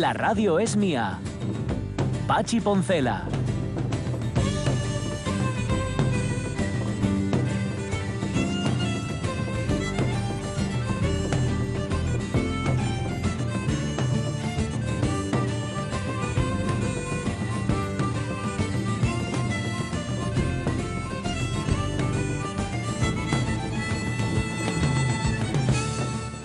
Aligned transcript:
La 0.00 0.12
radio 0.12 0.58
es 0.58 0.76
mía. 0.76 1.20
Pachi 2.26 2.60
Poncela. 2.60 3.28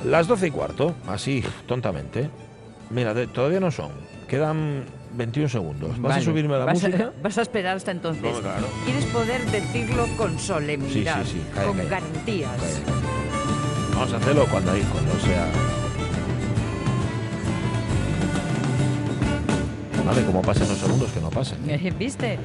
Las 0.05 0.27
12 0.27 0.47
y 0.47 0.51
cuarto, 0.51 0.93
así, 1.07 1.43
tontamente. 1.65 2.29
Mira, 2.89 3.13
de- 3.13 3.27
todavía 3.27 3.59
no 3.59 3.71
son. 3.71 3.91
Quedan 4.27 4.83
21 5.15 5.49
segundos. 5.49 5.99
¿Vas 6.01 6.17
a 6.17 6.21
subirme 6.21 6.57
la 6.57 6.65
vas 6.65 6.81
música? 6.83 7.05
A, 7.17 7.21
vas 7.23 7.37
a 7.37 7.41
esperar 7.41 7.77
hasta 7.77 7.91
entonces. 7.91 8.23
No, 8.23 8.39
claro. 8.41 8.67
Quieres 8.85 9.05
poder 9.05 9.45
decirlo 9.51 10.05
con 10.17 10.37
solemnidad, 10.39 11.23
Sí, 11.23 11.31
sí, 11.31 11.41
sí. 11.55 11.65
Con 11.65 11.77
garantías. 11.89 12.49
Vamos 13.93 14.13
a 14.13 14.17
hacerlo 14.17 14.45
cuando, 14.49 14.71
ahí, 14.71 14.81
cuando 14.91 15.11
sea. 15.19 15.47
Vale, 20.05 20.23
como 20.25 20.41
pasen 20.41 20.67
los 20.67 20.77
segundos, 20.77 21.11
que 21.11 21.19
no 21.19 21.29
pasen. 21.29 21.57
¿Viste? 21.99 22.39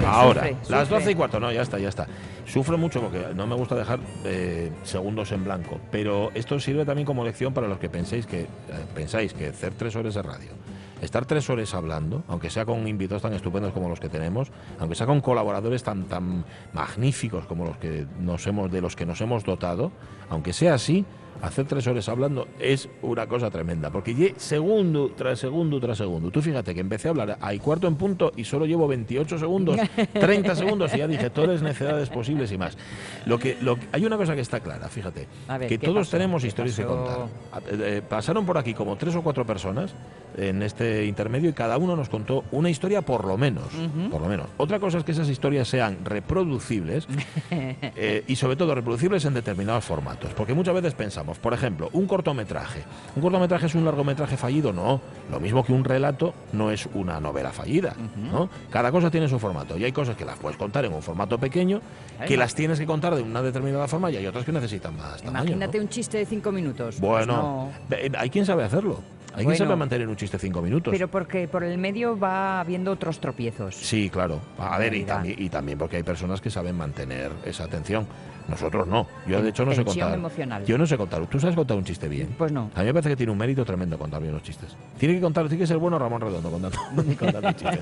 Vale, 0.00 0.06
Ahora, 0.06 0.40
sufre, 0.42 0.56
las 0.68 0.88
sufre. 0.88 0.98
12 0.98 1.10
y 1.10 1.14
cuarto, 1.14 1.40
no, 1.40 1.52
ya 1.52 1.62
está, 1.62 1.78
ya 1.78 1.88
está. 1.88 2.06
Sufro 2.46 2.78
mucho 2.78 3.00
porque 3.00 3.26
no 3.34 3.46
me 3.46 3.54
gusta 3.54 3.74
dejar 3.74 4.00
eh, 4.24 4.72
segundos 4.84 5.32
en 5.32 5.44
blanco, 5.44 5.80
pero 5.90 6.30
esto 6.34 6.58
sirve 6.58 6.84
también 6.84 7.06
como 7.06 7.24
lección 7.24 7.52
para 7.52 7.68
los 7.68 7.78
que 7.78 7.88
penséis 7.88 8.26
que, 8.26 8.42
eh, 8.42 8.46
pensáis 8.94 9.34
que 9.34 9.48
hacer 9.48 9.74
tres 9.74 9.96
horas 9.96 10.14
de 10.14 10.22
radio, 10.22 10.50
estar 11.02 11.26
tres 11.26 11.48
horas 11.50 11.74
hablando, 11.74 12.22
aunque 12.28 12.48
sea 12.48 12.64
con 12.64 12.88
invitados 12.88 13.22
tan 13.22 13.34
estupendos 13.34 13.72
como 13.72 13.88
los 13.88 14.00
que 14.00 14.08
tenemos, 14.08 14.50
aunque 14.78 14.94
sea 14.94 15.06
con 15.06 15.20
colaboradores 15.20 15.82
tan, 15.82 16.04
tan 16.04 16.44
magníficos 16.72 17.44
como 17.46 17.64
los 17.64 17.76
que 17.76 18.06
nos 18.18 18.46
hemos, 18.46 18.70
de 18.70 18.80
los 18.80 18.96
que 18.96 19.04
nos 19.04 19.20
hemos 19.20 19.44
dotado, 19.44 19.92
aunque 20.30 20.52
sea 20.52 20.74
así, 20.74 21.04
hacer 21.42 21.66
tres 21.66 21.86
horas 21.86 22.08
hablando 22.08 22.48
es 22.58 22.88
una 23.02 23.26
cosa 23.26 23.50
tremenda, 23.50 23.90
porque 23.90 24.34
segundo 24.36 25.10
tras 25.16 25.38
segundo 25.38 25.80
tras 25.80 25.98
segundo. 25.98 26.30
Tú 26.30 26.42
fíjate 26.42 26.74
que 26.74 26.80
empecé 26.80 27.08
a 27.08 27.10
hablar 27.10 27.38
a 27.40 27.52
cuarto 27.58 27.86
en 27.86 27.96
punto 27.96 28.32
y 28.36 28.44
solo 28.44 28.66
llevo 28.66 28.88
28 28.88 29.38
segundos, 29.38 29.76
30 30.12 30.54
segundos 30.54 30.94
y 30.94 30.98
ya 30.98 31.06
dije 31.06 31.30
todas 31.30 31.50
las 31.50 31.62
necesidades 31.62 32.08
posibles 32.08 32.50
y 32.52 32.58
más. 32.58 32.76
Lo 33.26 33.38
que, 33.38 33.56
lo, 33.60 33.78
hay 33.92 34.04
una 34.04 34.16
cosa 34.16 34.34
que 34.34 34.40
está 34.40 34.60
clara, 34.60 34.88
fíjate, 34.88 35.28
ver, 35.48 35.68
que 35.68 35.78
¿qué 35.78 35.86
todos 35.86 36.06
pasó? 36.06 36.12
tenemos 36.12 36.42
¿Qué 36.42 36.48
historias 36.48 36.76
que 36.76 36.84
contar. 36.84 37.26
Eh, 37.70 38.02
pasaron 38.08 38.46
por 38.46 38.56
aquí 38.56 38.74
como 38.74 38.96
tres 38.96 39.14
o 39.16 39.22
cuatro 39.22 39.44
personas 39.44 39.94
en 40.36 40.62
este 40.62 41.04
intermedio 41.04 41.50
y 41.50 41.52
cada 41.52 41.76
uno 41.78 41.96
nos 41.96 42.08
contó 42.08 42.44
una 42.52 42.70
historia 42.70 43.02
por 43.02 43.26
lo 43.26 43.36
menos, 43.36 43.66
por 44.10 44.20
lo 44.20 44.28
menos. 44.28 44.46
Otra 44.56 44.78
cosa 44.78 44.98
es 44.98 45.04
que 45.04 45.12
esas 45.12 45.28
historias 45.28 45.68
sean 45.68 45.98
reproducibles 46.04 47.06
eh, 47.50 48.24
y 48.26 48.36
sobre 48.36 48.56
todo 48.56 48.74
reproducibles 48.74 49.24
en 49.24 49.34
determinados 49.34 49.84
formatos. 49.84 50.32
Porque 50.34 50.54
muchas 50.54 50.74
veces 50.74 50.94
pensamos, 50.94 51.27
por 51.36 51.52
ejemplo, 51.52 51.90
un 51.92 52.06
cortometraje. 52.06 52.84
¿Un 53.16 53.20
cortometraje 53.22 53.66
es 53.66 53.74
un 53.74 53.84
largometraje 53.84 54.36
fallido? 54.36 54.72
No. 54.72 55.00
Lo 55.30 55.40
mismo 55.40 55.64
que 55.64 55.72
un 55.72 55.84
relato 55.84 56.32
no 56.52 56.70
es 56.70 56.88
una 56.94 57.20
novela 57.20 57.50
fallida. 57.50 57.94
¿no? 58.16 58.48
Cada 58.70 58.90
cosa 58.90 59.10
tiene 59.10 59.28
su 59.28 59.38
formato. 59.38 59.76
Y 59.76 59.84
hay 59.84 59.92
cosas 59.92 60.16
que 60.16 60.24
las 60.24 60.38
puedes 60.38 60.56
contar 60.56 60.84
en 60.84 60.94
un 60.94 61.02
formato 61.02 61.36
pequeño, 61.38 61.80
que 62.26 62.36
las 62.36 62.54
tienes 62.54 62.78
que 62.78 62.86
contar 62.86 63.14
de 63.14 63.22
una 63.22 63.42
determinada 63.42 63.88
forma 63.88 64.10
y 64.10 64.16
hay 64.16 64.26
otras 64.26 64.44
que 64.44 64.52
necesitan 64.52 64.96
más 64.96 65.18
tamaño. 65.20 65.32
¿no? 65.32 65.40
Imagínate 65.50 65.80
un 65.80 65.88
chiste 65.88 66.18
de 66.18 66.24
cinco 66.26 66.52
minutos. 66.52 66.96
Pues 67.00 67.26
Bueno, 67.26 67.68
no. 67.90 68.18
hay 68.18 68.30
quien 68.30 68.46
sabe 68.46 68.64
hacerlo. 68.64 69.00
Hay 69.34 69.44
Bueno. 69.44 69.58
sabe 69.58 69.76
mantener 69.76 70.08
un 70.08 70.16
chiste 70.16 70.38
cinco 70.38 70.60
minutos. 70.62 70.90
Pero 70.92 71.08
porque 71.08 71.46
por 71.48 71.62
el 71.62 71.78
medio 71.78 72.18
va 72.18 72.60
habiendo 72.60 72.90
otros 72.92 73.20
tropiezos. 73.20 73.74
Sí, 73.76 74.10
claro. 74.10 74.40
A 74.58 74.78
ver, 74.78 74.94
y 74.94 75.04
también, 75.04 75.36
y 75.38 75.48
también 75.48 75.78
porque 75.78 75.96
hay 75.96 76.02
personas 76.02 76.40
que 76.40 76.50
saben 76.50 76.76
mantener 76.76 77.30
esa 77.44 77.64
atención. 77.64 78.06
Nosotros 78.48 78.86
no. 78.86 79.06
Yo, 79.26 79.42
de 79.42 79.50
hecho, 79.50 79.66
no 79.66 79.74
sé 79.74 79.84
contar. 79.84 80.14
emocional. 80.14 80.64
Yo 80.64 80.78
no 80.78 80.86
sé 80.86 80.96
contar. 80.96 81.26
¿Tú 81.26 81.38
sabes 81.38 81.54
contar 81.54 81.76
un 81.76 81.84
chiste 81.84 82.08
bien? 82.08 82.28
Pues 82.38 82.50
no. 82.50 82.70
A 82.74 82.80
mí 82.80 82.86
me 82.86 82.94
parece 82.94 83.10
que 83.10 83.16
tiene 83.16 83.30
un 83.30 83.36
mérito 83.36 83.62
tremendo 83.62 83.98
contar 83.98 84.22
bien 84.22 84.32
los 84.32 84.42
chistes. 84.42 84.74
Tiene 84.98 85.16
que 85.16 85.20
contar, 85.20 85.46
tiene 85.48 85.60
que 85.60 85.66
ser 85.66 85.76
bueno 85.76 85.98
Ramón 85.98 86.22
Redondo 86.22 86.50
contando, 86.50 86.78
contando 87.18 87.52
chistes. 87.52 87.80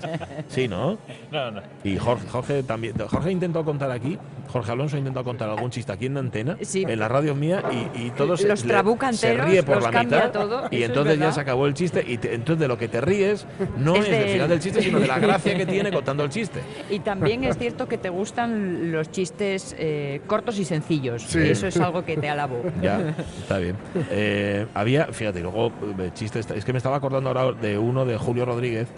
Sí, 0.49 0.67
¿no? 0.67 0.99
No, 1.31 1.53
no. 1.53 1.63
Y 1.85 1.97
Jorge, 1.97 2.27
Jorge 2.29 2.63
también. 2.65 2.95
Jorge 2.99 3.31
intentó 3.31 3.65
contar 3.65 3.93
aquí, 3.93 4.19
Jorge 4.49 4.73
Alonso 4.73 4.97
intentó 4.99 5.23
contar 5.23 5.49
algún 5.51 5.71
chiste 5.71 5.93
aquí 5.93 6.07
en 6.07 6.17
antena, 6.17 6.57
Sí. 6.63 6.85
en 6.89 6.99
la 6.99 7.07
radio 7.07 7.37
mía, 7.37 7.63
y, 7.95 8.07
y 8.07 8.11
todos 8.11 8.43
Los 8.43 8.65
le- 8.65 8.69
trabuca 8.73 9.13
se 9.13 9.35
ríe 9.37 9.63
por 9.63 9.77
los 9.81 9.93
la 9.95 10.03
mitad. 10.03 10.33
todo, 10.33 10.65
y 10.73 10.79
eso 10.79 10.87
entonces 10.87 11.17
ya. 11.21 11.27
Se 11.37 11.41
acabó 11.43 11.67
el 11.69 11.75
chiste. 11.75 12.05
Y 12.07 12.19
te- 12.19 12.35
entonces 12.35 12.59
de 12.61 12.67
lo 12.69 12.77
que 12.77 12.89
te 12.89 13.01
ríes 13.01 13.47
no 13.79 13.95
Es 13.97 14.07
es, 14.07 14.11
del 14.11 14.29
final 14.31 14.49
del 14.49 14.59
chiste, 14.61 14.83
sino 14.83 14.99
de 14.99 15.07
la 15.07 15.19
gracia 15.21 15.57
que 15.57 15.65
tiene 15.67 15.93
contando 15.93 16.25
el 16.25 16.31
chiste. 16.31 16.61
Y 16.91 16.99
también 16.99 17.45
es 17.45 17.57
cierto 17.57 17.87
que 17.87 17.99
te 17.99 18.09
gustan 18.09 18.91
los 18.93 19.11
chistes 19.11 19.77
eh, 19.79 20.21
cortos 20.27 20.59
y 20.59 20.65
sencillos. 20.65 21.23
Sí. 21.23 21.39
Eso 21.41 21.67
es 21.69 21.77
algo 21.79 22.05
que 22.05 22.17
te 22.17 22.29
alabo. 22.29 22.63
Ya, 22.83 23.15
está 23.41 23.59
bien. 23.59 23.77
Eh, 24.11 24.67
había, 24.75 25.07
fíjate, 25.07 25.41
luego 25.41 25.73
eh, 25.99 26.11
chistes. 26.15 26.47
Es 26.51 26.65
que 26.65 26.73
me 26.73 26.79
estaba 26.79 26.97
acordando 26.97 27.29
ahora 27.31 27.53
de 27.53 27.79
uno 27.79 28.05
de 28.05 28.17
Julio 28.17 28.45
Rodríguez, 28.45 28.89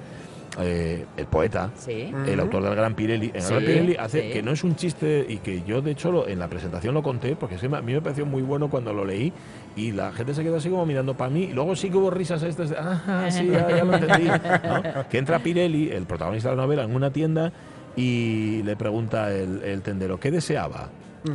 eh, 0.60 1.06
el 1.16 1.26
poeta. 1.26 1.70
Sí. 1.76 2.12
El 2.26 2.40
autor 2.40 2.62
del 2.64 2.74
Gran 2.74 2.94
Pirelli. 2.94 3.28
En 3.28 3.36
el 3.36 3.42
Sí, 3.42 3.50
Gran 3.54 3.64
Pirelli 3.64 3.96
hace 3.96 4.22
sí. 4.22 4.30
que 4.32 4.42
no 4.42 4.50
es 4.52 4.64
un 4.64 4.76
chiste 4.76 5.24
y 5.28 5.36
que 5.38 5.62
yo, 5.62 5.80
de 5.82 5.92
hecho, 5.92 6.10
lo- 6.10 6.26
en 6.28 6.38
la 6.38 6.48
presentación 6.48 6.94
lo 6.94 7.02
conté, 7.02 7.36
porque 7.36 7.54
es 7.56 7.60
que 7.60 7.66
a 7.66 7.80
mí 7.80 7.92
me 7.92 8.00
pareció 8.02 8.26
muy 8.26 8.42
bueno 8.42 8.68
cuando 8.68 8.92
lo 8.92 9.04
leí 9.04 9.32
y 9.76 9.92
la 9.92 10.12
gente 10.12 10.34
se 10.34 10.42
quedó 10.42 10.56
así 10.56 10.68
como 10.68 10.84
mirando 10.86 11.14
para 11.14 11.30
mí. 11.30 11.44
Y 11.44 11.52
luego 11.52 11.76
sí 11.76 11.90
que 11.90 11.96
hubo 11.96 12.10
risas 12.10 12.42
estas 12.42 12.70
de, 12.70 12.76
ah, 12.78 13.28
sí, 13.30 13.46
ya, 13.46 13.68
ya 13.68 13.84
lo 13.84 13.94
entendí. 13.94 14.26
¿no? 14.28 15.08
Que 15.08 15.18
entra 15.18 15.38
Pirelli, 15.38 15.90
el 15.90 16.04
protagonista 16.06 16.50
de 16.50 16.56
la 16.56 16.62
novela, 16.62 16.82
en 16.84 16.94
una 16.94 17.10
tienda 17.12 17.52
y 17.96 18.62
le 18.64 18.76
pregunta 18.76 19.32
el, 19.32 19.62
el 19.62 19.82
tendero, 19.82 20.18
¿qué 20.20 20.30
deseaba? 20.30 20.88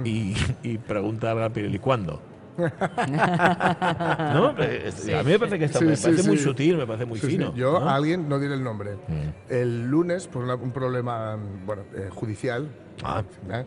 Y, 0.05 0.33
y 0.63 0.77
pregunta 0.79 1.31
al 1.31 1.37
Gran 1.37 1.53
Pirelli, 1.53 1.77
¿cuándo? 1.79 2.21
¿No? 2.57 4.49
Es- 4.59 5.07
A 5.13 5.23
mí 5.23 5.31
me 5.31 5.39
parece 5.39 5.59
que 5.59 5.65
está, 5.65 5.79
Sí, 5.79 5.85
me 5.85 5.95
sí, 5.95 6.03
parece 6.03 6.27
muy 6.27 6.37
sí. 6.37 6.43
sutil, 6.43 6.77
me 6.77 6.85
parece 6.87 7.05
muy 7.05 7.19
Sí, 7.19 7.25
sí. 7.27 7.31
fino. 7.33 7.53
Yo 7.55 7.79
¿no? 7.79 7.89
a 7.89 7.95
alguien, 7.95 8.27
no 8.29 8.39
diré 8.39 8.53
el 8.55 8.63
nombre, 8.63 8.95
Mm. 9.07 9.29
el 9.49 9.87
lunes, 9.89 10.27
por 10.27 10.43
una- 10.43 10.55
un 10.55 10.71
problema 10.71 11.37
bueno, 11.65 11.83
eh, 11.95 12.09
judicial, 12.11 12.67
Ah. 13.03 13.23
¿eh? 13.51 13.65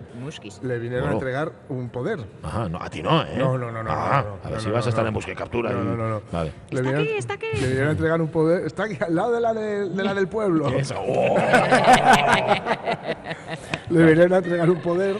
Le 0.62 0.78
vinieron 0.78 1.08
Bueno. 1.08 1.10
a 1.10 1.12
entregar 1.14 1.52
un 1.68 1.88
poder. 1.88 2.20
Ajá, 2.44 2.68
no, 2.68 2.80
a 2.80 2.88
ti 2.88 3.02
no, 3.02 3.22
¿eh? 3.24 3.34
No, 3.36 3.58
no, 3.58 3.72
no, 3.72 3.82
no, 3.82 3.90
Ah, 3.90 4.22
no, 4.24 4.30
no, 4.30 4.36
a 4.42 4.44
ver 4.44 4.52
no, 4.54 4.60
si 4.60 4.68
no, 4.68 4.74
vas 4.74 4.86
a 4.86 4.90
estar 4.90 5.02
no. 5.04 5.08
en 5.08 5.14
búsqueda 5.14 5.32
y 5.32 5.36
captura. 5.36 5.72
No, 5.72 5.82
no, 5.82 5.96
no, 5.96 6.08
no. 6.08 6.22
Vale. 6.30 6.52
Le 6.70 6.80
¿Está 6.80 6.82
vinieron- 6.82 7.02
aquí? 7.02 7.12
¿Está 7.18 7.34
aquí? 7.34 7.46
Le 7.54 7.66
vinieron 7.66 7.88
a 7.88 7.92
entregar 7.92 8.20
un 8.22 8.28
poder. 8.28 8.64
Está 8.66 8.84
aquí, 8.84 8.96
al 9.04 9.14
lado 9.16 9.32
de 9.32 9.40
la, 9.40 9.52
de, 9.54 9.88
de 9.88 10.04
la 10.04 10.14
del 10.14 10.28
pueblo. 10.28 10.68
Eso. 10.68 10.94
Oh. 10.98 11.36
Le 13.90 14.04
vinieron 14.04 14.32
a 14.32 14.36
entregar 14.38 14.70
un 14.70 14.80
poder. 14.80 15.16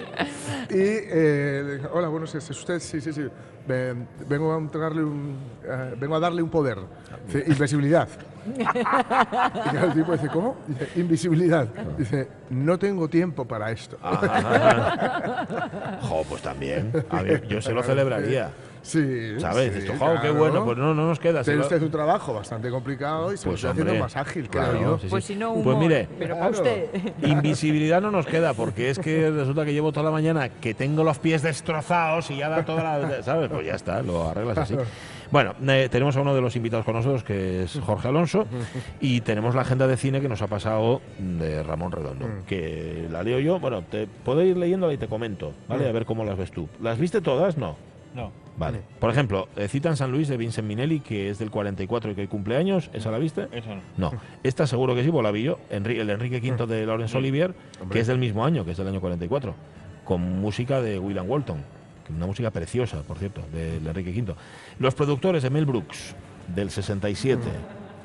Y, 0.68 0.74
eh, 0.78 1.80
hola, 1.92 2.08
buenos 2.08 2.32
días, 2.32 2.48
¿es 2.50 2.58
usted? 2.58 2.80
Sí, 2.80 3.00
sí, 3.00 3.12
sí. 3.12 3.26
Ven- 3.68 4.06
vengo 4.28 4.52
a 4.54 4.58
entregarle 4.58 5.02
un, 5.02 5.36
eh, 5.64 5.94
vengo 5.98 6.16
a 6.16 6.20
darle 6.20 6.42
un 6.42 6.50
poder. 6.50 6.78
Dice, 7.26 7.44
invisibilidad. 7.46 8.08
Y 8.56 8.64
claro, 8.64 9.86
el 9.88 9.92
tipo 9.94 10.12
dice, 10.12 10.28
¿cómo? 10.28 10.56
Dice, 10.66 10.88
invisibilidad. 10.96 11.66
Dice, 11.98 12.28
no 12.50 12.78
tengo 12.78 13.08
tiempo 13.08 13.44
para 13.44 13.70
esto. 13.70 13.96
Ah. 14.02 15.98
jo, 16.02 16.24
pues 16.28 16.42
también. 16.42 16.92
A 17.10 17.22
ver, 17.22 17.46
yo 17.48 17.60
se 17.60 17.72
lo 17.72 17.82
celebraría. 17.84 18.50
Sí. 18.86 19.34
¿Sabes? 19.40 19.72
sí, 19.72 19.78
Esto, 19.80 19.94
jo, 19.98 20.14
qué 20.22 20.30
bueno, 20.30 20.64
pues 20.64 20.78
no, 20.78 20.94
no 20.94 21.08
nos 21.08 21.18
queda. 21.18 21.42
Tiene 21.42 21.58
lo- 21.58 21.64
usted 21.64 21.82
un 21.82 21.90
trabajo 21.90 22.32
bastante 22.32 22.70
complicado 22.70 23.32
y 23.32 23.36
se 23.36 23.44
lo 23.46 23.50
Pues 23.52 23.64
está 23.64 23.70
haciendo 23.72 23.94
más 23.96 24.16
ágil, 24.16 24.48
claro, 24.48 24.70
creo 24.70 24.82
yo. 24.82 24.96
sí, 24.98 25.02
sí. 25.02 25.08
Pues 25.10 25.24
si 25.24 25.34
no, 25.34 25.54
Pues 25.54 25.66
humor, 25.66 25.78
mire, 25.78 26.08
pero 26.18 26.36
para 26.38 26.50
Claro. 26.50 26.62
usted. 26.64 27.12
Invisibilidad 27.26 28.00
no 28.00 28.10
nos 28.12 28.26
queda, 28.26 28.54
porque 28.54 28.90
es 28.90 28.98
que 28.98 29.28
resulta 29.30 29.64
que 29.64 29.72
llevo 29.72 29.90
toda 29.90 30.04
la 30.04 30.10
mañana 30.12 30.48
que 30.48 30.72
tengo 30.74 31.02
los 31.02 31.18
pies 31.18 31.42
destrozados 31.42 32.30
y 32.30 32.36
ya 32.36 32.48
da 32.48 32.64
toda 32.64 32.82
la. 32.98 33.22
¿Sabes? 33.22 33.48
Pues 33.50 33.66
ya 33.66 33.74
está, 33.74 34.02
lo 34.02 34.28
arreglas 34.30 34.58
así. 34.58 34.76
Bueno, 35.28 35.54
eh, 35.66 35.88
tenemos 35.90 36.16
a 36.16 36.20
uno 36.20 36.36
de 36.36 36.40
los 36.40 36.54
invitados 36.54 36.84
con 36.84 36.94
nosotros, 36.94 37.24
que 37.24 37.64
es 37.64 37.80
Jorge 37.84 38.06
Alonso, 38.06 38.46
y 39.00 39.22
tenemos 39.22 39.56
la 39.56 39.62
agenda 39.62 39.88
de 39.88 39.96
cine 39.96 40.20
que 40.20 40.28
nos 40.28 40.40
ha 40.40 40.46
pasado 40.46 41.00
de 41.18 41.64
Ramón 41.64 41.90
Redondo, 41.90 42.28
que 42.46 43.08
la 43.10 43.24
leo 43.24 43.40
yo. 43.40 43.58
Bueno, 43.58 43.82
te 43.82 44.06
puedo 44.06 44.40
ir 44.42 44.56
leyéndola 44.56 44.92
y 44.92 44.98
te 44.98 45.08
comento, 45.08 45.52
¿vale? 45.66 45.88
A 45.88 45.90
ver 45.90 46.06
cómo 46.06 46.24
las 46.24 46.38
ves 46.38 46.52
tú. 46.52 46.68
¿Las 46.80 47.00
viste 47.00 47.20
todas? 47.20 47.58
No. 47.58 47.74
No. 48.16 48.32
Vale. 48.58 48.80
Por 48.98 49.10
ejemplo, 49.10 49.48
eh, 49.56 49.68
Citan 49.68 49.96
San 49.98 50.10
Luis 50.10 50.28
de 50.28 50.38
Vincent 50.38 50.66
Minelli, 50.66 51.00
que 51.00 51.28
es 51.28 51.38
del 51.38 51.50
44 51.50 52.12
y 52.12 52.14
que 52.14 52.26
cumple 52.26 52.56
años. 52.56 52.88
¿Esa 52.94 53.10
la 53.10 53.18
viste? 53.18 53.48
Eso 53.52 53.68
no. 53.98 54.10
No, 54.10 54.18
esta 54.42 54.66
seguro 54.66 54.94
que 54.94 55.04
sí, 55.04 55.10
pues 55.10 55.22
la 55.22 55.30
vi 55.30 55.42
yo. 55.42 55.58
Enri- 55.70 56.00
el 56.00 56.08
Enrique 56.08 56.38
V 56.40 56.66
de 56.66 56.86
Laurence 56.86 57.16
Olivier, 57.18 57.54
que 57.92 58.00
es 58.00 58.06
del 58.06 58.18
mismo 58.18 58.44
año, 58.44 58.64
que 58.64 58.70
es 58.70 58.76
del 58.78 58.88
año 58.88 59.00
44, 59.00 59.54
con 60.04 60.40
música 60.40 60.80
de 60.80 60.98
William 60.98 61.28
Walton, 61.28 61.62
una 62.16 62.24
música 62.26 62.50
preciosa, 62.50 63.02
por 63.02 63.18
cierto, 63.18 63.42
del 63.52 63.86
Enrique 63.86 64.10
V. 64.22 64.34
Los 64.78 64.94
productores 64.94 65.42
de 65.42 65.50
Mel 65.50 65.66
Brooks, 65.66 66.14
del 66.54 66.70
67. 66.70 67.42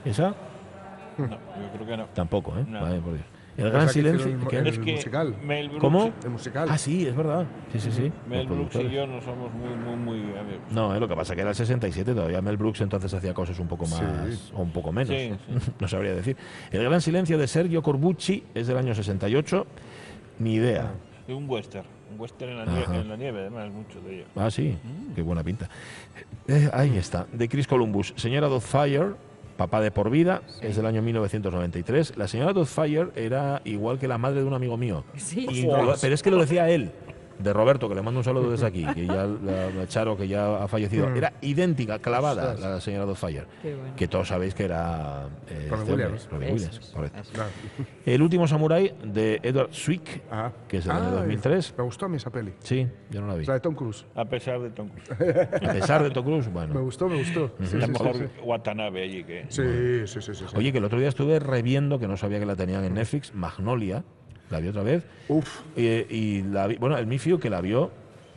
¿Esa? 0.04 0.36
No, 1.18 1.28
yo 1.30 1.38
creo 1.76 1.86
que 1.88 1.98
no. 1.98 2.06
Tampoco, 2.14 2.58
¿eh? 2.60 2.66
No. 2.68 2.82
Vale, 2.82 3.00
por 3.00 3.14
Dios. 3.14 3.26
El 3.62 3.72
gran 3.72 3.88
que 3.88 3.94
silencio. 3.94 4.28
hicieron 4.30 4.48
¿qué? 4.48 4.58
el- 4.58 4.68
Es 4.68 4.80
que 4.80 4.92
musical. 4.94 5.36
Mel 5.44 5.68
Brooks, 5.70 5.82
¿Cómo? 5.82 6.14
El 6.24 6.30
musical. 6.30 6.68
Ah, 6.72 6.78
sí, 6.78 7.08
es 7.08 7.16
verdad. 7.16 7.46
Sí, 7.72 7.80
sí, 7.80 7.92
sí. 7.92 8.12
Mel 8.28 8.48
Brooks 8.48 8.76
y 8.76 8.90
yo 8.90 9.08
no 9.08 9.22
somos 9.22 9.52
muy, 9.54 9.70
muy, 9.76 9.96
muy 9.96 10.20
amigos. 10.38 10.62
No, 10.72 10.96
eh, 10.96 11.00
lo 11.00 11.08
que 11.08 11.16
pasa 11.16 11.36
que 11.36 11.42
era 11.42 11.50
el 11.52 11.56
67, 11.56 12.14
todavía 12.14 12.42
Mel 12.42 12.58
Brooks 12.58 12.82
entonces 12.82 13.14
hacía 13.14 13.34
cosas 13.34 13.60
un 13.60 13.68
poco 13.68 13.86
más 13.88 14.00
Sí. 14.00 14.52
o 14.56 14.62
un 14.62 14.72
poco 14.72 14.92
menos. 14.92 15.10
Sí, 15.10 15.32
sí. 15.48 15.72
no 15.80 15.88
sabría 15.88 16.14
decir. 16.14 16.36
El 16.72 16.84
gran 16.84 17.02
silencio 17.02 17.38
de 17.38 17.48
Sergio 17.48 17.82
Corbucci 17.82 18.44
es 18.54 18.68
del 18.68 18.78
año 18.78 18.94
68. 18.96 19.66
Ni 20.40 20.56
idea. 20.56 20.92
Y 21.28 21.34
un 21.34 21.50
western. 21.50 21.86
Un 22.14 22.20
western 22.20 22.52
en 22.52 22.58
la, 22.58 22.66
nieve, 22.66 22.96
en 22.98 23.08
la 23.10 23.16
nieve, 23.16 23.40
además, 23.42 23.72
mucho 23.72 24.02
de 24.02 24.16
ello. 24.16 24.26
Ah, 24.36 24.52
sí, 24.52 24.76
qué 25.16 25.22
buena 25.22 25.44
pinta. 25.44 25.70
Eh, 26.48 26.70
ahí 26.74 26.98
está, 26.98 27.26
de 27.32 27.48
Chris 27.48 27.68
Columbus. 27.68 28.14
Señora 28.18 28.48
Dothfire, 28.48 29.12
papá 29.62 29.80
de 29.80 29.92
por 29.92 30.10
vida, 30.10 30.42
es 30.62 30.76
del 30.76 30.88
año 30.88 31.04
1993. 31.04 32.18
La 32.18 32.28
señora 32.28 32.52
Dothfire 32.52 33.10
era 33.16 33.62
igual 33.64 34.00
que 34.00 34.08
la 34.08 34.18
madre 34.18 34.42
de 34.42 34.48
un 34.48 34.56
amigo 34.56 34.76
mío. 34.76 35.04
Sí. 35.18 35.46
Y 35.50 35.68
pero 36.02 36.16
es 36.16 36.24
que 36.24 36.32
lo 36.32 36.42
decía 36.42 36.68
él, 36.70 36.92
de 37.42 37.54
Roberto, 37.54 37.88
que 37.90 37.96
le 37.96 38.02
mando 38.02 38.20
un 38.20 38.24
saludo 38.24 38.52
desde 38.52 38.66
aquí, 38.68 38.86
que 38.94 39.06
ya 39.06 39.26
la, 39.44 39.70
la 39.70 39.88
Charo, 39.88 40.16
que 40.18 40.28
ya 40.28 40.64
ha 40.64 40.68
fallecido. 40.68 41.10
Era 41.14 41.34
idéntica, 41.42 42.00
clavada, 42.00 42.54
la 42.56 42.80
señora 42.82 43.06
Dothfire. 43.06 43.46
Qué 43.62 43.76
bueno. 43.76 43.96
Que 43.96 44.08
todos 44.08 44.28
sabéis 44.28 44.54
que 44.56 44.66
era 44.66 45.28
eh, 45.50 45.68
Robin 45.70 45.82
este 45.82 45.92
hombre, 45.92 45.94
Williams. 46.06 46.30
Robin 46.32 46.48
Eso 46.48 46.54
Williams, 46.56 46.80
es, 46.80 46.90
correcto. 46.92 47.20
eso. 47.22 47.32
Claro. 47.34 47.50
El 48.06 48.22
último 48.22 48.48
samurái 48.48 48.94
de 49.04 49.40
Edward 49.44 49.74
Zwick, 49.74 50.22
Ah. 50.32 50.52
que 50.68 50.78
es 50.78 50.86
del 50.86 50.96
año 50.96 51.06
Ay, 51.08 51.14
2003. 51.16 51.74
Me 51.78 51.84
gustó 51.84 52.06
a 52.06 52.10
mí 52.10 52.18
esa 52.18 52.30
peli. 52.30 52.54
Sí, 52.60 52.88
yo 53.10 53.22
no 53.22 53.28
la 53.28 53.36
vi. 53.36 53.42
O 53.42 53.46
sea, 53.46 53.54
de 53.56 53.60
Tom 53.60 53.76
Cruise. 53.76 54.06
A 54.16 54.26
pesar 54.26 54.60
de 54.62 54.70
Tom 54.72 54.90
Cruise. 54.90 55.10
A 55.70 55.74
pesar 55.74 56.04
de 56.04 56.12
Tom 56.12 56.24
Cruise, 56.26 56.48
Me 56.48 56.54
bueno. 56.54 56.82
gustó, 56.82 57.08
me 57.10 57.18
gustó. 57.18 57.52
Sí, 57.64 57.78
La 57.78 57.86
sí, 57.86 57.92
mejor 57.92 58.16
sí, 58.18 58.24
Watanabe 58.44 59.04
allí 59.04 59.24
que. 59.24 59.46
sí, 59.50 59.64
sí, 60.08 60.22
sí, 60.22 60.34
sí. 60.36 60.46
Oye, 60.56 60.72
que 60.72 60.78
el 60.78 60.86
otro 60.86 61.00
día 61.00 61.10
estuve 61.10 61.40
reviendo, 61.40 62.00
que 62.00 62.08
no 62.08 62.18
sabía 62.18 62.40
que 62.40 62.46
la 62.46 62.56
tenían 62.56 62.84
en 62.84 62.94
Netflix, 62.96 63.34
Magnolia, 63.34 64.04
la 64.52 64.60
vi 64.60 64.68
otra 64.68 64.84
vez, 64.84 65.04
Uf. 65.30 65.62
y, 65.76 65.86
y 65.88 66.44
la 66.44 66.68
vi- 66.68 66.78
bueno, 66.78 66.98
el 66.98 67.08
Mifiu 67.08 67.40
que 67.40 67.50
la 67.50 67.62
vio 67.62 67.92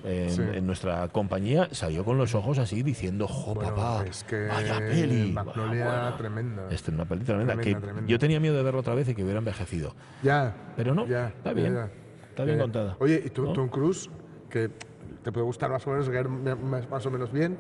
en, 0.05 0.31
Sí. 0.31 0.43
en 0.43 0.67
nuestra 0.67 1.09
compañía 1.09 1.69
salió 1.73 2.05
con 2.05 2.19
los 2.19 2.35
ojos 2.35 2.59
así 2.59 2.83
diciendo, 2.83 3.27
jo, 3.27 3.55
Bueno, 3.55 3.75
papá, 3.75 4.05
es 4.07 4.23
que 4.25 4.47
vaya 4.49 4.79
peli. 4.79 5.33
Magnolia 5.33 5.85
Buah, 5.85 6.01
buena". 6.03 6.17
tremenda. 6.17 6.63
Este, 6.71 6.91
una 6.91 7.05
peli 7.07 7.25
tremenda, 7.25 7.55
Tremenda, 7.55 7.79
que 7.81 7.87
tremenda. 7.87 8.11
yo 8.11 8.19
tenía 8.19 8.39
miedo 8.41 8.55
de 8.57 8.63
verla 8.63 8.81
otra 8.81 8.95
vez 8.95 9.09
y 9.09 9.15
que 9.15 9.23
hubiera 9.23 9.39
envejecido. 9.39 9.95
Ya. 10.23 10.55
Pero 10.77 10.95
no, 10.95 11.07
ya, 11.07 11.29
está 11.29 11.53
bien, 11.55 11.75
ya. 11.75 11.89
está 12.29 12.45
bien 12.45 12.59
Eh, 12.59 12.63
contada. 12.63 12.97
Oye, 13.01 13.23
y 13.25 13.31
tú, 13.31 13.45
¿No? 13.45 13.53
Tom 13.55 13.69
Cruise, 13.69 14.11
que 14.51 14.71
te 15.23 15.33
puede 15.33 15.47
gustar 15.47 15.71
más 15.71 15.87
o 15.87 15.91
menos, 15.91 16.11
más, 16.91 17.07
o 17.07 17.11
menos 17.11 17.33
bien. 17.33 17.57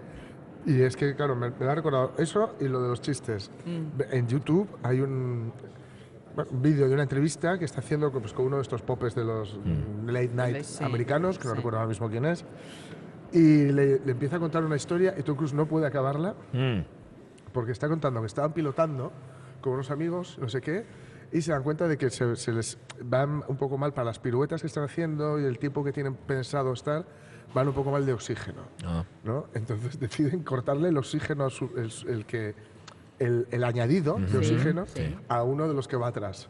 Y 0.66 0.80
es 0.82 0.96
que, 0.96 1.14
claro, 1.14 1.34
me, 1.36 1.50
me 1.50 1.66
ha 1.66 1.74
recordado 1.74 2.12
eso 2.18 2.54
y 2.60 2.68
lo 2.68 2.82
de 2.82 2.88
los 2.88 3.00
chistes. 3.00 3.50
En 4.10 4.28
YouTube 4.28 4.68
hay 4.82 5.00
un, 5.00 5.50
bueno, 6.34 6.50
un 6.52 6.62
vídeo 6.62 6.88
de 6.88 6.94
una 6.94 7.02
entrevista 7.04 7.58
que 7.58 7.64
está 7.64 7.80
haciendo 7.80 8.10
pues, 8.10 8.32
con 8.32 8.46
uno 8.46 8.56
de 8.56 8.62
estos 8.62 8.82
popes 8.82 9.14
de 9.14 9.24
los 9.24 9.58
Mm. 9.64 10.08
late 10.08 10.30
night 10.34 10.62
Sí, 10.64 10.82
americanos, 10.84 11.38
que 11.38 11.44
no 11.44 11.50
sí. 11.52 11.56
recuerdo 11.56 11.78
ahora 11.78 11.88
mismo 11.88 12.08
quién 12.10 12.24
es. 12.24 12.44
Y 13.32 13.66
le, 13.72 13.98
le 14.00 14.12
empieza 14.12 14.36
a 14.36 14.38
contar 14.40 14.64
una 14.64 14.76
historia 14.76 15.14
y 15.18 15.22
Tom 15.22 15.36
Cruise 15.36 15.54
no 15.54 15.66
puede 15.66 15.86
acabarla 15.86 16.34
Mm, 16.52 16.80
porque 17.52 17.72
está 17.72 17.88
contando 17.88 18.20
que 18.20 18.26
estaban 18.26 18.52
pilotando 18.52 19.12
con 19.60 19.74
unos 19.74 19.90
amigos, 19.90 20.38
no 20.40 20.48
sé 20.48 20.60
qué, 20.60 20.84
y 21.32 21.40
se 21.40 21.52
dan 21.52 21.62
cuenta 21.62 21.88
de 21.88 21.96
que 21.96 22.10
se, 22.10 22.36
se 22.36 22.52
les 22.52 22.78
van 23.02 23.42
un 23.48 23.56
poco 23.56 23.78
mal 23.78 23.92
para 23.92 24.04
las 24.06 24.18
piruetas 24.18 24.60
que 24.60 24.66
están 24.66 24.84
haciendo 24.84 25.40
y 25.40 25.44
el 25.44 25.58
tiempo 25.58 25.82
que 25.82 25.92
tienen 25.92 26.14
pensado 26.14 26.72
estar, 26.72 27.06
van 27.54 27.68
un 27.68 27.74
poco 27.74 27.90
mal 27.90 28.04
de 28.06 28.12
oxígeno, 28.12 28.62
ah, 28.84 29.04
¿no? 29.24 29.46
Entonces 29.54 29.98
deciden 30.00 30.42
cortarle 30.42 30.88
el 30.90 30.98
oxígeno, 30.98 31.48
su- 31.50 31.70
el, 31.76 31.90
el 32.12 32.26
que, 32.26 32.54
el, 33.18 33.46
el 33.50 33.64
añadido 33.64 34.16
de 34.18 34.38
oxígeno 34.38 34.84
a 35.28 35.42
uno 35.42 35.68
de 35.68 35.74
los 35.74 35.88
que 35.88 35.96
va 35.96 36.08
atrás. 36.08 36.48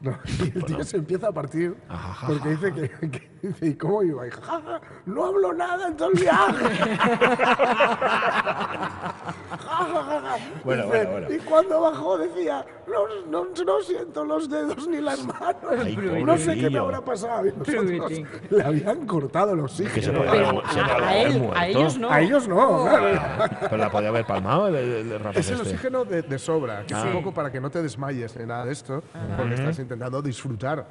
¿no? 0.00 0.18
Y 0.40 0.56
el 0.58 0.64
tío 0.64 0.82
se 0.84 0.96
empieza 0.96 1.28
a 1.28 1.32
partir 1.32 1.76
Ajá, 1.88 2.26
porque 2.26 2.48
dice 2.50 2.72
que, 2.72 2.90
que- 3.10 3.30
dice, 3.42 3.66
¿y 3.68 3.74
cómo 3.74 4.02
iba? 4.02 4.26
Y, 4.26 4.30
"Ja, 4.30 4.40
ja, 4.60 4.80
no 5.06 5.26
hablo 5.26 5.52
nada 5.52 5.88
en 5.88 5.96
todo 5.96 6.10
el 6.10 6.18
viaje. 6.20 6.64
Bueno, 10.64 10.86
bueno, 10.86 11.10
bueno. 11.10 11.26
Y 11.32 11.38
cuando 11.38 11.80
bajó 11.80 12.18
decía, 12.18 12.64
no, 12.86 13.44
no, 13.44 13.48
no 13.64 13.80
siento 13.80 14.24
los 14.24 14.48
dedos 14.48 14.86
ni 14.88 15.00
las 15.00 15.24
manos. 15.24 15.56
Ay, 15.84 15.96
no 16.24 16.38
sé 16.38 16.54
qué 16.56 16.70
me 16.70 16.78
habrá 16.78 17.00
pasado. 17.00 17.46
Y 17.46 17.52
nosotros 17.52 17.84
Pobrecillo. 17.98 18.26
le 18.50 18.62
habían 18.62 19.06
cortado 19.06 19.56
que 19.92 20.02
se 20.02 20.12
podía 20.12 20.30
haber- 20.30 20.62
se 20.72 20.80
a, 20.80 20.82
podía 20.84 20.94
a 20.94 21.10
haber 21.10 21.26
él, 21.26 21.38
muerto. 21.40 21.58
a 21.58 21.68
ellos 21.68 21.98
no. 21.98 22.10
A 22.10 22.20
ellos 22.20 22.48
no, 22.48 22.84
claro. 22.88 23.50
Pero 23.60 23.76
la 23.76 23.90
podía 23.90 24.08
haber 24.08 24.24
palmado 24.26 24.68
el, 24.68 24.74
el, 24.76 25.12
Es 25.34 25.48
el 25.50 25.54
este. 25.56 25.68
oxígeno 25.68 26.04
de, 26.04 26.22
de 26.22 26.38
sobra, 26.38 26.84
que 26.86 26.94
es 26.94 27.00
Ah. 27.00 27.04
un 27.06 27.12
poco 27.12 27.32
para 27.34 27.50
que 27.50 27.60
no 27.60 27.70
te 27.70 27.82
desmayes 27.82 28.36
ni 28.36 28.46
nada 28.46 28.64
de 28.64 28.72
esto, 28.72 29.02
porque 29.36 29.54
estás 29.54 29.78
intentando 29.78 30.22
disfrutar 30.22 30.84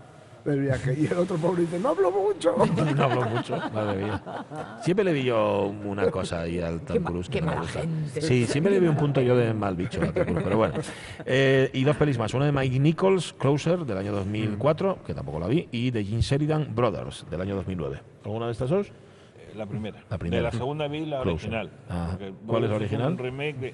del 0.46 0.60
viaje. 0.62 0.96
Y 1.00 1.06
el 1.08 1.14
otro 1.18 1.38
pobre 1.38 1.62
dice, 1.62 1.80
no 1.80 1.90
hablo 1.90 2.12
mucho. 2.12 2.56
No 2.96 3.04
hablo 3.04 3.22
mucho, 3.30 3.58
madre 3.74 4.04
mía. 4.04 4.24
Siempre 4.82 5.04
le 5.06 5.14
vi 5.14 5.24
yo 5.24 5.74
una 5.86 6.10
cosa 6.12 6.42
ahí 6.42 6.60
al 6.60 6.82
Tom 6.82 6.94
Qué 6.96 7.00
ma- 7.00 7.10
Cruise. 7.10 7.30
que 7.30 7.42
no 7.42 7.48
me 7.48 7.52
mala 7.56 7.62
gusta. 7.62 7.82
gente. 7.82 8.22
Sí, 8.22 8.46
siempre 8.46 8.74
le 8.74 8.80
vi 8.80 8.88
un 8.88 8.98
punto 8.98 9.22
yo 9.22 9.36
de 9.36 9.54
mal 9.54 9.76
bicho 9.76 10.02
a 10.02 10.12
Tom 10.12 10.24
Cruise, 10.26 10.44
pero 10.44 10.58
bueno. 10.58 10.74
Eh, 11.26 11.70
y 11.74 11.84
dos 11.84 11.96
pelis 11.98 12.18
más. 12.18 12.34
Una 12.34 12.46
de 12.46 12.52
Mike 12.52 12.80
Nichols, 12.80 13.34
Closer, 13.34 13.80
del 13.86 13.98
año 13.98 14.12
2004, 14.12 15.00
que 15.06 15.14
tampoco 15.14 15.40
la 15.40 15.48
vi, 15.48 15.68
y 15.72 15.92
de 15.92 16.04
Gene 16.04 16.22
Sheridan, 16.22 16.74
Brothers, 16.76 17.26
del 17.30 17.42
año 17.42 17.56
2009. 17.56 18.00
¿Alguna 18.26 18.46
de 18.48 18.52
estas 18.54 18.70
dos? 18.70 18.88
Eh, 18.88 19.54
La 19.56 19.66
primera. 19.66 20.00
La 20.10 20.18
primera. 20.18 20.38
De 20.38 20.44
la 20.44 20.52
segunda 20.52 20.88
vi 20.88 21.06
la 21.06 21.22
Closer. 21.22 21.34
original. 21.50 21.70
Ah, 21.90 22.18
¿cuál 22.48 22.64
es 22.66 22.70
la 22.70 22.76
original? 22.76 23.12
Un 23.14 23.18
remake 23.18 23.58
de 23.60 23.74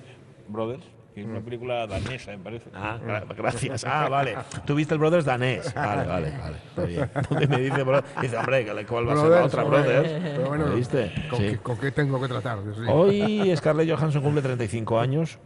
Brothers, 0.50 0.84
que 1.18 1.24
es 1.24 1.28
una 1.28 1.42
película 1.42 1.88
danesa, 1.88 2.30
me 2.32 2.38
parece. 2.38 2.70
Ah, 2.76 3.00
gra- 3.04 3.26
gracias. 3.36 3.84
Ah, 3.86 4.08
vale. 4.08 4.36
Tú 4.66 4.76
viste 4.76 4.94
el 4.94 5.00
Brothers 5.00 5.26
danés. 5.26 5.74
Vale, 5.74 6.06
vale, 6.08 6.32
vale. 6.40 6.58
Está 6.68 6.84
bien. 6.84 7.50
Me 7.50 7.58
dice 7.60 7.82
Brothers, 7.84 8.08
dice, 8.22 8.38
hombre, 8.38 8.86
¿cuál 8.88 9.10
va 9.10 9.14
a 9.14 9.18
ser 9.18 9.30
la 9.30 9.44
otra 9.46 9.64
hombre. 9.64 9.82
Brothers? 9.82 10.12
Pero 10.36 10.48
bueno, 10.50 10.68
¿Lo 10.68 10.76
viste? 10.76 11.12
¿con, 11.28 11.40
Sí. 11.40 11.46
qué, 11.50 11.58
con 11.58 11.78
qué 11.80 11.92
tengo 11.92 12.22
que 12.22 12.28
tratar? 12.28 12.60
Hoy 12.88 13.52
Scarlett 13.58 13.90
Johansson 13.90 14.22
cumple 14.22 14.44
35 14.44 15.00
años. 15.00 15.40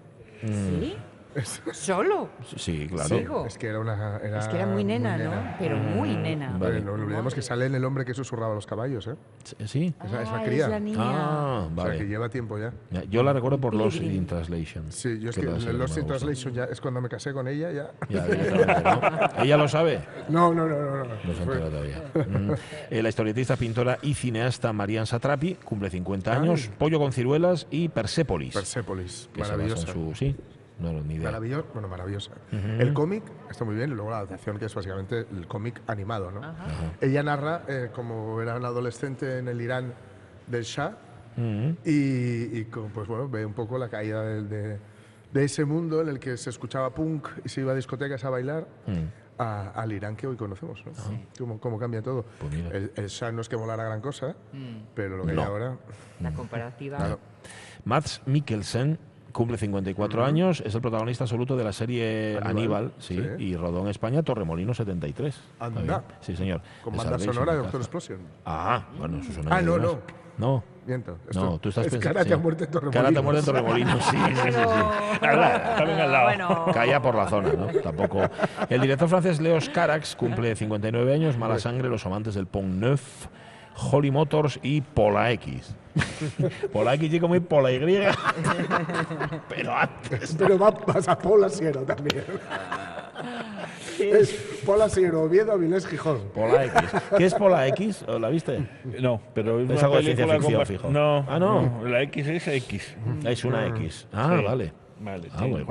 ¿Sí? 0.46 0.98
¿Solo? 1.74 2.30
Sí, 2.58 2.88
claro. 2.90 3.18
Sigo. 3.18 3.46
Es 3.46 3.58
que 3.58 3.68
era 3.68 3.80
una. 3.80 4.18
Era 4.18 4.40
Es 4.40 4.48
que 4.48 4.58
era 4.58 4.66
muy 4.68 4.84
nena, 4.84 5.18
¿no? 5.18 5.56
Pero 5.60 5.78
muy 5.78 6.16
nena. 6.16 6.58
Vale. 6.58 6.80
Bueno, 6.82 6.98
no 6.98 7.04
olvidemos 7.04 7.34
que 7.34 7.42
sale 7.42 7.66
en 7.66 7.76
el 7.76 7.86
hombre 7.86 8.06
que 8.06 8.14
susurraba 8.14 8.52
a 8.52 8.56
los 8.56 8.66
caballos, 8.66 9.08
¿eh? 9.08 9.16
Sí. 9.66 9.94
Es 10.00 10.06
es 10.06 10.12
la 10.12 10.38
Ah, 10.38 10.44
cría. 10.44 10.68
la 10.68 10.80
niña. 10.80 10.98
Ah, 11.02 11.68
O 11.72 11.76
sea, 11.76 11.92
que 11.92 11.98
vale. 11.98 12.08
lleva 12.08 12.30
tiempo 12.30 12.58
ya. 12.58 12.74
Ya, 12.90 13.04
Yo 13.06 13.24
la 13.24 13.34
recuerdo 13.34 13.58
por 13.60 13.74
Lost 13.74 14.02
in 14.02 14.26
Translation. 14.26 14.92
Sí, 14.92 15.20
yo 15.20 15.30
es 15.30 15.36
que 15.36 15.42
en 15.42 15.78
Lost 15.80 15.98
in. 15.98 16.06
Translation 16.06 16.54
ya 16.54 16.64
es 16.66 16.82
cuando 16.82 17.02
me 17.02 17.10
casé 17.10 17.34
con 17.34 17.48
ella, 17.48 17.72
ya. 17.72 17.92
Ya, 18.10 18.26
directamente, 18.26 18.84
¿no? 19.38 19.44
Ella 19.44 19.58
lo 19.58 19.68
sabe. 19.68 20.00
No, 20.30 20.54
no, 20.54 20.68
no, 20.68 20.80
no. 20.80 20.98
no. 20.98 21.16
No 21.24 21.34
se 21.34 21.44
entera 21.44 21.70
todavía. 21.70 22.04
Mm. 22.16 22.52
Eh, 22.90 23.02
la 23.04 23.10
historietista, 23.10 23.56
pintora 23.56 23.98
y 24.02 24.14
cineasta 24.14 24.74
Marian 24.74 25.06
Satrapi 25.06 25.56
cumple 25.56 25.90
50 25.90 26.32
años. 26.34 26.70
Pollo 26.78 27.00
con 27.00 27.12
ciruelas 27.14 27.68
y 27.72 27.90
Persépolis. 27.90 28.54
Que 29.34 29.42
maravillosa. 29.42 29.92
su. 29.92 30.12
Sí, 30.16 30.36
no, 30.82 30.92
no, 30.94 31.02
ni 31.02 31.16
idea. 31.16 31.26
Maravillosa, 31.30 31.66
bueno, 31.74 31.88
maravillosa. 31.88 32.32
El 32.52 32.94
cómic 32.94 33.24
está 33.50 33.64
muy 33.66 33.76
bien 33.76 33.92
y 33.92 33.94
luego 33.94 34.10
la 34.10 34.18
adaptación 34.18 34.58
que 34.58 34.66
es 34.66 34.76
básicamente 34.76 35.26
el 35.32 35.48
cómic 35.48 35.82
animado, 35.88 36.32
¿no? 36.32 36.42
Ella 37.00 37.24
narra 37.24 37.64
eh, 37.68 37.90
como 37.94 38.42
era 38.42 38.56
una 38.56 38.68
adolescente 38.70 39.38
en 39.40 39.48
el 39.48 39.62
Irán 39.62 39.94
del 40.48 40.64
Shah 40.64 40.98
Mm. 41.38 41.78
y, 41.86 42.60
y 42.60 42.66
como, 42.66 42.90
pues 42.90 43.08
bueno, 43.08 43.30
ve 43.30 43.46
un 43.46 43.54
poco 43.54 43.78
la 43.78 43.88
caída 43.88 44.22
del- 44.22 44.50
de, 44.50 44.78
de 45.32 45.44
ese 45.46 45.64
mundo 45.64 46.02
en 46.02 46.10
el 46.10 46.20
que 46.20 46.36
se 46.36 46.50
escuchaba 46.50 46.94
punk 46.94 47.26
y 47.46 47.48
se 47.48 47.62
iba 47.62 47.72
a 47.72 47.76
discotecas 47.76 48.26
a 48.26 48.30
bailar 48.30 48.68
Mm. 48.86 49.42
a- 49.42 49.70
al 49.70 49.94
Irán 49.94 50.18
que 50.18 50.28
hoy 50.28 50.36
conocemos, 50.36 50.84
¿no? 50.86 50.92
Cómo, 51.40 51.58
cómo 51.62 51.80
cambia 51.80 52.02
todo. 52.02 52.26
Pues 52.38 52.54
el, 52.54 52.92
el 52.98 53.08
Shah 53.08 53.32
no 53.32 53.40
es 53.40 53.48
que 53.48 53.56
molara 53.56 53.86
gran 53.86 54.02
cosa, 54.02 54.36
pero 54.94 55.16
lo 55.16 55.26
que 55.26 55.32
No. 55.32 55.42
hay 55.44 55.48
ahora... 55.48 55.78
La 56.20 56.34
comparativa. 56.34 56.98
Claro. 56.98 57.20
Mads 57.86 58.24
Mikkelsen 58.26 59.00
cumple 59.32 59.58
54 59.58 60.24
años, 60.26 60.62
es 60.66 60.76
el 60.76 60.82
protagonista 60.82 61.24
absoluto 61.24 61.56
de 61.58 61.64
la 61.64 61.74
serie 61.74 62.38
Aníbal, 62.38 62.50
Aníbal, 62.50 62.92
sí, 63.00 63.16
sí. 63.16 63.44
y 63.44 63.56
rodó 63.56 63.82
en 63.82 63.88
España 63.88 64.24
Torremolino 64.24 64.74
73. 64.74 65.36
Está 65.36 65.66
Anda. 65.66 66.04
Sí, 66.22 66.36
señor. 66.36 66.62
Con 66.84 66.96
banda 66.96 67.12
Salvation 67.12 67.34
sonora 67.34 67.54
de. 67.54 67.58
Doctor 67.60 67.82
Explosion. 67.82 68.20
Ah, 68.46 68.86
bueno, 68.98 69.18
eso 69.18 69.32
suena 69.34 69.56
Ah, 69.56 69.62
no, 69.62 69.78
no. 69.78 70.00
No. 70.38 70.64
Miento. 70.88 71.12
No, 71.12 71.18
esto 71.30 71.60
tú 71.60 71.70
estás 71.70 71.86
es 71.86 71.92
pensando. 71.92 72.16
Karate 72.16 72.34
a 72.34 72.38
sí. 72.38 72.42
muerte 72.42 72.64
en 72.64 72.72
Torremolinos. 72.72 73.04
Karate 73.04 73.20
a 73.20 73.22
muerte 73.22 73.40
en 73.40 73.46
Torremolinos, 73.46 74.04
sí, 74.06 74.18
sí, 74.18 74.36
sí, 74.36 74.52
sí. 74.52 75.20
También 75.22 76.00
al 76.00 76.12
lado. 76.12 76.26
Bueno. 76.26 76.66
Caía 76.74 77.02
por 77.02 77.14
la 77.16 77.28
zona, 77.30 77.54
¿no? 77.54 77.68
Tampoco. 77.68 78.22
El 78.70 78.82
director 78.82 79.08
francés 79.08 79.40
Leos 79.40 79.70
Carax 79.70 80.16
cumple 80.16 80.56
59 80.56 81.14
años, 81.14 81.38
Mala 81.38 81.60
Sangre, 81.60 81.90
Los 81.90 82.06
Amantes 82.06 82.34
del 82.34 82.48
Pont 82.48 82.74
Neuf, 82.74 83.28
Holly 83.76 84.12
Motors 84.12 84.60
y 84.64 84.82
Pola 84.82 85.32
X. 85.32 85.76
Pola 86.74 86.94
X 86.96 87.14
y 87.14 87.20
como 87.20 87.36
y 87.36 87.40
Pola 87.40 87.72
Y. 87.72 87.80
Pero 89.50 89.76
antes. 89.76 90.36
Pero 90.38 90.58
va, 90.58 90.72
vas 90.72 91.08
a 91.08 91.18
Pola 91.18 91.50
Siero 91.50 91.82
también. 91.82 92.24
es 94.00 94.32
Pola 94.66 94.90
Siero, 94.90 95.24
Oviedo, 95.24 95.52
Avilés, 95.54 95.86
Gijón. 95.88 96.20
Pola 96.34 96.66
X. 96.66 96.82
¿Qué 97.18 97.26
es 97.26 97.34
Pola 97.34 97.68
X? 97.68 98.04
¿O 98.08 98.18
¿La 98.20 98.30
viste? 98.30 98.66
No, 99.00 99.22
pero 99.34 99.60
es, 99.60 99.70
Es 99.70 99.78
una 99.78 99.82
algo 99.86 99.96
de 99.98 100.04
ciencia 100.04 100.28
ficción, 100.40 100.66
fijo. 100.66 100.90
No, 100.90 101.26
Ah, 101.28 101.40
no. 101.40 101.82
La 101.86 102.02
X 102.04 102.28
es 102.28 102.48
X. 102.48 102.96
Es 103.26 103.44
una 103.46 103.68
X. 103.68 104.08
Ah, 104.14 104.36
Sí. 104.38 104.46
vale. 104.46 104.74
Vale, 105.02 105.30
Ah, 105.34 105.46
bueno. 105.46 105.66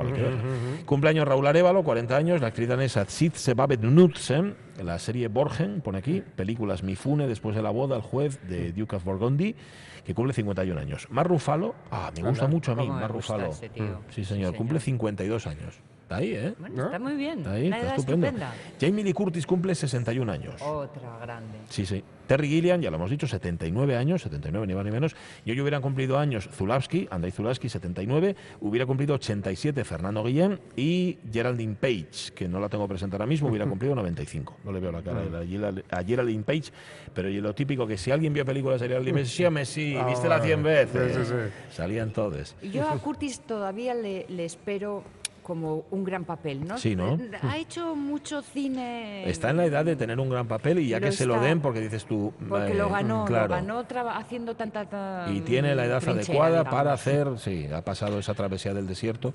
Cumpleaños 0.85 1.27
Raúl 1.27 1.47
Arevalo, 1.47 1.83
40 1.83 2.15
años, 2.17 2.41
la 2.41 2.47
actriz 2.47 2.67
danesa 2.67 3.05
Zitze 3.05 3.53
Babet 3.53 3.79
Knudsen, 3.81 4.55
la 4.83 4.99
serie 4.99 5.27
Borgen, 5.27 5.81
pone 5.81 5.99
aquí, 5.99 6.21
películas 6.35 6.83
Mifune, 6.83 7.27
después 7.27 7.55
de 7.55 7.61
la 7.61 7.69
boda, 7.69 7.95
el 7.95 8.01
juez 8.01 8.39
de 8.47 8.71
Duke 8.73 8.95
of 8.97 9.03
Burgundy, 9.03 9.55
que 10.03 10.13
cumple 10.13 10.33
51 10.33 10.79
años. 10.79 11.07
Mar 11.11 11.27
Rufalo, 11.27 11.75
ah, 11.91 12.11
me 12.15 12.27
gusta 12.27 12.47
mucho 12.47 12.71
a 12.71 12.75
mí, 12.75 12.87
Mar 12.87 13.11
Rufalo. 13.11 13.51
Sí, 13.53 14.25
señor, 14.25 14.51
Sí, 14.51 14.57
cumple 14.57 14.79
señor. 14.79 14.99
52 14.99 15.47
años. 15.47 15.79
Está 16.11 16.17
ahí, 16.23 16.33
¿eh? 16.35 16.53
Bueno, 16.59 16.85
está 16.85 16.99
muy 16.99 17.15
bien. 17.15 17.37
Está 17.39 17.51
ahí, 17.53 17.67
Una 17.67 17.77
está 17.77 17.87
edad 17.87 17.99
estupendo. 17.99 18.27
estupenda. 18.27 18.53
Jamie 18.81 19.03
Lee 19.05 19.13
Curtis 19.13 19.45
cumple 19.47 19.73
61 19.75 20.29
años. 20.29 20.61
Otra 20.61 21.17
grande. 21.21 21.59
Sí, 21.69 21.85
sí. 21.85 22.03
Terry 22.27 22.49
Gilliam, 22.49 22.81
ya 22.81 22.89
lo 22.89 22.97
hemos 22.97 23.09
dicho, 23.09 23.27
79 23.27 23.95
años, 23.95 24.21
79 24.21 24.67
ni 24.67 24.73
más 24.73 24.83
ni 24.85 24.91
menos. 24.91 25.15
Y 25.45 25.51
hoy 25.51 25.61
hubieran 25.61 25.81
cumplido 25.81 26.17
años 26.17 26.49
Zulawski, 26.53 27.07
Andrei 27.11 27.31
Zulawski, 27.31 27.69
79. 27.69 28.35
Hubiera 28.59 28.85
cumplido 28.85 29.15
87 29.15 29.83
Fernando 29.85 30.21
Guillén 30.23 30.59
y 30.75 31.17
Geraldine 31.31 31.75
Page, 31.75 32.33
que 32.35 32.47
no 32.49 32.59
la 32.59 32.67
tengo 32.67 32.87
presente 32.89 33.15
ahora 33.15 33.25
mismo, 33.25 33.47
hubiera 33.49 33.65
cumplido 33.69 33.95
95. 33.95 34.57
No 34.65 34.71
le 34.73 34.79
veo 34.81 34.91
la 34.91 35.01
cara 35.01 35.21
a 35.21 35.43
Gerald- 35.45 35.83
a 35.89 36.03
Geraldine 36.03 36.43
Page, 36.43 36.71
pero 37.13 37.29
y 37.29 37.39
lo 37.39 37.55
típico 37.55 37.87
que 37.87 37.97
si 37.97 38.11
alguien 38.11 38.33
vio 38.33 38.43
películas 38.45 38.81
de 38.81 38.87
Geraldine 38.89 39.13
Page, 39.21 39.25
sí, 39.29 39.65
sí, 39.65 39.95
Ah, 39.97 40.05
viste 40.07 40.27
la 40.27 40.41
100 40.41 40.63
veces. 40.63 41.15
sí, 41.15 41.23
sí, 41.23 41.29
sí. 41.29 41.73
Salían 41.75 42.11
todos. 42.11 42.55
Y 42.61 42.69
Yo 42.71 42.87
a 42.89 42.97
Curtis 42.97 43.39
todavía 43.41 43.93
le, 43.93 44.25
le 44.29 44.45
espero 44.45 45.03
como 45.51 45.83
un 45.91 46.05
gran 46.05 46.23
papel, 46.23 46.65
¿no? 46.65 46.77
Sí, 46.77 46.95
¿no? 46.95 47.19
Ha 47.41 47.57
hecho 47.57 47.93
mucho 47.93 48.41
cine. 48.41 49.29
Está 49.29 49.49
en 49.49 49.57
la 49.57 49.65
edad 49.65 49.83
de 49.83 49.97
tener 49.97 50.17
un 50.17 50.29
gran 50.29 50.47
papel 50.47 50.79
y 50.79 50.87
ya 50.87 50.97
Lo 51.01 51.07
que 51.07 51.11
se 51.11 51.25
lo 51.25 51.41
den, 51.41 51.59
porque 51.59 51.81
dices 51.81 52.05
tú. 52.05 52.31
Porque 52.47 52.71
eh, 52.71 52.75
lo 52.75 52.87
ganó, 52.89 53.25
claro. 53.25 53.49
lo 53.49 53.55
ganó 53.55 53.85
haciendo 54.11 54.55
tanta, 54.55 54.85
ta- 54.85 55.25
y 55.29 55.41
tiene 55.41 55.75
la 55.75 55.83
edad 55.87 56.01
adecuada 56.07 56.59
digamos. 56.59 56.73
para 56.73 56.93
hacer, 56.93 57.27
sí, 57.37 57.67
ha 57.69 57.81
pasado 57.81 58.17
esa 58.17 58.33
travesía 58.33 58.73
del 58.73 58.87
desierto 58.87 59.33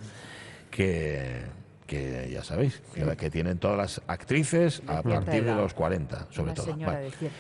que, 0.71 1.43
que 1.87 2.29
ya 2.33 2.43
sabéis, 2.43 2.83
que, 2.95 3.05
la 3.05 3.17
que 3.17 3.31
tienen 3.31 3.59
todas 3.59 3.77
las 3.77 4.03
actrices 4.07 4.83
a 4.87 5.03
partir 5.03 5.45
de 5.45 5.55
los 5.55 5.73
40, 5.75 6.27
sobre 6.31 6.53
Una 6.53 6.55
todo. 6.55 6.77
Vale. 6.77 7.05
de. 7.05 7.31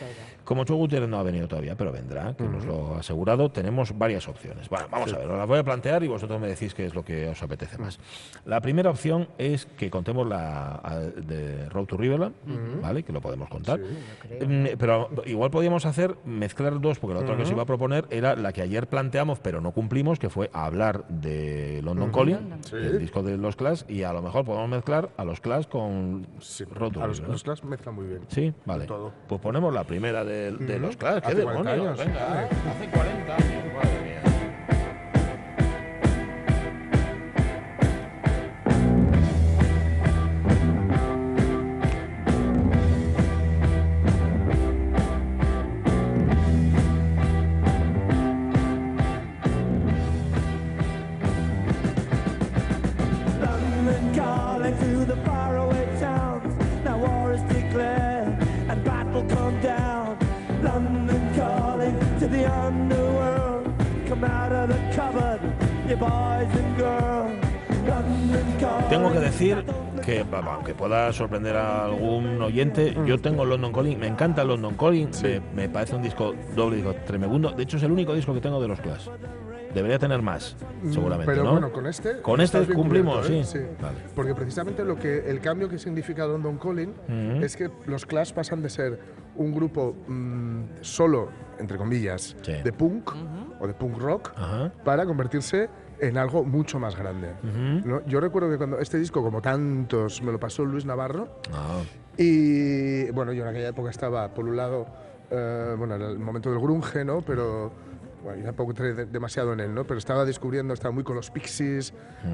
Como 0.45 0.65
Cho 0.65 0.77
Gutiérrez 0.77 1.09
no 1.09 1.19
ha 1.19 1.23
venido 1.25 1.49
todavía, 1.49 1.75
pero 1.77 1.91
vendrá, 1.91 2.35
que 2.37 2.45
nos 2.45 2.65
lo 2.65 2.95
ha 2.95 3.01
asegurado, 3.01 3.51
tenemos 3.51 3.99
varias 3.99 4.29
opciones. 4.29 4.69
Bueno, 4.69 4.87
vamos 4.91 5.13
a 5.13 5.19
ver, 5.19 5.29
os 5.29 5.37
las 5.39 5.49
voy 5.49 5.59
a 5.59 5.65
plantear 5.65 6.05
y 6.05 6.09
vosotros 6.09 6.41
me 6.41 6.47
decís 6.47 6.73
qué 6.75 6.87
es 6.87 6.95
lo 6.95 7.05
que 7.05 7.29
os 7.29 7.43
apetece 7.43 7.77
más. 7.79 7.99
La 8.45 8.61
primera 8.61 8.91
opción 8.91 9.29
es 9.39 9.67
que 9.67 9.91
contemos 9.91 10.27
la 10.29 10.81
a- 10.85 11.01
de 11.01 11.69
Road 11.69 11.87
to 11.87 11.97
Riverland, 11.97 12.35
¿vale? 12.81 13.03
Que 13.03 13.13
lo 13.13 13.21
podemos 13.21 13.49
contar. 13.49 13.81
Mm, 13.81 14.67
Pero 14.79 15.11
igual 15.27 15.51
podíamos 15.51 15.85
hacer, 15.87 16.17
mezclar 16.25 16.81
dos, 16.81 16.99
porque 17.01 17.15
la 17.15 17.21
otra 17.21 17.37
que 17.37 17.43
os 17.43 17.51
iba 17.51 17.63
a 17.63 17.67
proponer 17.67 18.07
era 18.11 18.37
la 18.37 18.53
que 18.53 18.63
ayer 18.63 18.87
planteamos, 18.89 19.41
pero 19.41 19.61
no 19.61 19.73
cumplimos, 19.73 20.19
que 20.21 20.31
fue 20.31 20.49
hablar 20.53 21.09
de 21.09 21.81
London 21.83 22.13
Calling, 22.13 22.55
Sí. 22.63 22.77
el 22.77 22.99
disco 23.01 23.23
de 23.25 23.37
los 23.37 23.57
Clash, 23.57 23.83
y 23.89 24.05
a 24.05 24.13
lo 24.13 24.23
mejor 24.23 24.36
podemos 24.45 24.69
mezclar 24.69 25.11
a 25.17 25.25
los 25.25 25.41
Clash 25.41 25.67
con 25.67 26.27
Sí, 26.41 26.65
Road 26.65 26.93
to 26.93 27.03
a 27.03 27.07
los, 27.07 27.17
Riverland. 27.19 27.33
los 27.33 27.43
Clash 27.45 27.63
mezclan 27.63 27.95
muy 27.95 28.07
bien. 28.07 28.21
Sí, 28.29 28.53
vale. 28.65 28.87
Todo. 28.87 29.13
Pues 29.29 29.41
ponemos 29.41 29.73
la 29.73 29.85
primera 29.85 30.25
de, 30.25 30.53
de 30.53 30.79
los 30.79 30.97
Clash. 30.97 31.21
¿Qué 31.23 31.29
Hace 31.29 31.43
40 31.43 31.73
demonios? 31.73 32.01
años. 32.01 32.07
Venga, 32.07 32.39
hace 32.45 32.91
40 32.91 33.35
años. 33.37 33.75
Madre 33.75 34.03
mía. 34.05 34.23
Tengo 68.89 69.13
que 69.13 69.19
decir 69.21 69.65
que, 70.05 70.25
aunque 70.33 70.75
pueda 70.75 71.13
sorprender 71.13 71.57
a 71.57 71.85
algún 71.87 72.41
oyente, 72.41 72.97
yo 73.07 73.19
tengo 73.21 73.45
London 73.45 73.73
Calling, 73.73 73.99
me 73.99 74.07
encanta 74.07 74.45
London 74.45 74.75
Calling, 74.77 75.11
me, 75.23 75.41
me 75.55 75.69
parece 75.69 75.97
un 75.97 76.03
disco 76.03 76.35
doble 76.55 76.77
disco 76.77 76.95
tremendo. 77.07 77.51
De 77.51 77.63
hecho, 77.63 77.77
es 77.77 77.83
el 77.83 77.93
único 77.93 78.15
disco 78.15 78.33
que 78.33 78.41
tengo 78.41 78.61
de 78.61 78.69
los 78.69 78.81
Clash. 78.81 79.09
Debería 79.75 79.99
tener 79.99 80.23
más, 80.23 80.57
seguramente, 80.91 81.31
Pero 81.31 81.45
¿no? 81.45 81.51
bueno, 81.53 81.71
con 81.73 81.87
este. 81.87 82.23
Con 82.23 82.41
este 82.41 82.65
cumplimos, 82.67 83.27
cubierto, 83.27 83.51
sí. 83.51 83.59
¿eh? 83.59 83.77
Vale. 83.83 83.99
Porque 84.15 84.35
precisamente 84.35 84.85
lo 84.85 84.97
que 84.97 85.29
el 85.29 85.41
cambio 85.41 85.69
que 85.69 85.79
significa 85.79 86.25
London 86.27 86.57
Calling 86.59 86.95
es 87.43 87.57
que 87.57 87.71
los 87.87 88.07
Clash 88.07 88.33
pasan 88.33 88.63
de 88.63 88.71
ser 88.71 88.99
un 89.35 89.53
grupo 89.55 89.95
mm, 90.09 90.63
solo, 90.81 91.29
entre 91.59 91.77
comillas, 91.77 92.35
Sí. 92.41 92.53
de 92.65 92.73
punk 92.73 93.11
o 93.61 93.67
de 93.67 93.75
punk 93.75 93.99
rock 93.99 94.33
Ajá. 94.37 94.73
para 94.83 95.05
convertirse 95.05 95.65
en 95.65 95.69
algo 96.17 96.45
mucho 96.45 96.79
más 96.79 96.97
grande. 96.97 97.29
¿no? 97.85 98.05
Yo 98.07 98.21
recuerdo 98.21 98.51
que 98.51 98.57
cuando 98.57 98.79
este 98.79 98.99
disco, 98.99 99.23
como 99.23 99.41
tantos, 99.41 100.23
me 100.23 100.33
lo 100.33 100.39
pasó 100.41 100.65
Luis 100.65 100.85
Navarro 100.85 101.29
Ah, 101.53 101.81
y 102.17 103.11
bueno, 103.11 103.33
yo 103.33 103.43
en 103.43 103.49
aquella 103.49 103.69
época 103.69 103.91
estaba, 103.91 104.29
por 104.35 104.45
un 104.47 104.57
lado, 104.57 104.87
eh, 105.31 105.75
bueno, 105.79 105.95
era 105.95 106.09
el 106.11 106.19
momento 106.19 106.51
del 106.51 106.61
grunge, 106.61 107.05
¿no? 107.05 107.21
Pero 107.23 107.71
bueno, 108.23 108.39
yo 108.41 108.45
tampoco 108.47 108.71
entré 108.73 108.95
de- 108.95 109.07
demasiado 109.07 109.53
en 109.53 109.61
él, 109.61 109.75
¿no? 109.75 109.85
Pero 109.85 109.99
estaba 109.99 110.25
descubriendo, 110.25 110.75
estaba 110.75 110.93
muy 110.93 111.05
con 111.05 111.17
los 111.17 111.31
Pixies 111.31 111.93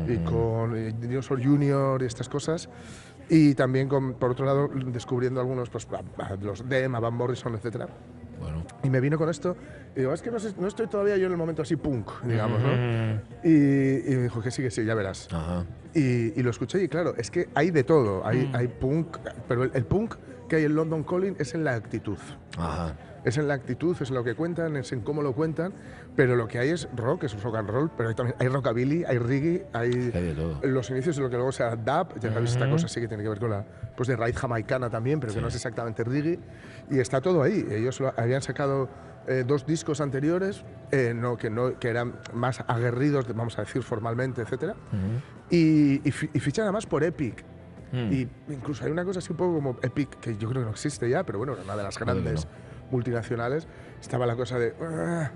y 0.09 0.17
con 0.19 0.77
eh, 0.77 0.95
Dinosaur 0.99 1.43
Junior 1.43 2.03
y 2.03 2.07
estas 2.07 2.29
cosas. 2.29 2.69
Y 3.29 3.55
también, 3.55 3.89
con, 3.89 4.15
por 4.15 4.31
otro 4.33 4.45
lado, 4.45 4.69
descubriendo 4.87 5.41
algunos, 5.41 5.71
pues, 5.71 5.87
los 6.41 6.69
Dem, 6.69 6.93
Van 6.93 7.15
Morrison, 7.15 7.55
etcétera. 7.55 7.89
Bueno. 8.43 8.65
Y 8.83 8.91
me 8.91 9.01
vino 9.01 9.17
con 9.19 9.29
esto 9.31 9.57
y 9.97 10.01
digo, 10.01 10.13
es 10.13 10.21
que 10.23 10.31
no, 10.31 10.39
sé- 10.39 10.55
no 10.59 10.67
estoy 10.67 10.87
todavía 10.89 11.17
yo 11.17 11.27
en 11.27 11.33
el 11.33 11.39
momento 11.39 11.63
así 11.63 11.77
punk, 11.77 12.11
digamos, 12.25 12.61
¿no? 12.61 12.69
Mm, 12.69 13.21
Y, 13.45 14.13
y 14.13 14.17
me 14.17 14.23
dijo 14.25 14.43
que 14.43 14.51
sí, 14.51 14.63
que 14.63 14.71
sí, 14.71 14.85
ya 14.85 14.95
verás. 14.95 15.29
Ajá. 15.33 15.65
Y, 15.95 16.39
y 16.39 16.43
lo 16.43 16.51
escuché 16.51 16.83
y 16.83 16.89
claro, 16.89 17.15
es 17.17 17.31
que 17.31 17.49
hay 17.55 17.71
de 17.71 17.85
todo. 17.85 18.27
Hay, 18.27 18.47
Mm. 18.47 18.57
hay 18.57 18.69
punk, 18.69 19.19
pero 19.49 19.65
el, 19.65 19.71
el 19.75 19.85
punk 19.85 20.15
que 20.49 20.57
hay 20.57 20.65
en 20.65 20.75
London 20.75 21.03
Calling 21.05 21.37
es 21.39 21.55
en 21.55 21.65
la 21.65 21.75
actitud. 21.75 22.19
Ajá. 22.59 22.95
Es 23.25 23.39
en 23.39 23.47
la 23.47 23.55
actitud, 23.55 23.97
es 24.01 24.09
en 24.09 24.15
lo 24.17 24.25
que 24.25 24.35
cuentan, 24.35 24.77
es 24.77 24.91
en 24.93 25.01
cómo 25.01 25.23
lo 25.23 25.33
cuentan, 25.35 25.73
pero 26.17 26.35
lo 26.35 26.49
que 26.49 26.59
hay 26.59 26.71
es 26.71 26.89
rock, 26.97 27.25
es 27.25 27.41
rock 27.43 27.57
and 27.57 27.71
roll, 27.71 27.91
pero 27.97 28.09
hay 28.09 28.15
también 28.15 28.37
hay 28.41 28.49
rockabilly, 28.49 29.05
hay 29.05 29.19
reggae, 29.19 29.67
hay 29.73 29.91
Hay 29.93 30.23
de 30.23 30.35
todo. 30.35 30.61
los 30.65 30.91
inicios 30.91 31.17
de 31.17 31.23
lo 31.23 31.31
que 31.31 31.37
luego 31.37 31.53
será 31.53 31.77
dub, 31.77 32.19
ya 32.21 32.33
sabéis, 32.33 32.51
esta 32.53 32.69
cosa 32.69 32.89
sí 32.89 33.01
que 33.01 33.07
tiene 33.09 33.23
que 33.23 33.29
ver 33.29 33.39
con 33.39 33.51
la 33.51 33.65
pues 33.97 34.09
de 34.09 34.17
raíz 34.17 34.37
jamaicana 34.37 34.91
también, 34.91 35.21
pero 35.21 35.33
que 35.33 35.41
no 35.41 35.49
es 35.49 35.55
exactamente 35.55 36.03
reggae, 36.05 36.39
y 36.91 36.99
está 36.99 37.21
todo 37.21 37.43
ahí. 37.43 37.65
Ellos 37.71 38.01
lo- 38.01 38.13
habían 38.17 38.43
sacado 38.43 38.89
eh, 39.29 39.45
dos 39.47 39.65
discos 39.67 40.01
anteriores, 40.01 40.65
eh, 40.91 41.13
no, 41.15 41.37
que, 41.37 41.49
no, 41.49 41.79
que 41.79 41.89
eran 41.91 42.15
más 42.35 42.65
aguerridos, 42.67 43.27
vamos 43.37 43.57
a 43.57 43.63
decir 43.63 43.85
formalmente, 43.85 44.43
etcétera, 44.43 44.75
y, 45.51 46.01
y, 46.09 46.11
fi- 46.11 46.31
y 46.33 46.41
fichan 46.41 46.65
además 46.65 46.87
por 46.87 47.05
Epic. 47.05 47.45
Mm. 47.93 48.13
Y 48.13 48.29
incluso 48.49 48.85
hay 48.85 48.91
una 48.91 49.05
cosa 49.05 49.19
así 49.19 49.31
un 49.33 49.37
poco 49.37 49.55
como 49.55 49.77
Epic, 49.83 50.19
que 50.19 50.37
yo 50.37 50.49
creo 50.49 50.63
que 50.63 50.67
no 50.67 50.71
existe 50.71 51.09
ya, 51.09 51.25
pero 51.25 51.39
bueno, 51.39 51.53
era 51.53 51.63
una 51.63 51.77
de 51.77 51.83
las 51.83 51.97
Creo 51.97 52.07
que 52.07 52.21
grandes 52.23 52.49
multinacionales. 52.93 53.67
Estaba 54.01 54.27
la 54.27 54.37
cosa 54.37 54.59
de... 54.59 54.75
"Ah, 54.81 55.31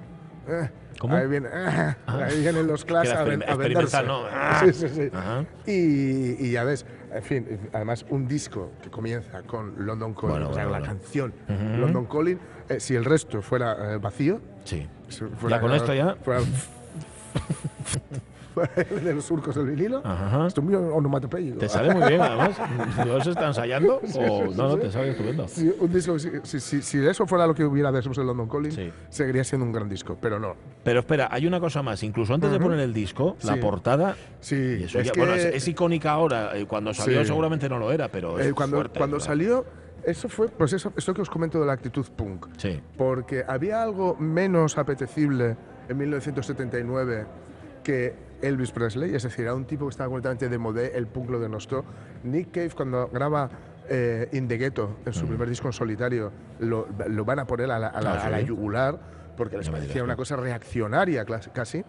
ah". 0.49 0.71
¿Cómo? 0.99 1.15
Ahí, 1.15 1.27
viene, 1.27 1.49
ah, 1.53 1.95
ahí 2.07 2.41
vienen 2.41 2.67
los 2.67 2.85
clases 2.87 3.13
era 3.13 3.21
a, 3.21 3.25
ven- 3.25 3.45
a 3.47 3.55
venderse. 3.55 4.03
¿no? 4.05 4.23
Ah. 4.31 4.63
Sí, 4.65 4.73
sí, 4.73 4.89
sí. 4.89 5.11
Y, 5.71 6.47
y 6.47 6.53
ya 6.53 6.63
es 6.71 6.87
en 7.13 7.23
fin, 7.23 7.61
además 7.73 8.05
un 8.11 8.27
disco 8.27 8.73
que 8.83 8.91
comienza 8.91 9.43
con 9.43 9.75
London 9.87 10.15
Calling, 10.15 10.31
Bueno, 10.31 10.51
o 10.51 10.55
sea, 10.55 10.65
bueno, 10.67 10.79
la 10.81 10.87
bueno. 10.89 10.95
canción 11.01 11.35
London 11.49 12.07
Calling, 12.07 12.39
eh, 12.69 12.81
si 12.81 12.95
el 12.95 13.05
resto 13.05 13.43
fuera 13.43 13.95
eh, 13.95 13.99
vacío, 13.99 14.41
Sí. 14.65 14.87
fuera- 15.39 15.57
Ya 15.57 15.61
con 15.61 15.73
esto 15.75 15.93
ya. 15.95 16.15
Fuera 16.23 16.41
de 19.05 19.15
los 19.15 19.25
surcos 19.25 19.55
del 19.55 19.67
vinilo, 19.67 20.01
Ajá. 20.05 20.47
esto 20.47 20.61
es 20.61 20.65
muy 20.67 20.75
onomatopéyico. 20.75 21.59
¿Te 21.59 21.69
sale 21.69 21.93
muy 21.95 22.09
bien, 22.09 22.21
además? 22.21 22.57
¿Dios 23.05 23.27
está 23.27 23.47
ensayando? 23.49 24.01
O 24.15 24.45
no, 24.55 24.69
no, 24.69 24.77
te 24.79 24.91
sale 24.91 25.11
estupendo. 25.11 25.47
Si, 25.49 25.73
un 25.79 25.93
disco, 25.93 26.19
si, 26.19 26.31
si- 26.45 26.83
si- 26.83 27.07
eso 27.07 27.27
fuera 27.27 27.47
lo 27.47 27.55
que 27.55 27.65
hubiera 27.65 27.93
de 27.93 28.03
London 28.25 28.49
Calling, 28.49 28.73
Sí. 28.73 28.91
seguiría 29.09 29.45
siendo 29.45 29.67
un 29.67 29.73
gran 29.73 29.89
disco, 29.89 30.17
pero 30.21 30.39
no. 30.39 30.55
Pero 30.83 31.01
espera, 31.01 31.29
hay 31.31 31.47
una 31.47 31.61
cosa 31.61 31.83
más. 31.83 32.03
Incluso 32.03 32.35
antes 32.35 32.51
de 32.51 32.59
poner 32.59 32.81
el 32.81 32.95
disco, 32.95 33.37
la 33.43 33.55
Sí. 33.55 33.61
portada. 33.61 34.17
Sí, 34.41 34.81
eso 34.85 34.99
es 35.01 35.07
ya- 35.07 35.13
que- 35.13 35.21
bueno, 35.21 35.35
es, 35.35 35.45
es 35.45 35.69
icónica 35.69 36.11
ahora. 36.13 36.57
eh, 36.57 36.67
Cuando 36.67 36.93
salió 36.95 37.21
Sí. 37.21 37.27
seguramente 37.27 37.69
no 37.69 37.79
lo 37.79 37.93
era, 37.93 38.09
pero. 38.09 38.39
Es 38.39 38.47
Eh, 38.47 38.53
cuando 38.53 38.77
fuerte, 38.77 38.99
cuando 38.99 39.17
¿verdad? 39.17 39.27
salió, 39.27 39.65
eso 40.05 40.29
fue, 40.29 40.49
pues 40.49 40.73
eso, 40.73 40.93
esto 40.97 41.13
que 41.15 41.23
os 41.23 41.29
comento 41.31 41.59
de 41.61 41.67
la 41.67 41.73
actitud 41.73 42.07
punk. 42.17 42.47
Sí. 42.57 42.81
Porque 42.97 43.45
había 43.47 43.83
algo 43.83 44.17
menos 44.19 44.79
apetecible 44.79 45.57
en 45.89 45.97
1979 45.99 47.27
que 47.83 48.15
Elvis 48.43 48.71
Presley, 48.73 49.14
es 49.14 49.23
decir, 49.23 49.45
era 49.45 49.55
un 49.55 49.64
tipo 49.64 49.87
que 49.87 49.90
estaba 49.90 50.09
completamente 50.09 50.49
de 50.49 50.59
modé, 50.59 50.97
el 50.97 51.07
punk 51.07 51.31
lo 51.31 51.40
denostó. 51.40 51.85
Nick 52.25 52.50
Cave 52.52 52.71
cuando 52.71 53.09
graba 53.09 53.49
eh, 53.88 54.28
In 54.33 54.49
the 54.49 54.57
Ghetto, 54.59 54.97
en 55.07 55.12
su 55.12 55.26
primer 55.26 55.49
disco 55.49 55.69
en 55.69 55.73
solitario, 55.73 56.33
lo, 56.61 56.87
lo 57.09 57.25
van 57.25 57.38
a 57.38 57.47
poner 57.47 57.71
a 57.71 57.78
la, 57.78 57.87
a 57.88 58.00
la- 58.00 58.14
Mm. 58.14 58.19
Ah, 58.19 58.37
a 58.37 58.40
yugular 58.40 59.00
porque 59.37 59.57
les 59.59 59.69
parecía 59.71 60.02
una 60.05 60.16
cosa 60.16 60.37
reaccionaria 60.37 61.25
casi. 61.52 61.85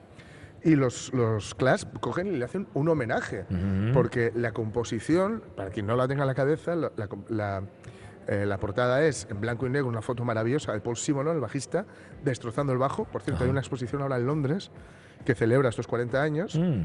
Y 0.64 0.76
los, 0.76 1.14
los 1.14 1.54
Clash 1.56 1.84
cogen 2.02 2.28
y 2.28 2.32
le 2.32 2.44
hacen 2.46 2.68
un 2.74 2.90
homenaje, 2.90 3.46
porque 3.94 4.32
la 4.36 4.52
composición, 4.52 5.44
para 5.56 5.70
quien 5.70 5.86
no 5.86 5.96
la 5.96 6.08
tenga 6.08 6.24
en 6.24 6.28
la 6.28 6.36
cabeza, 6.36 6.76
la, 6.76 6.92
la 6.98 7.08
com- 7.08 7.24
la, 7.30 7.62
eh, 8.28 8.46
la 8.46 8.58
portada 8.58 9.04
es 9.06 9.28
en 9.30 9.40
blanco 9.40 9.68
y 9.68 9.70
negro, 9.70 9.88
una 9.88 10.02
foto 10.02 10.26
maravillosa 10.26 10.74
de 10.74 10.80
Paul 10.82 10.98
Simonon, 10.98 11.36
el 11.36 11.42
bajista, 11.42 11.86
destrozando 12.26 12.74
el 12.74 12.80
bajo. 12.80 13.06
Por 13.06 13.22
cierto, 13.22 13.44
hay 13.44 13.50
una 13.50 13.60
exposición 13.60 14.02
ahora 14.02 14.18
en 14.18 14.26
Londres 14.26 14.72
que 15.28 15.36
celebra 15.36 15.68
estos 15.68 15.88
40 15.88 16.22
años 16.24 16.56
Mm. 16.56 16.84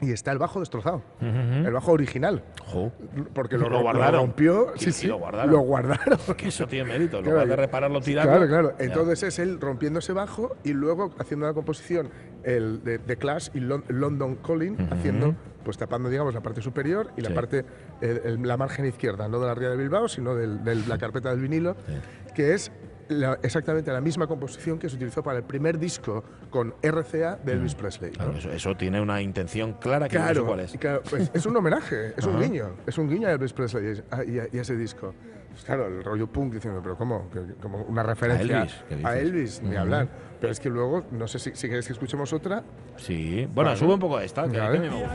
y 0.00 0.10
está 0.12 0.32
el 0.32 0.38
bajo 0.38 0.58
destrozado, 0.58 1.02
el 1.20 1.70
bajo 1.70 1.92
original. 1.92 2.42
Jo, 2.64 2.90
Porque 3.34 3.58
lo, 3.58 3.64
Lo 3.64 3.76
ro- 3.76 3.82
guardaron. 3.82 4.20
rompió. 4.22 4.72
Y- 4.74 4.78
Sí, 4.80 4.92
sí, 4.92 5.06
lo 5.06 5.18
guardaron. 5.18 5.52
Lo 5.52 5.58
guardaron. 5.60 6.18
que 6.38 6.48
eso 6.48 6.66
tiene 6.66 6.88
mérito. 6.88 7.18
En 7.18 7.24
Claro, 7.24 7.44
de 7.46 7.56
repararlo, 7.56 8.00
tirarlo. 8.00 8.32
Claro, 8.32 8.48
claro. 8.48 8.78
Ya. 8.78 8.86
Entonces 8.86 9.22
es 9.22 9.38
él 9.38 9.60
rompiendo 9.60 9.98
ese 9.98 10.14
bajo 10.14 10.56
y 10.64 10.72
luego 10.72 11.10
haciendo 11.18 11.44
la 11.46 11.52
composición 11.52 12.08
el 12.42 12.82
de, 12.82 12.96
de 12.96 13.16
Clash 13.18 13.50
y 13.52 13.60
Lon- 13.60 13.84
London 13.88 14.36
Calling, 14.36 14.78
haciendo, 14.90 15.34
pues 15.62 15.76
tapando, 15.76 16.08
digamos, 16.08 16.32
la 16.32 16.40
parte 16.42 16.62
superior 16.62 17.10
y 17.18 17.20
la 17.20 17.28
Sí. 17.28 17.34
parte, 17.34 17.64
eh, 18.00 18.22
el- 18.24 18.42
la 18.48 18.56
margen 18.56 18.86
izquierda, 18.86 19.28
no 19.28 19.40
de 19.40 19.46
la 19.46 19.54
ría 19.54 19.68
de 19.68 19.76
Bilbao, 19.76 20.08
sino 20.08 20.34
de 20.34 20.74
la 20.88 20.96
carpeta 20.96 21.28
del 21.30 21.40
vinilo, 21.40 21.76
que 22.34 22.54
es 22.54 22.72
la- 23.08 23.38
exactamente 23.42 23.92
la 23.92 24.00
misma 24.00 24.26
composición 24.26 24.78
que 24.78 24.88
se 24.88 24.96
utilizó 24.96 25.22
para 25.22 25.38
el 25.38 25.44
primer 25.44 25.78
disco 25.78 26.24
con 26.50 26.74
RCA 26.82 27.36
de 27.44 27.52
Elvis 27.52 27.74
Presley. 27.74 28.10
¿no? 28.12 28.16
Claro, 28.16 28.38
eso, 28.38 28.50
eso 28.50 28.76
tiene 28.76 29.00
una 29.00 29.20
intención 29.22 29.74
clara 29.74 30.08
que 30.08 30.18
no 30.18 30.26
sé 30.26 30.32
Claro, 30.32 30.46
cuál 30.46 30.60
es. 30.60 30.72
claro, 30.78 31.02
pues 31.08 31.30
es 31.34 31.46
un 31.46 31.56
homenaje, 31.56 32.14
es 32.16 32.24
un 32.26 32.40
guiño, 32.40 32.70
es 32.86 32.98
un 32.98 33.08
guiño 33.08 33.28
a 33.28 33.32
Elvis 33.32 33.52
Presley 33.52 33.84
y 33.86 34.14
a, 34.14 34.24
y 34.24 34.38
a- 34.38 34.48
y 34.52 34.58
a 34.58 34.62
ese 34.62 34.76
disco. 34.76 35.14
Pues 35.50 35.64
claro, 35.64 35.86
el 35.86 36.02
rollo 36.02 36.26
punk 36.26 36.54
diciendo, 36.54 36.80
pero 36.82 36.96
¿cómo? 36.96 37.30
Que- 37.30 37.54
Como 37.62 37.82
una 37.82 38.02
referencia 38.02 38.58
Elvis, 38.62 38.74
¿qué 38.88 38.96
dices? 38.96 39.10
a 39.10 39.18
Elvis, 39.18 39.62
ni 39.62 39.76
hablar. 39.76 40.08
Pero 40.40 40.52
es 40.52 40.58
que 40.58 40.68
luego, 40.68 41.04
no 41.12 41.28
sé 41.28 41.38
si, 41.38 41.52
si 41.54 41.68
queréis 41.68 41.86
que 41.86 41.92
escuchemos 41.92 42.32
otra. 42.32 42.64
Sí. 42.96 43.48
Bueno, 43.54 43.68
Vale. 43.70 43.78
sube 43.78 43.94
un 43.94 44.00
poco 44.00 44.18
esta, 44.18 44.44
que, 44.46 44.50
que 44.52 44.60
a 44.60 44.64
Vale. 44.64 44.80
mí 44.80 44.88
me 44.88 44.94
gusta. 45.00 45.14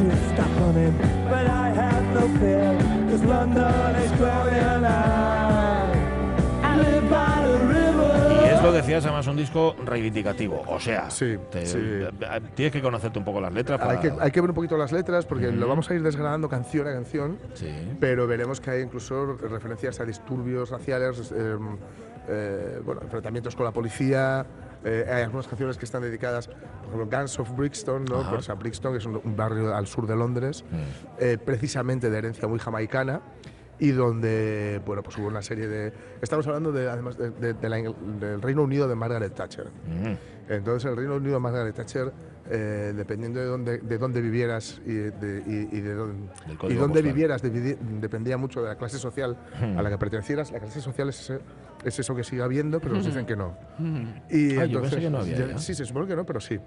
Is 0.00 0.32
coming, 0.36 0.38
the 0.38 0.38
sun's 0.38 0.38
zooming 0.38 0.38
in, 0.38 0.38
meltdown 0.38 0.38
expected, 0.38 0.38
the 0.38 0.38
wheat 0.38 0.38
is 0.38 0.38
going 0.38 0.38
thin, 0.38 0.38
engines 0.38 0.38
stuck 0.38 0.60
on 0.60 0.74
him, 0.74 0.94
but 1.28 1.46
I 1.46 1.68
have 1.70 2.04
no 2.14 2.24
fear, 2.38 2.78
cause 3.10 3.24
London 3.24 3.96
is 3.96 4.12
growing 4.12 4.64
alive. 4.64 5.96
I 6.62 6.76
live 6.76 7.10
by 7.10 7.46
the 7.46 7.58
river. 7.66 8.44
Y 8.44 8.50
es 8.50 8.62
lo 8.62 8.72
decías, 8.72 9.04
además, 9.04 9.26
un 9.26 9.36
disco 9.36 9.76
reivindicativo. 9.84 10.62
O 10.66 10.80
sea, 10.80 11.10
Sí, 11.10 11.36
te- 11.50 11.66
sí. 11.66 11.78
eh, 11.80 12.10
tienes 12.54 12.72
que 12.72 12.80
conocerte 12.82 13.18
un 13.18 13.24
poco 13.24 13.40
las 13.40 13.52
letras. 13.52 13.78
Para, 13.78 13.92
Hay 13.92 13.98
que, 13.98 14.12
hay 14.20 14.30
que 14.30 14.40
ver 14.40 14.50
un 14.50 14.54
poquito 14.56 14.76
las 14.76 14.90
letras 14.92 15.26
porque 15.26 15.52
lo 15.52 15.68
vamos 15.68 15.88
a 15.90 15.94
ir 15.94 16.02
desgranando 16.02 16.48
canción 16.48 16.86
a 16.88 16.92
canción, 16.92 17.38
Sí. 17.54 17.68
pero 18.00 18.26
veremos 18.26 18.60
que 18.60 18.70
hay 18.70 18.82
incluso 18.82 19.36
referencias 19.36 20.00
a 20.00 20.04
disturbios 20.04 20.70
raciales, 20.70 21.32
eh, 21.36 21.56
eh, 22.28 22.80
bueno, 22.84 23.00
enfrentamientos 23.02 23.54
con 23.54 23.64
la 23.64 23.72
policía. 23.72 24.44
Eh, 24.84 25.04
hay 25.08 25.22
algunas 25.22 25.46
canciones 25.48 25.76
que 25.76 25.84
están 25.84 26.02
dedicadas, 26.02 26.48
por 26.48 26.94
ejemplo, 26.94 27.18
Guns 27.18 27.38
of 27.40 27.56
Brixton, 27.56 28.04
¿no? 28.04 28.20
Ajá. 28.20 28.30
Pues 28.34 28.48
a 28.50 28.54
Brixton, 28.54 28.92
que 28.92 28.98
es 28.98 29.06
un, 29.06 29.20
un 29.22 29.36
barrio 29.36 29.74
al 29.74 29.86
sur 29.86 30.06
de 30.06 30.16
Londres, 30.16 30.64
eh, 31.18 31.36
precisamente 31.44 32.10
de 32.10 32.18
herencia 32.18 32.46
muy 32.48 32.58
jamaicana 32.58 33.20
y 33.80 33.92
donde 33.92 34.80
bueno 34.84 35.04
pues 35.04 35.16
hubo 35.18 35.28
una 35.28 35.40
serie 35.40 35.68
de 35.68 35.92
estamos 36.20 36.44
hablando 36.48 36.72
de 36.72 36.90
además 36.90 37.16
de- 37.16 37.30
de- 37.30 37.54
de 37.54 37.68
la 37.68 37.76
del 37.76 38.42
Reino 38.42 38.64
Unido 38.64 38.88
de 38.88 38.96
Margaret 38.96 39.32
Thatcher 39.32 39.68
Mm. 39.86 40.14
entonces 40.52 40.90
el 40.90 40.96
Reino 40.96 41.14
Unido 41.14 41.34
de 41.34 41.38
Margaret 41.40 41.76
Thatcher 41.76 42.12
eh, 42.50 42.92
dependiendo 42.96 43.38
de 43.38 43.46
dónde 43.46 43.78
de 43.78 43.98
dónde 43.98 44.20
vivieras 44.20 44.80
y 44.84 44.94
de, 44.94 45.44
y- 45.46 45.76
y 45.76 45.80
de 45.80 45.94
dónde, 45.94 46.28
y 46.70 46.74
dónde 46.74 47.02
vivieras 47.02 47.40
dependía 47.42 48.36
mucho 48.36 48.62
de 48.62 48.68
la 48.70 48.74
clase 48.74 48.98
social 48.98 49.36
a 49.60 49.80
la 49.80 49.90
que 49.90 49.98
pertenecieras 49.98 50.50
la 50.50 50.58
clase 50.58 50.80
social 50.80 51.08
es, 51.10 51.20
ese- 51.20 51.40
es 51.84 51.98
eso 51.98 52.14
que 52.14 52.24
sigue 52.24 52.42
habiendo 52.42 52.80
pero 52.80 52.94
nos 52.94 53.04
dicen 53.06 53.24
que 53.26 53.36
no 53.36 53.54
y 54.30 54.54
yo 54.54 54.62
entonces 54.62 54.90
pensé 54.92 55.00
que 55.00 55.10
no 55.10 55.18
había 55.18 55.36
ya- 55.36 55.46
ya. 55.48 55.58
sí 55.58 55.74
se 55.74 55.84
supone 55.84 56.06
que 56.06 56.16
no 56.16 56.24
pero 56.26 56.40
sí 56.40 56.58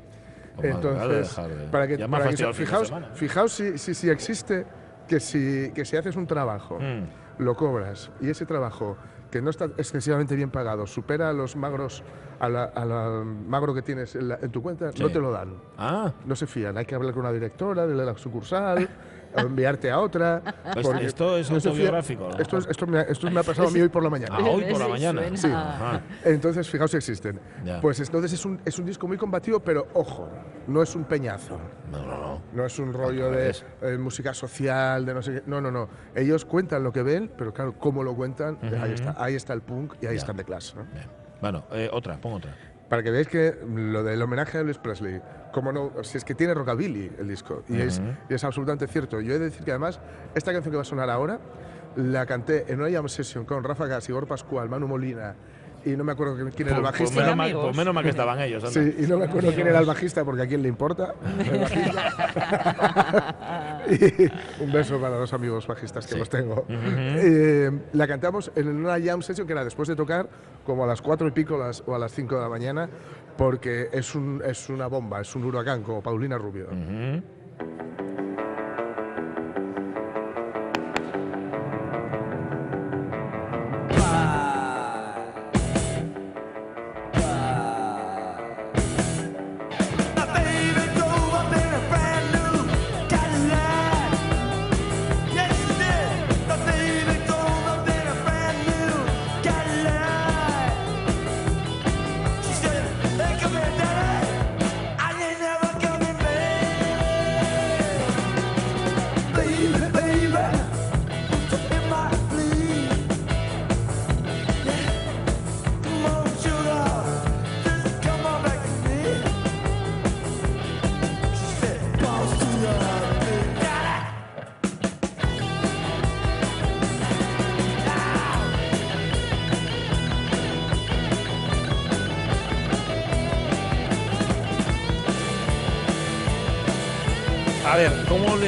Pues 0.56 0.75
entonces 0.75 1.30
dejar 1.36 1.50
de- 1.50 1.68
para 1.68 1.88
que, 1.88 1.98
Ya 1.98 2.08
me 2.08 2.18
ha 2.18 2.20
para 2.20 2.24
que- 2.32 2.38
fastidiado 2.38 2.50
el 2.51 2.56
fin 2.56 2.63
de 2.63 2.68
fijaos, 2.68 2.88
semana. 2.88 3.10
fijaos 3.13 3.51
si, 3.53 3.77
si, 3.77 3.94
si 3.94 4.10
existe 4.10 4.65
que 5.08 5.20
si, 5.20 5.72
que 5.74 5.86
si 5.86 5.98
haces 5.98 6.15
un 6.15 6.27
trabajo 6.27 6.80
Mm. 6.80 7.41
lo 7.44 7.56
cobras 7.56 8.12
y 8.22 8.30
ese 8.30 8.46
trabajo 8.46 8.98
que 9.32 9.41
no 9.41 9.50
está 9.50 9.65
excesivamente 9.77 10.36
bien 10.36 10.51
pagado 10.51 10.86
supera 10.88 11.30
a 11.30 11.34
los 11.34 11.56
magros 11.56 12.04
a 12.41 12.49
la, 12.49 12.63
a 12.63 12.86
la 12.86 13.23
magro 13.23 13.71
que 13.73 13.84
tienes 13.84 14.15
en, 14.15 14.30
la- 14.30 14.39
en 14.41 14.49
tu 14.51 14.63
cuenta 14.63 14.91
Sí. 14.91 15.01
no 15.04 15.10
te 15.12 15.19
lo 15.19 15.32
dan 15.32 15.54
Ah, 15.77 16.12
no 16.25 16.36
se 16.36 16.47
fían 16.47 16.75
hay 16.77 16.86
que 16.86 16.95
hablar 16.95 17.13
con 17.13 17.21
una 17.21 17.32
directora 17.32 17.86
de 17.86 17.93
la 17.93 18.17
sucursal 18.17 18.89
o 19.36 19.39
enviarte 19.39 19.91
a 19.91 19.99
otra 19.99 20.41
Pues 20.73 20.88
esto 21.01 21.38
es 21.38 21.49
autobiográfico, 21.51 22.30
¿no? 22.30 22.38
esto, 22.39 22.58
es- 22.58 22.67
esto, 22.67 22.88
me, 22.88 22.97
ha- 22.99 23.04
esto 23.04 23.30
me 23.30 23.39
ha 23.39 23.43
pasado 23.43 23.67
a 23.67 23.71
mí 23.71 23.80
hoy 23.86 23.89
por 23.89 24.01
la 24.01 24.10
mañana 24.10 24.38
ah, 24.39 24.43
hoy 24.49 24.63
por 24.65 24.80
la 24.80 24.88
mañana. 24.88 25.21
Sí. 25.36 25.47
Ajá. 25.54 26.01
entonces 26.25 26.67
fijaos 26.67 26.89
si 26.91 26.97
existen 26.97 27.39
Ya. 27.63 27.80
pues 27.80 27.99
entonces 27.99 28.34
es 28.34 28.43
un, 28.43 28.60
es 28.65 28.77
un 28.80 28.86
disco 28.88 29.08
muy 29.08 29.17
combativo 29.17 29.60
pero 29.60 29.88
ojo 29.93 30.27
no 30.67 30.82
es 30.82 30.95
un 30.95 31.04
peñazo 31.04 31.60
No, 31.91 31.99
no, 32.06 32.17
no. 32.17 32.41
no 32.54 32.65
es 32.65 32.80
un 32.80 32.91
rollo 32.91 33.30
de 33.30 33.56
eh, 33.84 33.97
música 33.99 34.34
social, 34.34 35.06
de 35.06 35.13
no 35.13 35.21
sé 35.21 35.34
qué. 35.34 35.43
No, 35.45 35.60
no, 35.60 35.69
no. 35.71 35.89
Ellos 36.15 36.45
cuentan 36.45 36.84
lo 36.84 36.91
que 36.93 37.01
ven, 37.04 37.32
pero 37.38 37.51
claro, 37.51 37.73
cómo 37.77 38.04
lo 38.04 38.15
cuentan, 38.15 38.58
eh, 38.62 38.80
ahí 38.82 38.93
está. 38.93 39.15
Ahí 39.17 39.36
está 39.36 39.54
el 39.54 39.62
punk 39.62 39.95
y 40.01 40.06
ahí 40.06 40.13
Ya. 40.15 40.19
está 40.21 40.34
The 40.34 40.43
Clash. 40.45 40.75
¿no? 40.75 40.84
Bueno, 41.41 41.65
eh, 41.71 41.89
otra, 41.91 42.17
pon 42.17 42.34
otra. 42.34 42.56
Para 42.88 43.04
que 43.04 43.12
veáis 43.12 43.27
que 43.27 43.56
lo 43.65 44.04
del 44.04 44.21
homenaje 44.21 44.58
a 44.58 44.62
Elvis 44.62 44.77
Presley, 44.77 45.21
como 45.54 45.71
no, 45.71 45.91
si 46.04 46.17
es 46.17 46.25
que 46.25 46.36
tiene 46.36 46.54
rockabilly 46.54 47.12
el 47.19 47.27
disco, 47.27 47.63
y, 47.69 47.80
es, 47.80 48.01
y 48.30 48.34
es 48.34 48.43
absolutamente 48.43 48.86
cierto. 48.88 49.21
Yo 49.21 49.34
he 49.34 49.39
de 49.39 49.45
decir 49.45 49.63
que 49.63 49.71
además, 49.71 49.99
esta 50.36 50.51
canción 50.51 50.71
que 50.71 50.75
va 50.75 50.82
a 50.82 50.86
sonar 50.86 51.10
ahora, 51.10 51.39
la 51.95 52.25
canté 52.25 52.71
en 52.71 52.82
una 52.82 52.91
jam 52.91 53.08
session 53.08 53.45
con 53.45 53.63
Rafa 53.63 53.86
Gas, 53.86 54.10
Igor 54.10 54.27
Pascual, 54.27 54.69
Manu 54.69 54.88
Molina, 54.88 55.36
y 55.86 55.91
no 55.91 56.04
me 56.04 56.12
acuerdo 56.12 56.36
quién- 56.36 56.67
era 56.67 56.78
el 56.78 56.82
pues 56.84 56.94
bajista. 56.94 57.22
menos, 57.22 57.36
mal, 57.36 57.46
amigos. 57.46 57.63
pues 57.65 57.78
menos 57.78 57.94
mal 57.94 58.04
que 58.04 58.10
estaban 58.10 58.39
ellos. 58.41 58.63
anda. 58.63 58.74
Sí, 58.82 58.96
y 59.00 59.08
no 59.08 59.17
me 59.17 59.26
acuerdo 59.26 59.52
quién 59.54 59.67
era 59.67 59.80
el 59.80 59.86
bajista, 59.86 60.24
porque 60.26 60.41
a 60.44 60.48
quién 60.48 60.62
le 60.62 60.70
importa. 60.70 61.13
el 61.52 61.60
bajista. 61.60 62.13
y 63.89 64.63
un 64.63 64.72
beso 64.72 65.00
para 65.00 65.17
los 65.20 65.34
amigos 65.34 65.65
bajistas 65.67 66.06
que 66.06 66.13
Sí. 66.13 66.20
los 66.20 66.30
tengo. 66.30 66.65
Eh, 66.70 67.72
la 67.94 68.08
cantamos 68.08 68.52
en 68.56 68.67
una 68.67 69.00
jam 69.02 69.22
session 69.22 69.46
que 69.48 69.54
era 69.54 69.63
después 69.63 69.88
de 69.89 69.96
tocar, 69.96 70.30
como 70.65 70.84
a 70.84 70.88
las 70.88 71.02
cuatro 71.02 71.28
y 71.28 71.32
pico 71.32 71.58
las- 71.58 71.84
o 71.86 71.96
a 71.96 72.00
las 72.00 72.12
5 72.12 72.36
de 72.36 72.41
la 72.41 72.50
mañana, 72.50 72.89
porque 73.38 73.89
es, 73.91 74.13
un, 74.15 74.41
es 74.46 74.70
una 74.70 74.88
bomba, 74.88 75.22
es 75.22 75.36
un 75.36 75.44
huracán, 75.46 75.82
como 75.84 76.02
Paulina 76.02 76.38
Rubio. 76.38 76.67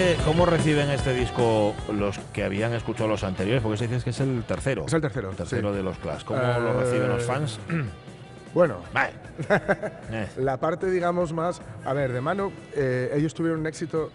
¿Cómo, 0.03 0.09
le, 0.11 0.15
¿cómo 0.25 0.45
reciben 0.45 0.89
este 0.89 1.13
disco 1.13 1.73
los 1.93 2.17
que 2.33 2.43
habían 2.43 2.73
escuchado 2.73 3.07
los 3.09 3.23
anteriores? 3.23 3.61
Porque 3.63 3.77
se 3.77 3.87
dices 3.87 4.03
que 4.03 4.09
es 4.11 4.19
el 4.19 4.43
tercero. 4.43 4.85
Es 4.87 4.93
el 4.93 5.01
tercero, 5.01 5.29
El 5.31 5.35
tercero 5.35 5.69
sí. 5.71 5.77
de 5.77 5.83
los 5.83 5.97
Clash. 5.97 6.23
¿Cómo 6.23 6.39
Eh, 6.41 6.59
lo 6.59 6.79
reciben 6.79 7.09
los 7.09 7.23
fans? 7.23 7.59
Bueno, 8.53 8.77
Vale. 8.93 9.13
Eh, 10.11 10.27
La 10.37 10.57
parte, 10.57 10.91
digamos, 10.91 11.33
más. 11.33 11.59
A 11.85 11.93
ver, 11.93 12.13
de 12.13 12.21
mano, 12.21 12.51
eh, 12.75 13.11
ellos 13.15 13.33
tuvieron 13.33 13.61
un 13.61 13.65
éxito 13.65 14.11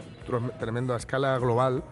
tremendo 0.61 0.95
a 0.95 0.97
escala 0.97 1.37
global. 1.39 1.83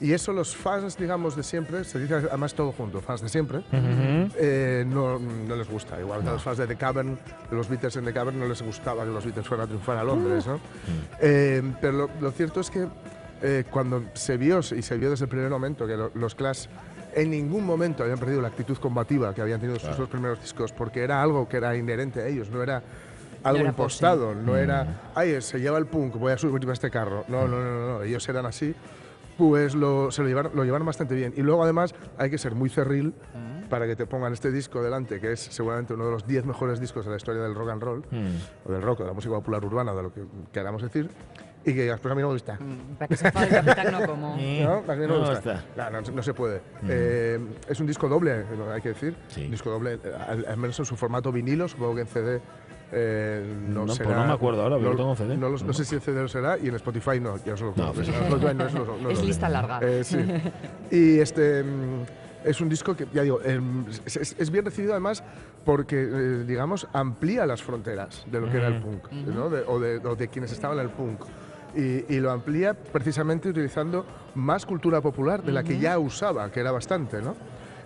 Y 0.00 0.12
eso 0.12 0.32
los 0.32 0.56
fans, 0.56 0.96
digamos, 0.96 1.36
de 1.36 1.44
siempre, 1.44 1.84
se 1.84 2.00
dice 2.00 2.14
además 2.14 2.54
todo 2.54 2.72
junto, 2.72 3.00
fans 3.00 3.20
de 3.20 3.28
siempre, 3.28 3.60
eh, 3.72 4.84
no, 4.84 5.20
no 5.20 5.54
les 5.54 5.70
gusta. 5.70 6.00
Igual 6.00 6.22
que 6.22 6.28
a 6.28 6.32
los 6.32 6.42
fans 6.42 6.58
de 6.58 6.66
The 6.66 6.74
Cavern, 6.74 7.16
de 7.48 7.56
los 7.56 7.68
Beatles 7.68 7.94
en 7.94 8.04
The 8.06 8.12
Cavern, 8.12 8.36
no 8.40 8.46
les 8.46 8.62
gustaba 8.62 9.04
que 9.04 9.10
los 9.10 9.24
Beatles 9.24 9.46
fueran 9.46 9.66
a 9.66 9.68
triunfar 9.68 9.98
a 9.98 10.02
Londres, 10.02 10.44
¿no? 10.44 10.58
Eh, 11.20 11.62
pero 11.80 11.92
lo, 11.92 12.10
lo 12.20 12.32
cierto 12.32 12.58
es 12.58 12.68
que 12.70 12.88
eh, 13.42 13.64
cuando 13.70 14.04
se 14.14 14.36
vio, 14.36 14.60
y 14.60 14.82
se 14.82 14.96
vio 14.96 15.10
desde 15.10 15.24
el 15.24 15.28
primer 15.28 15.50
momento, 15.50 15.86
que 15.86 15.96
lo- 15.96 16.10
los 16.14 16.34
Clash 16.34 16.66
en 17.14 17.30
ningún 17.30 17.66
momento 17.66 18.02
habían 18.02 18.18
perdido 18.18 18.40
la 18.40 18.48
actitud 18.48 18.76
combativa 18.78 19.34
que 19.34 19.42
habían 19.42 19.60
tenido 19.60 19.78
sus 19.78 19.96
dos 19.98 20.08
primeros 20.08 20.40
discos, 20.40 20.72
porque 20.72 21.02
era 21.02 21.20
algo 21.22 21.48
que 21.48 21.58
era 21.58 21.76
inherente 21.76 22.22
a 22.22 22.26
ellos, 22.28 22.48
no 22.50 22.62
era 22.62 22.82
algo 23.42 23.58
era 23.60 23.68
impostado, 23.70 24.34
no 24.34 24.56
era, 24.56 25.10
ay, 25.14 25.40
se 25.42 25.58
lleva 25.60 25.76
el 25.78 25.86
punk, 25.86 26.14
voy 26.16 26.32
a 26.32 26.38
subirme 26.38 26.70
a 26.70 26.74
este 26.74 26.90
carro. 26.90 27.24
No, 27.28 27.46
no, 27.48 27.60
no, 27.60 27.88
no, 27.98 28.02
ellos 28.02 28.26
eran 28.28 28.46
así, 28.46 28.74
pues 29.36 29.74
lo, 29.74 30.10
se 30.12 30.22
lo 30.22 30.28
llevaron, 30.28 30.52
lo 30.54 30.64
llevaron 30.64 30.86
bastante 30.86 31.14
bien. 31.16 31.34
Y 31.36 31.42
luego 31.42 31.64
además 31.64 31.94
hay 32.18 32.30
que 32.30 32.38
ser 32.38 32.54
muy 32.54 32.70
cerril 32.70 33.12
para 33.68 33.86
que 33.86 33.96
te 33.96 34.06
pongan 34.06 34.32
este 34.34 34.52
disco 34.52 34.82
delante, 34.82 35.18
que 35.20 35.32
es 35.32 35.40
seguramente 35.40 35.94
uno 35.94 36.04
de 36.06 36.12
los 36.12 36.26
10 36.26 36.44
mejores 36.44 36.78
discos 36.78 37.04
de 37.06 37.10
la 37.10 37.16
historia 37.16 37.42
del 37.42 37.54
rock 37.54 37.70
and 37.70 37.82
roll, 37.82 38.04
o 38.66 38.70
del 38.72 38.82
rock, 38.82 39.00
o 39.00 39.02
de 39.02 39.08
la 39.08 39.14
música 39.14 39.34
popular 39.34 39.64
urbana, 39.64 39.92
de 39.94 40.02
lo 40.02 40.12
que 40.14 40.22
queramos 40.52 40.82
decir, 40.82 41.10
y 41.64 41.74
que 41.74 41.82
digas, 41.82 42.00
pues 42.00 42.10
a 42.12 42.14
mí 42.14 42.22
no 42.22 42.28
me 42.28 42.34
gusta. 42.34 42.54
Mm, 42.54 42.94
Para 42.96 43.08
que 43.08 43.16
se 43.16 43.26
enfade 43.26 43.46
el 43.58 43.64
capitán, 43.64 43.92
no 43.92 44.06
como. 44.06 44.36
¿No? 44.36 44.38
A 44.38 44.40
mí 44.40 44.86
no, 44.86 44.94
me 44.96 45.06
No 45.06 45.18
gusta. 45.20 45.34
está. 45.74 45.90
No, 45.90 46.00
no, 46.00 46.10
no 46.12 46.22
se 46.22 46.34
puede. 46.34 46.60
Eh, 46.88 47.38
es 47.68 47.80
un 47.80 47.86
disco 47.86 48.08
doble, 48.08 48.44
hay 48.72 48.80
que 48.80 48.90
decir. 48.90 49.14
Sí. 49.28 49.44
Un 49.44 49.50
disco 49.52 49.70
doble, 49.70 49.94
eh, 50.02 50.12
al, 50.28 50.44
al 50.46 50.56
menos 50.56 50.78
en 50.78 50.84
su 50.84 50.96
formato 50.96 51.30
vinilo, 51.32 51.68
supongo 51.68 51.94
que 51.96 52.00
en 52.02 52.06
CD. 52.08 52.40
eh, 52.92 53.42
no, 53.68 53.80
No, 53.80 53.86
pues 53.86 53.98
será, 53.98 54.16
no 54.16 54.26
me 54.26 54.32
acuerdo 54.32 54.62
ahora, 54.62 54.76
pero 54.76 54.90
lo 54.90 54.96
tengo 54.96 55.10
en 55.12 55.16
CD. 55.16 55.36
No, 55.36 55.48
no 55.50 55.72
sé 55.72 55.84
si 55.84 55.94
en 55.94 56.00
CD 56.00 56.20
lo 56.22 56.28
será 56.28 56.58
y 56.58 56.68
en 56.68 56.74
Spotify 56.74 57.20
no. 57.20 57.36
Ya 57.44 57.56
solo 57.56 57.72
No, 57.76 57.92
pues- 57.92 58.08
no 58.08 58.64
es, 58.66 58.74
no- 58.74 58.96
no 59.00 59.08
lista 59.10 59.48
larga. 59.48 59.80
Eh, 59.82 60.04
sí. 60.04 60.18
Y 60.90 61.18
este 61.20 61.62
mm, 61.62 62.02
es 62.44 62.60
un 62.60 62.68
disco 62.68 62.94
que, 62.96 63.06
ya 63.14 63.22
digo, 63.22 63.40
em, 63.42 63.84
es, 64.04 64.16
es- 64.16 64.36
es 64.38 64.50
bien 64.50 64.64
recibido 64.64 64.92
además 64.92 65.22
porque, 65.64 66.02
eh, 66.02 66.44
digamos, 66.46 66.86
amplía 66.92 67.46
las 67.46 67.62
fronteras 67.62 68.24
de 68.30 68.40
lo 68.40 68.50
que 68.50 68.56
era 68.58 68.66
el 68.66 68.80
punk, 68.82 69.10
¿no? 69.12 69.48
De- 69.48 69.62
o, 69.66 69.78
de, 69.80 69.96
o 69.98 70.16
de 70.16 70.28
quienes 70.28 70.50
estaban 70.52 70.76
en 70.78 70.84
el 70.86 70.90
punk. 70.90 71.20
Y, 71.74 72.04
y 72.14 72.20
lo 72.20 72.30
amplía 72.30 72.74
precisamente 72.74 73.48
utilizando 73.48 74.04
más 74.34 74.66
cultura 74.66 75.00
popular 75.00 75.42
de 75.42 75.52
la 75.52 75.62
que 75.62 75.78
ya 75.78 75.98
usaba, 75.98 76.50
que 76.50 76.60
era 76.60 76.70
bastante, 76.70 77.22
¿no? 77.22 77.34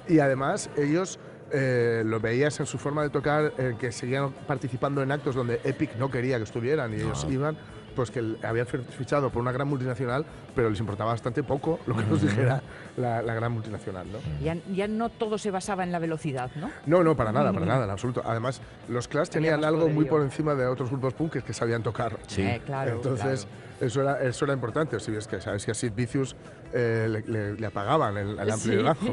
Y 0.08 0.18
además 0.18 0.70
ellos 0.76 1.18
eh, 1.52 2.02
lo 2.04 2.18
veías 2.20 2.58
en 2.60 2.66
su 2.66 2.78
forma 2.78 3.02
de 3.02 3.10
tocar, 3.10 3.52
eh, 3.58 3.76
que 3.78 3.92
seguían 3.92 4.30
participando 4.46 5.02
en 5.02 5.12
actos 5.12 5.34
donde 5.34 5.60
Epic 5.64 5.96
no 5.96 6.10
quería 6.10 6.36
que 6.38 6.44
estuvieran 6.44 6.92
y 6.92 6.96
ellos 6.96 7.26
iban, 7.30 7.56
pues 7.94 8.10
que 8.10 8.36
habían 8.42 8.66
fi- 8.66 8.78
fichado 8.78 9.30
por 9.30 9.40
una 9.42 9.52
gran 9.52 9.66
multinacional, 9.68 10.24
pero 10.54 10.68
les 10.68 10.78
importaba 10.80 11.12
bastante 11.12 11.42
poco 11.44 11.78
lo 11.86 11.96
que 11.96 12.04
nos 12.04 12.20
dijera 12.22 12.62
la, 12.96 13.22
la 13.22 13.34
gran 13.34 13.52
multinacional, 13.52 14.06
¿no? 14.12 14.18
Ya, 14.44 14.56
ya 14.72 14.86
no 14.88 15.08
todo 15.08 15.38
se 15.38 15.50
basaba 15.50 15.82
en 15.84 15.92
la 15.92 15.98
velocidad, 16.00 16.50
¿no? 16.56 16.70
No, 16.86 17.02
no, 17.04 17.16
para 17.16 17.32
nada, 17.32 17.52
para 17.52 17.66
nada, 17.66 17.84
en 17.84 17.90
absoluto. 17.90 18.22
Además, 18.24 18.60
los 18.88 19.06
Clash 19.08 19.28
tenían 19.28 19.64
algo 19.64 19.88
muy 19.88 20.04
por 20.06 20.22
encima 20.22 20.54
de 20.56 20.66
otros 20.66 20.90
grupos 20.90 21.14
punk 21.14 21.36
que, 21.42 21.52
sabían 21.52 21.82
tocar. 21.84 22.18
Sí. 22.26 22.42
Eh, 22.42 22.60
claro. 22.66 22.92
Entonces, 22.96 23.46
eso, 23.80 24.00
era, 24.02 24.22
eso 24.22 24.44
era 24.44 24.54
importante. 24.54 24.98
Si 25.00 25.10
ves 25.10 25.26
que 25.26 25.40
sabes 25.40 25.64
que 25.64 25.70
a 25.72 25.74
Sid 25.74 25.92
Vicious 25.94 26.34
eh, 26.72 27.06
le, 27.10 27.20
le- 27.22 27.54
le 27.54 27.66
apagaban 27.66 28.16
el, 28.16 28.38
el 28.38 28.50
amplio 28.50 28.74
y 28.74 28.76
el 28.78 28.84
bajo 28.84 29.06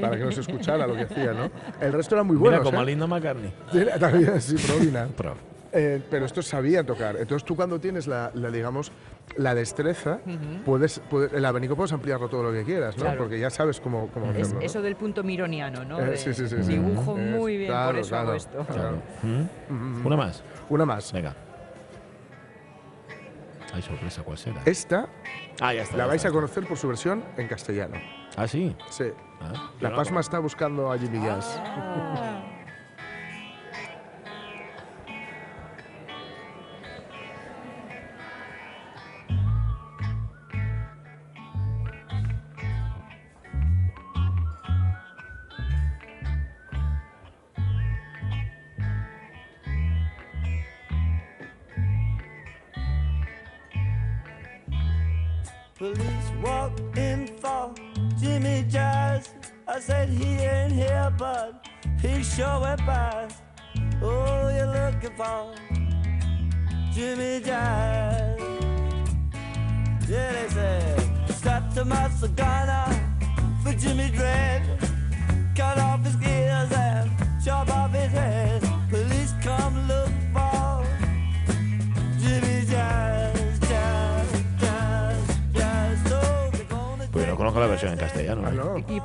para 0.00 0.16
que 0.16 0.24
no 0.24 0.32
se 0.32 0.40
escuchara 0.40 0.86
lo 0.86 0.94
que 0.94 1.02
hacía, 1.02 1.32
¿no? 1.32 1.50
El 1.80 1.92
resto 1.92 2.14
eran 2.14 2.26
muy 2.26 2.36
Mira, 2.36 2.50
buenos. 2.58 2.64
como 2.64 2.78
a 2.80 2.82
¿eh? 2.82 2.86
Linda 2.86 3.06
McCartney. 3.06 3.52
También, 3.98 4.40
sí, 4.40 4.56
Provina. 4.66 5.06
Pro. 5.16 5.34
Eh, 5.72 6.02
pero 6.10 6.26
estos 6.26 6.46
sabían 6.48 6.84
tocar. 6.84 7.16
Entonces 7.16 7.44
tú 7.46 7.54
cuando 7.54 7.78
tienes 7.78 8.08
la, 8.08 8.32
la, 8.34 8.50
digamos, 8.50 8.90
la 9.36 9.54
destreza, 9.54 10.18
puedes, 10.64 11.00
puedes- 11.08 11.32
el 11.32 11.44
abanico 11.44 11.76
puedes 11.76 11.92
ampliarlo 11.92 12.28
todo 12.28 12.42
lo 12.42 12.52
que 12.52 12.64
quieras, 12.64 12.96
¿no? 12.96 13.04
Claro. 13.04 13.18
Porque 13.18 13.38
ya 13.38 13.50
sabes 13.50 13.80
cómo, 13.80 14.08
cómo 14.12 14.26
Es 14.32 14.38
hacerlo. 14.38 14.54
¿no? 14.60 14.66
eso 14.66 14.82
del 14.82 14.96
punto 14.96 15.22
mironiano, 15.22 15.84
¿no? 15.84 16.00
Eh, 16.00 16.16
sí, 16.16 16.34
sí, 16.34 16.48
sí, 16.48 16.56
sí. 16.60 16.72
Dibujo 16.72 17.16
muy 17.16 17.56
bien, 17.56 17.70
claro, 17.70 17.90
por 17.92 17.98
eso 18.00 18.08
claro, 18.10 18.28
hago 18.30 18.36
esto. 18.36 18.66
claro. 18.68 18.96
¿Mm? 19.22 20.06
Una 20.06 20.16
más. 20.16 20.42
Una 20.68 20.84
más. 20.84 21.12
Venga. 21.12 21.36
Hay 23.72 23.82
sorpresa, 23.82 24.22
¿cuál 24.22 24.36
será? 24.38 24.60
Esta 24.64 25.08
Ah, 25.60 25.72
ya 25.72 25.82
está. 25.82 25.96
la 25.96 26.04
ya 26.04 26.08
vais 26.08 26.16
está. 26.20 26.28
a 26.28 26.32
conocer 26.32 26.66
por 26.66 26.76
su 26.76 26.88
versión 26.88 27.24
en 27.36 27.46
castellano. 27.48 27.96
Ah, 28.36 28.46
sí. 28.48 28.74
Sí. 28.90 29.04
Ah, 29.40 29.70
La 29.80 29.94
Pasma 29.94 30.20
está 30.20 30.38
buscando 30.38 30.90
a 30.92 30.98
Jimmy 30.98 31.20
Jazz. 31.24 31.58
Police 31.58 32.39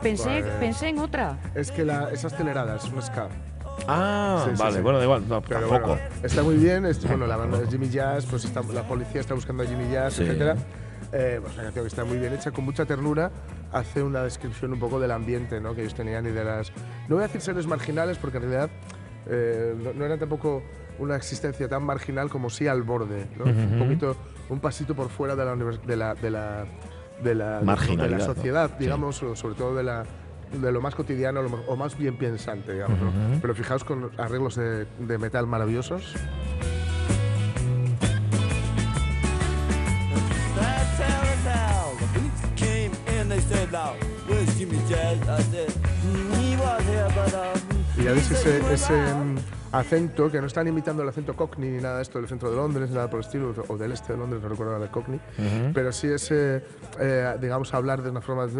pensé, 0.10 0.42
Pues, 0.42 0.54
pensé 0.60 0.88
en 0.90 1.00
otra. 1.00 1.38
Es 1.56 1.72
que 1.72 1.84
la, 1.84 2.10
es 2.12 2.24
acelerada, 2.26 2.76
es 2.78 2.84
un 2.86 3.02
ska. 3.02 3.28
Ah, 3.88 4.46
Sí, 4.48 4.52
vale, 4.58 4.78
sí. 4.78 4.82
bueno, 4.82 5.00
da 5.00 5.04
igual, 5.04 5.28
no, 5.28 5.42
Pero 5.42 5.60
tampoco. 5.62 5.88
bueno, 5.88 6.02
está 6.24 6.44
muy 6.44 6.56
bien. 6.56 6.86
es- 6.86 7.06
bueno, 7.06 7.28
la 7.28 7.36
banda 7.38 7.60
de 7.60 7.68
Jimmy 7.68 7.90
Jazz, 7.90 8.26
pues 8.26 8.46
está- 8.46 8.62
la 8.74 8.84
policía 8.88 9.20
está 9.22 9.34
buscando 9.34 9.64
a 9.64 9.66
Jimmy 9.66 9.92
Jazz, 9.92 10.14
Sí. 10.14 10.24
etcétera. 10.24 10.56
Eh, 11.12 11.40
pues 11.42 11.54
una 11.54 11.64
canción 11.64 11.84
que 11.86 11.88
está 11.90 12.04
muy 12.04 12.18
bien 12.18 12.34
hecha, 12.34 12.52
con 12.52 12.66
mucha 12.66 12.86
ternura, 12.86 13.32
hace 13.72 14.02
una 14.02 14.24
descripción 14.24 14.74
un 14.74 14.80
poco 14.80 15.00
del 15.00 15.12
ambiente 15.12 15.60
¿no? 15.62 15.76
que 15.76 15.82
ellos 15.82 15.94
tenían 15.94 16.26
y 16.26 16.32
de 16.32 16.44
las... 16.44 16.72
No 17.08 17.16
voy 17.16 17.24
a 17.24 17.28
decir 17.28 17.42
seres 17.42 17.68
marginales, 17.68 18.18
porque 18.18 18.38
en 18.38 18.44
realidad 18.44 18.70
eh, 19.28 19.76
no, 19.82 19.94
no 19.94 20.06
eran 20.06 20.20
tampoco 20.20 20.64
una 21.00 21.16
existencia 21.16 21.68
tan 21.68 21.84
marginal 21.84 22.30
como 22.30 22.50
sí 22.50 22.68
al 22.68 22.84
borde, 22.84 23.28
¿no? 23.38 23.46
Un 23.46 23.80
poquito, 23.80 24.16
un 24.50 24.60
pasito 24.60 24.96
por 24.96 25.10
fuera 25.10 25.36
de 25.36 25.46
la, 25.46 25.56
de 25.56 25.96
la, 25.98 26.14
de 26.16 26.32
la, 26.32 26.66
de 27.24 27.36
la, 27.36 27.60
de 27.62 28.10
la 28.10 28.20
sociedad, 28.20 28.70
digamos, 28.78 29.18
sobre 29.18 29.56
todo 29.56 29.76
de 29.76 29.84
la 29.84 30.06
de 30.52 30.72
lo 30.72 30.80
más 30.80 30.96
cotidiano 30.96 31.42
o 31.68 31.76
más 31.76 31.98
bien 31.98 32.18
pensante, 32.18 32.74
digamos. 32.74 33.00
¿no? 33.02 33.12
Pero 33.42 33.56
fijaos 33.56 33.84
con 33.84 34.02
los 34.02 34.20
arreglos 34.20 34.56
de, 34.56 34.86
de 35.00 35.18
metal 35.18 35.48
maravillosos. 35.48 36.14
That's 40.56 41.00
how 41.00 41.24
it's 41.24 41.46
how 41.46 41.92
the 42.00 42.08
police 42.14 42.42
came 42.56 42.92
in. 43.20 43.30
They 43.30 43.42
said, 43.42 43.72
"Now, 43.72 43.94
where's 44.28 44.58
Jimmy 44.58 44.78
Jazz?" 44.88 45.20
I 45.28 45.42
said, 45.52 45.70
"Mm, 46.06 46.36
"He 46.40 46.56
was 46.56 46.84
here, 46.86 47.08
but 47.16 47.34
um." 47.34 47.60
Y 47.98 48.04
ya 48.04 48.14
ves 48.14 48.32
ese, 48.32 48.46
he 48.58 48.62
went 48.62 48.74
ese 48.74 48.92
out." 48.92 49.26
mm, 49.26 49.38
acento, 49.76 50.32
que 50.32 50.40
no 50.42 50.48
están 50.48 50.68
imitando 50.68 51.04
el 51.04 51.10
acento 51.10 51.36
cockney 51.36 51.70
ni 51.70 51.82
nada 51.82 51.98
de 51.98 52.02
esto 52.04 52.20
del 52.20 52.28
centro 52.28 52.50
de 52.50 52.56
Londres, 52.56 52.90
nada 52.90 53.10
por 53.10 53.20
el 53.20 53.26
estilo, 53.26 53.54
o 53.68 53.78
del 53.78 53.92
este 53.92 54.14
de 54.14 54.20
Londres, 54.20 54.42
no 54.42 54.50
recuerdo 54.50 54.74
ahora 54.74 54.86
el 54.86 54.92
cockney, 54.92 55.20
pero 55.74 55.92
sí 55.92 56.08
ese, 56.08 56.64
eh, 57.00 57.36
digamos, 57.42 57.74
hablar 57.74 58.02
de 58.02 58.10
una 58.10 58.22
forma 58.22 58.48
de- 58.48 58.54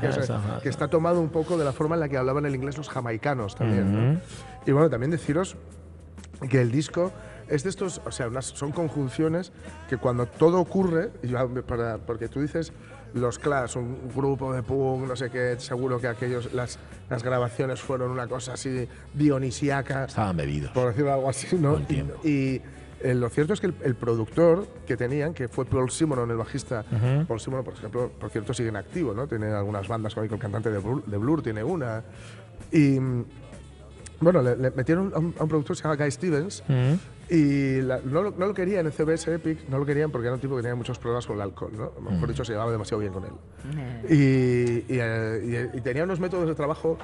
que, 0.00 0.06
es- 0.08 0.28
que 0.62 0.68
está 0.68 0.88
tomado 0.88 1.20
un 1.20 1.28
poco 1.30 1.56
de 1.58 1.64
la 1.64 1.72
forma 1.72 1.94
en 1.96 2.00
la 2.00 2.08
que 2.08 2.16
hablaban 2.16 2.44
el 2.46 2.54
inglés 2.54 2.76
los 2.76 2.88
jamaicanos 2.88 3.54
también. 3.56 3.92
¿no? 4.14 4.20
Y 4.66 4.72
bueno, 4.72 4.90
también 4.90 5.10
deciros 5.10 5.56
que 6.48 6.60
el 6.60 6.70
disco 6.70 7.12
es 7.48 7.64
de 7.64 7.70
estos, 7.70 8.00
o 8.06 8.12
sea, 8.12 8.28
unas, 8.28 8.44
son 8.46 8.70
conjunciones 8.72 9.52
que 9.88 9.96
cuando 9.96 10.26
todo 10.26 10.60
ocurre, 10.60 11.10
para, 11.66 11.98
porque 11.98 12.28
tú 12.28 12.40
dices 12.40 12.72
los 13.14 13.38
Clash, 13.38 13.76
un 13.76 14.10
grupo 14.14 14.52
de 14.52 14.62
punk, 14.62 15.08
no 15.08 15.16
sé 15.16 15.30
qué, 15.30 15.56
seguro 15.58 16.00
que 16.00 16.08
aquellos, 16.08 16.52
las, 16.52 16.78
las 17.08 17.22
grabaciones 17.22 17.80
fueron 17.80 18.10
una 18.10 18.26
cosa 18.26 18.54
así 18.54 18.88
dionisiaca, 19.14 20.04
Estaban 20.04 20.36
bebidos. 20.36 20.70
por 20.72 20.88
decirlo 20.88 21.12
algo 21.12 21.28
así, 21.30 21.56
¿no? 21.56 21.78
Y, 21.88 22.28
y, 22.28 22.62
eh, 23.02 23.14
lo 23.14 23.30
cierto 23.30 23.54
es 23.54 23.60
que 23.60 23.68
el, 23.68 23.74
el 23.82 23.94
productor 23.94 24.66
que 24.86 24.96
tenían, 24.96 25.32
que 25.32 25.48
fue 25.48 25.64
Paul 25.64 25.90
Simonon, 25.90 26.30
el 26.30 26.36
bajista, 26.36 26.84
Paul 27.26 27.40
Simonon, 27.40 27.64
por 27.64 27.74
ejemplo, 27.74 28.10
por 28.18 28.28
cierto, 28.30 28.52
sigue 28.52 28.68
en 28.68 28.76
activo, 28.76 29.14
¿no? 29.14 29.26
Tiene 29.26 29.46
algunas 29.46 29.88
bandas, 29.88 30.14
con 30.14 30.24
el 30.24 30.38
cantante 30.38 30.70
de 30.70 30.78
Blur, 30.78 31.04
de 31.06 31.16
Blur 31.16 31.42
tiene 31.42 31.64
una. 31.64 32.02
Y 32.70 32.98
bueno, 34.20 34.42
le, 34.42 34.56
le 34.56 34.70
metieron 34.72 35.12
a 35.14 35.18
un, 35.18 35.34
a 35.38 35.42
un 35.42 35.48
productor 35.48 35.76
que 35.76 35.82
se 35.82 35.88
llama 35.88 35.96
Guy 36.02 36.10
Stevens 36.10 36.62
y 37.30 37.80
la- 37.82 38.00
no, 38.04 38.22
lo, 38.22 38.30
no 38.32 38.46
lo 38.46 38.54
querían 38.54 38.86
en 38.86 38.92
CBS 38.92 39.32
Epic, 39.34 39.68
no 39.68 39.78
lo 39.78 39.86
querían 39.86 40.10
porque 40.10 40.26
era 40.26 40.34
un 40.34 40.40
tipo 40.40 40.56
que 40.56 40.62
tenía 40.62 40.74
muchos 40.74 40.98
problemas 40.98 41.26
con 41.26 41.36
el 41.36 41.42
alcohol, 41.42 41.72
¿no? 41.76 41.92
Mejor 42.10 42.28
dicho, 42.28 42.44
se 42.44 42.52
llevaba 42.52 42.70
demasiado 42.72 43.00
bien 43.00 43.12
con 43.12 43.24
él. 43.24 43.32
Y, 44.08 44.92
y, 44.94 44.98
eh, 45.00 45.68
y- 45.74 45.78
y 45.78 45.80
tenía 45.80 46.04
unos 46.04 46.20
métodos 46.20 46.46
de 46.48 46.54
trabajo 46.54 46.98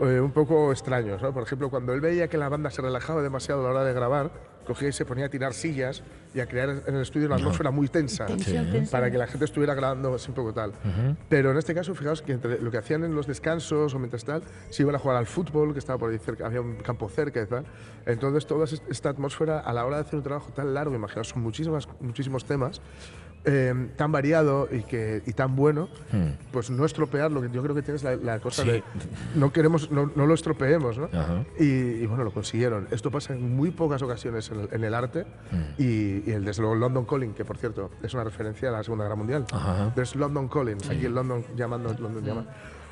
eh, 0.00 0.20
un 0.20 0.30
poco 0.30 0.70
extraños. 0.70 1.20
¿no? 1.22 1.32
Por 1.32 1.42
ejemplo, 1.42 1.70
cuando 1.70 1.92
él 1.92 2.00
veía 2.00 2.28
que 2.28 2.36
la 2.38 2.48
banda 2.48 2.70
se 2.70 2.82
relajaba 2.82 3.22
demasiado 3.22 3.62
a 3.62 3.64
la 3.64 3.70
hora 3.80 3.84
de 3.84 3.92
grabar, 3.94 4.30
cogía 4.68 4.88
y 4.88 4.92
se 4.92 5.04
ponía 5.04 5.26
a 5.26 5.28
tirar 5.28 5.52
sillas 5.54 6.02
y 6.34 6.38
a 6.40 6.46
crear 6.46 6.68
en 6.86 6.94
el 6.94 7.02
estudio 7.02 7.26
una 7.26 7.36
atmósfera 7.36 7.70
muy 7.72 7.88
tensa, 7.88 8.26
Tensión, 8.26 8.66
tensión. 8.66 8.86
para 8.92 9.10
que 9.10 9.18
la 9.18 9.26
gente 9.26 9.44
estuviera 9.46 9.74
grabando 9.74 10.14
así 10.14 10.28
un 10.28 10.34
poco 10.36 10.52
tal. 10.54 10.72
Pero 11.28 11.50
en 11.50 11.56
este 11.56 11.74
caso, 11.74 11.94
fijaos 11.94 12.22
que 12.22 12.32
entre 12.32 12.60
lo 12.60 12.70
que 12.70 12.78
hacían 12.78 13.02
en 13.02 13.14
los 13.14 13.26
descansos 13.26 13.94
o 13.94 13.98
mientras 13.98 14.24
tal, 14.24 14.42
se 14.70 14.82
iban 14.82 14.94
a 14.94 14.98
jugar 14.98 15.16
al 15.16 15.26
fútbol, 15.26 15.72
que 15.72 15.80
estaba 15.80 15.98
por 15.98 16.10
ahí 16.10 16.18
cerca, 16.18 16.46
había 16.46 16.60
un 16.60 16.76
campo 16.76 17.08
cerca 17.08 17.42
y 17.42 17.46
tal. 17.46 17.64
Entonces, 18.06 18.46
toda 18.46 18.64
es- 18.66 18.82
esta 18.88 19.08
atmósfera, 19.08 19.58
a 19.60 19.72
la 19.72 19.84
hora 19.84 19.96
de 19.96 20.02
hacer 20.02 20.16
un 20.16 20.22
trabajo 20.22 20.52
tan 20.52 20.72
largo, 20.74 20.94
imaginaos, 20.94 21.28
son 21.30 21.42
muchísimas, 21.42 21.88
muchísimos 22.00 22.44
temas, 22.44 22.80
eh, 23.44 23.88
tan 23.96 24.12
variado 24.12 24.68
y, 24.70 24.82
que, 24.82 25.22
y 25.26 25.32
tan 25.32 25.56
bueno, 25.56 25.88
pues 26.52 26.70
no 26.70 26.84
estropearlo, 26.84 27.40
que 27.40 27.48
yo 27.50 27.62
creo 27.62 27.74
que 27.74 27.82
tienes 27.82 28.02
la, 28.02 28.16
la 28.16 28.40
cosa 28.40 28.62
Sí. 28.62 28.68
de 28.70 28.82
no 29.36 29.52
queremos, 29.52 29.90
no, 29.90 30.10
no 30.14 30.26
lo 30.26 30.34
estropeemos, 30.34 30.98
¿no? 30.98 31.08
Y, 31.58 31.64
y 31.64 32.06
bueno, 32.06 32.24
lo 32.24 32.30
consiguieron. 32.32 32.88
Esto 32.90 33.10
pasa 33.10 33.32
en 33.34 33.56
muy 33.56 33.70
pocas 33.70 34.02
ocasiones 34.02 34.50
en 34.50 34.60
el, 34.60 34.68
en 34.72 34.84
el 34.84 34.94
arte 34.94 35.24
Mm. 35.50 35.56
y, 35.82 36.22
y 36.26 36.32
el, 36.32 36.44
desde 36.44 36.62
luego 36.62 36.74
London 36.76 37.04
Calling, 37.06 37.32
que 37.34 37.44
por 37.44 37.56
cierto 37.58 37.90
es 38.02 38.12
una 38.14 38.24
referencia 38.24 38.68
a 38.68 38.72
la 38.72 38.82
Segunda 38.82 39.04
Guerra 39.04 39.16
Mundial. 39.16 39.46
There's 39.94 40.14
London 40.16 40.48
Calling, 40.48 40.78
aquí 40.90 41.06
el 41.06 41.14
London 41.14 41.44
llamando, 41.56 41.94
London 41.98 42.24
llama. 42.24 42.44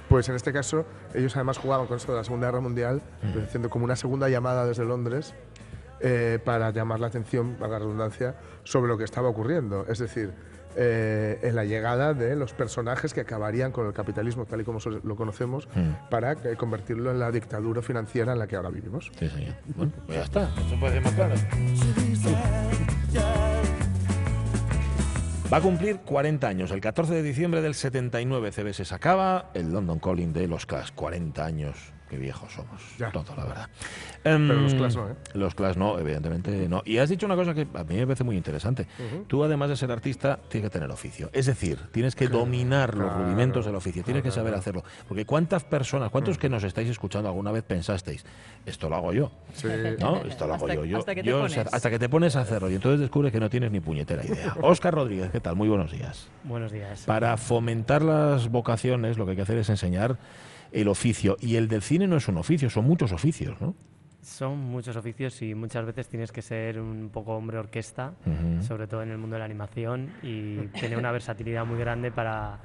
Pues 0.09 0.29
en 0.29 0.37
este 0.37 0.53
caso, 0.53 0.87
ellos 1.15 1.35
además 1.35 1.59
jugaban 1.59 1.87
con 1.89 1.97
esto 1.97 2.13
de 2.13 2.19
la 2.19 2.25
Segunda 2.25 2.47
Guerra 2.47 2.61
Mundial, 2.61 3.03
Mm. 3.23 3.33
pues, 3.33 3.45
haciendo 3.47 3.69
como 3.69 3.85
una 3.85 3.97
segunda 3.97 4.29
llamada 4.29 4.65
desde 4.65 4.85
Londres 4.85 5.35
eh, 6.01 6.39
para 6.45 6.71
llamar 6.71 7.01
la 7.01 7.07
atención, 7.09 7.57
valga 7.59 7.79
la 7.79 7.85
redundancia, 7.87 8.37
sobre 8.67 8.89
lo 8.89 8.99
que 8.99 9.05
estaba 9.05 9.29
ocurriendo. 9.31 9.87
Es 9.89 9.99
decir, 9.99 10.33
eh, 10.77 11.39
en 11.43 11.55
la 11.57 11.65
llegada 11.65 12.13
de 12.13 12.37
los 12.37 12.53
personajes 12.53 13.15
que 13.15 13.23
acabarían 13.23 13.73
con 13.73 13.87
el 13.87 13.95
capitalismo 13.95 14.45
tal 14.45 14.61
y 14.61 14.65
como 14.65 14.79
lo 15.05 15.17
conocemos 15.17 15.67
Mm. 15.75 16.11
para 16.11 16.33
eh, 16.33 16.57
convertirlo 16.59 17.11
en 17.11 17.19
la 17.19 17.31
dictadura 17.31 17.81
financiera 17.81 18.33
en 18.35 18.39
la 18.39 18.47
que 18.47 18.57
ahora 18.57 18.69
vivimos. 18.69 19.11
Sí, 19.19 19.29
señor. 19.31 19.55
Bueno, 19.75 19.93
pues 20.05 20.19
ya 20.19 20.25
está. 20.25 20.51
Se 20.69 20.77
puede 20.77 21.01
decir 21.01 21.03
más 21.03 21.15
claro. 21.15 21.35
Va 25.53 25.59
a 25.59 25.61
cumplir 25.61 25.99
40 25.99 26.49
años. 26.49 26.71
El 26.73 26.81
14 26.81 27.15
de 27.15 27.23
diciembre 27.23 27.63
del 27.63 27.75
79 27.75 28.51
CBS 28.51 28.85
sacaba 28.85 29.51
el 29.55 29.73
London 29.73 30.01
Calling 30.01 30.33
de 30.33 30.49
los 30.49 30.67
Clash. 30.67 30.91
40 30.95 31.45
años. 31.45 31.77
Qué 32.09 32.19
viejos 32.19 32.53
somos. 32.53 32.81
Ya. 32.99 33.11
Todo, 33.11 33.35
la 33.37 33.45
verdad. 33.45 33.69
Pero 34.23 34.37
Em, 34.37 34.49
los 34.62 34.75
Clash 34.75 34.95
no, 34.97 35.09
¿eh? 35.11 35.14
Los 35.35 35.55
Clash 35.57 35.77
no, 35.77 35.99
evidentemente 35.99 36.69
no. 36.69 36.83
Y 36.85 36.99
has 36.99 37.09
dicho 37.09 37.27
una 37.27 37.35
cosa 37.35 37.53
que 37.53 37.66
a 37.75 37.83
mí 37.85 37.97
me 37.97 38.07
parece 38.07 38.23
muy 38.23 38.37
interesante. 38.37 38.87
Tú, 39.27 39.42
además 39.42 39.71
de 39.71 39.77
ser 39.77 39.90
artista, 39.90 40.38
tienes 40.49 40.71
que 40.71 40.73
tener 40.79 40.90
oficio. 40.90 41.31
Es 41.33 41.47
decir, 41.47 41.79
tienes 41.90 42.14
que 42.14 42.29
dominar 42.29 42.95
los 42.95 43.09
claro, 43.09 43.25
rudimentos 43.25 43.66
del 43.66 43.75
oficio. 43.75 44.05
Tienes 44.05 44.23
que 44.23 44.31
saber 44.31 44.55
hacerlo. 44.55 44.85
Porque 45.09 45.27
¿cuántas 45.27 45.64
personas, 45.64 46.09
Mm. 46.09 46.12
cuántos 46.12 46.38
que 46.38 46.49
nos 46.49 46.62
estáis 46.62 46.88
escuchando 46.88 47.29
alguna 47.29 47.51
vez 47.51 47.64
pensasteis, 47.64 48.25
esto 48.64 48.88
lo 48.88 48.97
hago 48.97 49.12
yo? 49.12 49.33
Sí. 49.55 49.66
¿No? 49.99 50.23
Esto 50.23 50.47
lo 50.47 50.55
hago 50.55 50.66
Hasta- 50.66 50.75
yo. 50.77 50.85
yo, 50.85 50.99
hasta 50.99 51.14
que 51.14 51.23
te 51.23 51.29
yo, 51.29 51.37
o 51.38 51.40
pones. 51.40 51.53
sea, 51.55 51.64
hasta 51.73 51.90
que 51.90 51.99
te 51.99 52.09
pones 52.09 52.37
a 52.37 52.42
hacerlo 52.42 52.71
y 52.71 52.75
entonces 52.77 53.01
descubres 53.01 53.33
que 53.33 53.40
no 53.40 53.51
tienes 53.51 53.73
ni 53.73 53.81
puñetera 53.81 54.25
idea. 54.25 54.55
Óscar 54.62 54.95
Rodríguez, 54.95 55.31
¿qué 55.33 55.40
tal? 55.40 55.57
Muy 55.57 55.69
buenos 55.69 55.90
días. 55.90 56.29
Buenos 56.45 56.71
días. 56.71 57.03
Para 57.05 57.37
fomentar 57.37 58.03
las 58.03 58.49
vocaciones, 58.49 59.19
lo 59.19 59.25
que 59.25 59.33
hay 59.33 59.37
que 59.37 59.42
hacer 59.42 59.59
es 59.59 59.69
enseñar 59.71 60.16
el 60.77 60.89
oficio. 60.89 61.37
Y 61.41 61.57
el 61.57 61.69
del 61.69 61.83
cine 61.83 62.07
no 62.07 62.17
es 62.17 62.29
un 62.29 62.37
oficio, 62.37 62.69
son 62.69 62.85
muchos 62.85 63.11
oficios, 63.12 63.59
¿no? 63.61 63.75
Son 64.21 64.59
muchos 64.59 64.97
oficios 64.97 65.41
y 65.41 65.55
muchas 65.55 65.87
veces 65.87 66.09
tienes 66.09 66.33
que 66.33 66.43
ser 66.43 66.81
un 66.81 67.11
poco 67.11 67.35
hombre 67.35 67.59
orquesta, 67.59 68.15
sobre 68.61 68.87
todo 68.89 69.03
en 69.03 69.11
el 69.11 69.19
mundo 69.19 69.35
de 69.35 69.39
la 69.39 69.45
animación, 69.45 70.11
y 70.23 70.67
tener 70.81 70.99
una 70.99 71.12
versatilidad 71.12 71.65
muy 71.65 71.79
grande 71.79 72.11
para, 72.11 72.59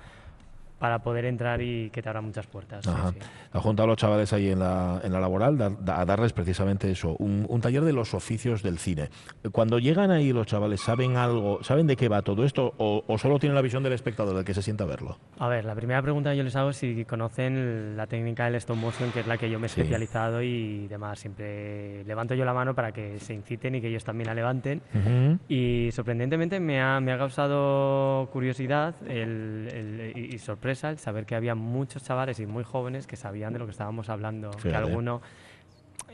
para 0.82 1.00
poder 1.00 1.24
entrar 1.26 1.62
y 1.62 1.90
que 1.92 2.02
te 2.02 2.10
abra 2.10 2.20
muchas 2.22 2.48
puertas. 2.48 2.84
sí, 2.84 2.92
sí. 3.14 3.20
Ha 3.54 3.60
juntado 3.60 3.86
a 3.86 3.88
los 3.90 3.98
chavales 3.98 4.34
ahí 4.34 4.50
en 4.50 4.60
la, 4.60 5.00
en 5.04 5.14
la 5.14 5.20
laboral 5.20 5.58
da- 5.58 5.70
da- 5.70 6.02
a 6.02 6.06
darles 6.06 6.34
precisamente 6.34 6.90
eso, 6.90 7.16
un, 7.20 7.46
un 7.48 7.62
taller 7.62 7.84
de 7.84 7.94
los 7.94 8.14
oficios 8.14 8.64
del 8.64 8.80
cine. 8.80 9.10
Cuando 9.52 9.78
llegan 9.78 10.10
ahí 10.10 10.34
los 10.34 10.48
chavales, 10.48 10.82
¿saben 10.82 11.18
algo? 11.18 11.64
¿Saben 11.64 11.86
de 11.86 11.96
qué 11.96 12.10
va 12.10 12.22
todo 12.24 12.44
esto? 12.46 12.74
¿O, 12.78 13.04
o 13.08 13.18
solo 13.18 13.38
tienen 13.40 13.56
la 13.56 13.62
visión 13.62 13.84
del 13.84 13.94
espectador, 13.94 14.36
del 14.36 14.44
que 14.46 14.54
se 14.56 14.62
sienta 14.64 14.86
a 14.86 14.88
verlo? 14.88 15.18
A 15.38 15.48
ver, 15.48 15.66
la 15.66 15.76
primera 15.76 16.02
pregunta 16.02 16.32
que 16.32 16.38
yo 16.38 16.44
les 16.44 16.56
hago 16.56 16.72
es 16.72 16.78
si 16.78 17.06
conocen 17.06 17.96
la 17.96 18.08
técnica 18.08 18.46
del 18.46 18.56
stop 18.56 18.78
motion, 18.78 19.12
que 19.12 19.20
es 19.20 19.28
la 19.28 19.38
que 19.38 19.50
yo 19.52 19.60
me 19.60 19.68
he 19.68 19.70
Sí. 19.70 19.82
especializado 19.82 20.42
y 20.42 20.88
demás. 20.88 21.20
Siempre 21.20 22.04
levanto 22.06 22.34
yo 22.34 22.44
la 22.46 22.54
mano 22.54 22.74
para 22.74 22.92
que 22.92 23.20
se 23.20 23.34
inciten 23.36 23.76
y 23.76 23.82
que 23.82 23.90
ellos 23.90 24.04
también 24.04 24.28
la 24.28 24.34
levanten. 24.34 24.82
Ujú. 24.96 25.38
Y 25.48 25.90
sorprendentemente 25.92 26.60
me 26.60 26.82
ha, 26.82 27.00
me 27.00 27.12
ha 27.12 27.18
causado 27.18 28.28
curiosidad 28.32 28.96
el- 29.08 29.68
el- 29.72 30.14
y, 30.16 30.36
y 30.36 30.40
sorpresa 30.76 30.90
el 30.90 31.00
saber 31.00 31.26
que 31.26 31.36
había 31.36 31.56
muchos 31.56 32.04
chavales 32.04 32.40
y 32.40 32.46
muy 32.46 32.64
jóvenes 32.64 33.08
que 33.08 33.16
sabían 33.16 33.54
de 33.54 33.60
lo 33.60 33.66
que 33.66 33.72
estábamos 33.72 34.10
hablando. 34.10 34.52
Que 34.52 34.60
Fíjate. 34.60 34.78
alguno. 34.78 35.22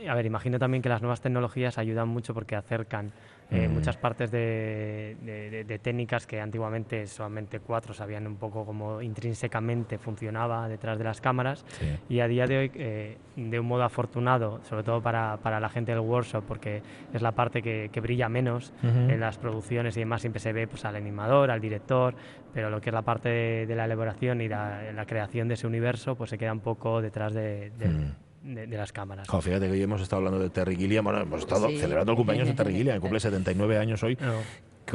A 0.08 0.14
ver, 0.14 0.26
imagino 0.26 0.58
también 0.58 0.82
que 0.82 0.88
las 0.88 1.02
nuevas 1.02 1.20
tecnologías 1.20 1.78
ayudan 1.78 2.08
mucho 2.08 2.34
porque 2.34 2.56
acercan 2.56 3.12
eh, 3.50 3.66
Mm. 3.68 3.72
muchas 3.72 3.96
partes 3.96 4.30
de, 4.30 5.16
de- 5.22 5.50
de- 5.50 5.64
de 5.64 5.78
técnicas 5.78 6.26
que 6.26 6.40
antiguamente 6.40 7.06
solamente 7.06 7.60
cuatro 7.60 7.94
sabían 7.94 8.26
un 8.26 8.36
poco 8.36 8.66
cómo 8.66 9.00
intrínsecamente 9.00 9.96
funcionaba 9.98 10.68
detrás 10.68 10.98
de 10.98 11.04
las 11.04 11.20
cámaras. 11.20 11.64
Sí. 11.80 11.86
Y 12.10 12.20
a 12.20 12.28
día 12.28 12.46
de 12.46 12.58
hoy, 12.58 12.70
eh, 12.74 13.16
de 13.36 13.60
un 13.60 13.66
modo 13.66 13.84
afortunado, 13.84 14.60
sobre 14.64 14.82
todo 14.82 15.00
para, 15.00 15.38
para 15.42 15.60
la 15.60 15.68
gente 15.70 15.92
del 15.92 16.00
workshop, 16.00 16.44
porque 16.46 16.82
es 17.14 17.22
la 17.22 17.32
parte 17.32 17.62
que, 17.62 17.88
que 17.92 18.00
brilla 18.00 18.28
menos 18.28 18.72
en 18.82 19.18
las 19.20 19.38
producciones 19.38 19.96
y 19.96 20.00
demás, 20.00 20.20
siempre 20.20 20.40
se 20.40 20.52
ve 20.52 20.66
pues, 20.66 20.84
al 20.84 20.96
animador, 20.96 21.50
al 21.50 21.60
director, 21.60 22.14
pero 22.52 22.68
lo 22.70 22.80
que 22.80 22.90
es 22.90 22.94
la 22.94 23.02
parte 23.02 23.28
de, 23.28 23.66
de 23.66 23.76
la 23.76 23.84
elaboración 23.86 24.40
y 24.40 24.48
la, 24.48 24.92
la 24.92 25.06
creación 25.06 25.48
de 25.48 25.54
ese 25.54 25.66
universo, 25.66 26.16
pues 26.16 26.30
se 26.30 26.36
queda 26.38 26.52
un 26.52 26.60
poco 26.60 27.00
detrás 27.00 27.32
de, 27.32 27.70
de- 27.78 27.88
Mm. 27.88 28.14
De- 28.42 28.66
de 28.66 28.76
las 28.76 28.92
cámaras. 28.92 29.26
Fíjate 29.28 29.66
que 29.66 29.72
hoy 29.72 29.82
hemos 29.82 30.00
estado 30.00 30.18
hablando 30.20 30.38
de 30.38 30.50
Terry 30.50 30.76
Gilliam, 30.76 31.04
bueno, 31.04 31.20
hemos 31.20 31.40
estado 31.40 31.68
Sí. 31.68 31.78
celebrando 31.78 32.12
el 32.12 32.16
cumpleaños 32.16 32.48
de 32.48 32.54
Terry 32.54 32.74
Gilliam, 32.74 32.96
que 32.96 33.00
cumple 33.00 33.20
79 33.20 33.78
años 33.78 34.02
hoy. 34.02 34.16
No, 34.20 34.34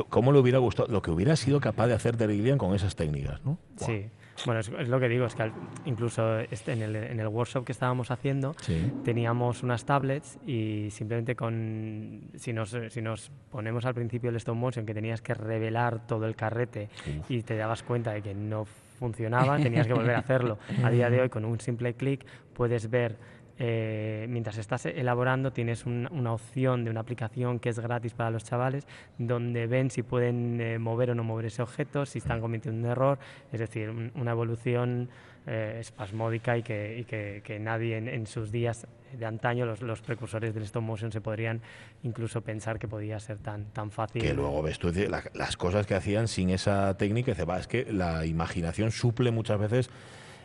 ¿Cómo 0.10 0.32
le 0.32 0.40
hubiera 0.40 0.58
gustado, 0.58 0.88
lo 0.92 1.04
que 1.04 1.12
hubiera 1.12 1.36
sido 1.36 1.60
capaz 1.60 1.86
de 1.86 1.94
hacer 1.94 2.18
Terry 2.18 2.38
Gilliam 2.38 2.58
con 2.58 2.74
esas 2.74 2.96
técnicas, 2.96 3.46
¿no? 3.46 3.60
Sí, 3.78 4.08
bueno, 4.48 4.60
es, 4.62 4.70
es 4.80 4.90
lo 4.90 5.00
que 5.00 5.08
digo, 5.08 5.28
es 5.28 5.36
que 5.36 5.44
al- 5.44 5.54
incluso 5.86 6.40
este, 6.40 6.72
en, 6.74 6.82
el, 6.82 6.96
en 6.96 7.20
el 7.20 7.28
workshop 7.28 7.64
que 7.64 7.74
estábamos 7.74 8.10
haciendo, 8.10 8.56
Sí. 8.62 8.92
teníamos 9.04 9.62
unas 9.62 9.86
tablets 9.86 10.40
y 10.48 10.88
simplemente 10.90 11.36
con 11.36 12.22
si 12.36 12.54
nos, 12.54 12.76
si 12.90 13.02
nos 13.04 13.30
ponemos 13.52 13.86
al 13.86 13.94
principio 13.94 14.32
del 14.32 14.38
stop 14.38 14.56
motion 14.56 14.84
que 14.88 14.96
tenías 14.96 15.22
que 15.22 15.36
revelar 15.36 16.08
todo 16.08 16.26
el 16.26 16.36
carrete 16.36 16.90
y 17.30 17.44
te 17.44 17.56
dabas 17.56 17.84
cuenta 17.84 18.14
de 18.14 18.24
que 18.24 18.34
no 18.34 18.66
funcionaba, 18.98 19.58
tenías 19.60 19.86
que 19.86 19.94
volver 19.94 20.16
a 20.16 20.20
hacerlo. 20.20 20.58
A 20.84 20.90
día 20.90 21.12
de 21.12 21.22
hoy 21.22 21.30
con 21.30 21.46
un 21.46 21.60
simple 21.60 21.94
clic 21.94 22.26
puedes 22.56 22.90
ver 22.90 23.18
eh, 23.60 24.26
mientras 24.30 24.58
estás 24.58 24.86
elaborando 24.88 25.54
tienes 25.54 25.86
un- 25.86 26.08
una 26.12 26.34
opción 26.34 26.84
de 26.84 26.90
una 26.92 27.02
aplicación 27.02 27.60
que 27.60 27.70
es 27.70 27.80
gratis 27.80 28.14
para 28.14 28.32
los 28.32 28.44
chavales 28.44 28.88
donde 29.20 29.68
ven 29.68 29.92
si 29.92 30.02
pueden 30.04 30.60
eh, 30.60 30.80
mover 30.80 31.12
o 31.12 31.16
no 31.16 31.24
mover 31.24 31.46
ese 31.46 31.62
objeto, 31.62 32.06
si 32.06 32.18
están 32.20 32.42
cometiendo 32.42 32.80
un 32.86 32.92
error, 32.92 33.20
es 33.52 33.60
decir, 33.60 33.90
un- 33.90 34.12
una 34.16 34.32
evolución 34.32 35.10
eh, 35.46 35.78
espasmódica 35.82 36.58
y 36.58 36.64
que, 36.64 37.00
y 37.00 37.04
que- 37.04 37.42
que 37.44 37.60
nadie 37.60 37.98
en, 37.98 38.08
en 38.08 38.26
sus 38.28 38.50
días 38.50 38.88
de 39.12 39.26
antaño, 39.26 39.66
los, 39.66 39.82
los 39.82 40.02
precursores 40.02 40.54
del 40.54 40.64
stop 40.64 40.82
motion, 40.82 41.12
se 41.12 41.20
podrían 41.22 41.62
incluso 42.04 42.40
pensar 42.42 42.80
que 42.80 42.88
podía 42.88 43.20
ser 43.20 43.38
tan, 43.40 43.66
tan 43.66 43.92
fácil. 43.92 44.22
Que 44.22 44.34
luego 44.34 44.62
ves 44.62 44.80
tú 44.80 44.90
las 45.34 45.58
cosas 45.58 45.86
que 45.86 45.96
hacían 45.96 46.30
sin 46.30 46.50
esa 46.50 46.96
técnica, 46.98 47.32
y 47.32 47.34
dices, 47.34 47.48
va, 47.48 47.60
es 47.60 47.68
que 47.68 47.92
la 47.92 48.26
imaginación 48.26 48.92
suple 48.92 49.32
muchas 49.32 49.60
veces 49.60 49.90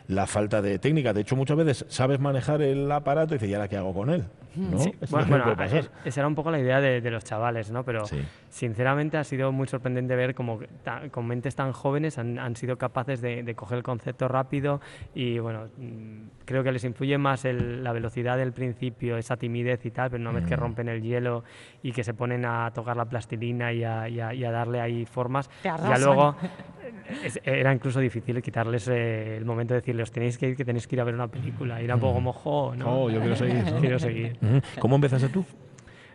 la 0.09 0.25
falta 0.25 0.59
de 0.61 0.79
técnica. 0.79 1.13
De 1.13 1.21
hecho, 1.21 1.35
muchas 1.35 1.55
veces 1.55 1.85
sabes 1.87 2.19
manejar 2.19 2.63
el 2.63 2.91
aparato 2.91 3.35
y 3.35 3.37
dices, 3.37 3.49
¿y 3.49 3.53
ahora 3.53 3.67
qué 3.67 3.77
hago 3.77 3.93
con 3.93 4.09
él? 4.09 4.25
¿No? 4.55 4.79
Sí, 4.79 4.89
Esto 4.99 5.15
bueno, 5.15 5.27
bueno, 5.45 5.55
esa 6.03 6.19
era 6.21 6.27
un 6.27 6.33
poco 6.33 6.49
la 6.49 6.57
idea 6.59 6.81
de, 6.81 6.99
de 7.01 7.11
los 7.11 7.23
chavales, 7.23 7.69
¿no? 7.69 7.83
Pero 7.85 8.05
Sí. 8.05 8.19
sinceramente 8.49 9.17
ha 9.17 9.23
sido 9.23 9.51
muy 9.51 9.67
sorprendente 9.67 10.15
ver 10.15 10.33
cómo 10.33 10.59
ta- 10.83 11.03
con 11.11 11.27
mentes 11.27 11.55
tan 11.55 11.71
jóvenes 11.71 12.17
han, 12.17 12.39
han 12.39 12.55
sido 12.55 12.75
capaces 12.79 13.21
de, 13.21 13.43
de 13.43 13.55
coger 13.55 13.77
el 13.77 13.83
concepto 13.83 14.27
rápido 14.27 14.81
y 15.13 15.37
bueno, 15.37 15.67
mm, 15.77 16.21
creo 16.45 16.63
que 16.63 16.71
les 16.71 16.83
influye 16.83 17.19
más 17.19 17.45
el- 17.45 17.83
la 17.83 17.93
velocidad 17.93 18.37
del 18.37 18.51
principio, 18.51 19.15
esa 19.17 19.37
timidez 19.37 19.85
y 19.85 19.91
tal, 19.91 20.09
pero 20.09 20.21
una 20.27 20.31
vez 20.39 20.45
que 20.47 20.57
Mm. 20.57 20.59
rompen 20.59 20.89
el 20.89 21.03
hielo 21.03 21.43
y 21.83 21.91
que 21.91 22.03
se 22.03 22.15
ponen 22.15 22.43
a 22.45 22.71
tocar 22.73 22.97
la 22.97 23.05
plastilina 23.05 23.71
y 23.71 23.83
a, 23.83 24.09
y 24.09 24.19
a- 24.19 24.33
y 24.33 24.43
a 24.43 24.51
darle 24.51 24.81
ahí 24.81 25.05
formas, 25.05 25.47
Te 25.61 25.69
ya 25.69 25.97
luego 25.99 26.35
es- 27.23 27.39
era 27.43 27.73
incluso 27.73 27.99
difícil 27.99 28.41
quitarles 28.41 28.87
eh, 28.87 29.37
el 29.37 29.45
momento 29.45 29.73
de 29.73 29.81
decirles, 29.81 30.11
tenéis 30.11 30.37
que 30.37 30.49
ir, 30.49 30.55
que 30.57 30.65
tenéis 30.65 30.87
que 30.87 30.95
ir 30.95 31.01
a 31.01 31.03
ver 31.03 31.13
una 31.15 31.27
película. 31.27 31.81
Y 31.81 31.85
era 31.85 31.95
un 31.95 32.01
poco 32.01 32.13
como, 32.15 32.33
jo, 32.33 32.75
¿no? 32.75 33.03
Oh, 33.03 33.09
yo 33.09 33.19
quiero 33.19 33.35
seguir, 33.35 33.63
¿no? 33.71 33.79
quiero 33.81 33.99
seguir. 33.99 34.37
¿Cómo 34.79 34.95
empezaste 34.95 35.29
tú? 35.29 35.45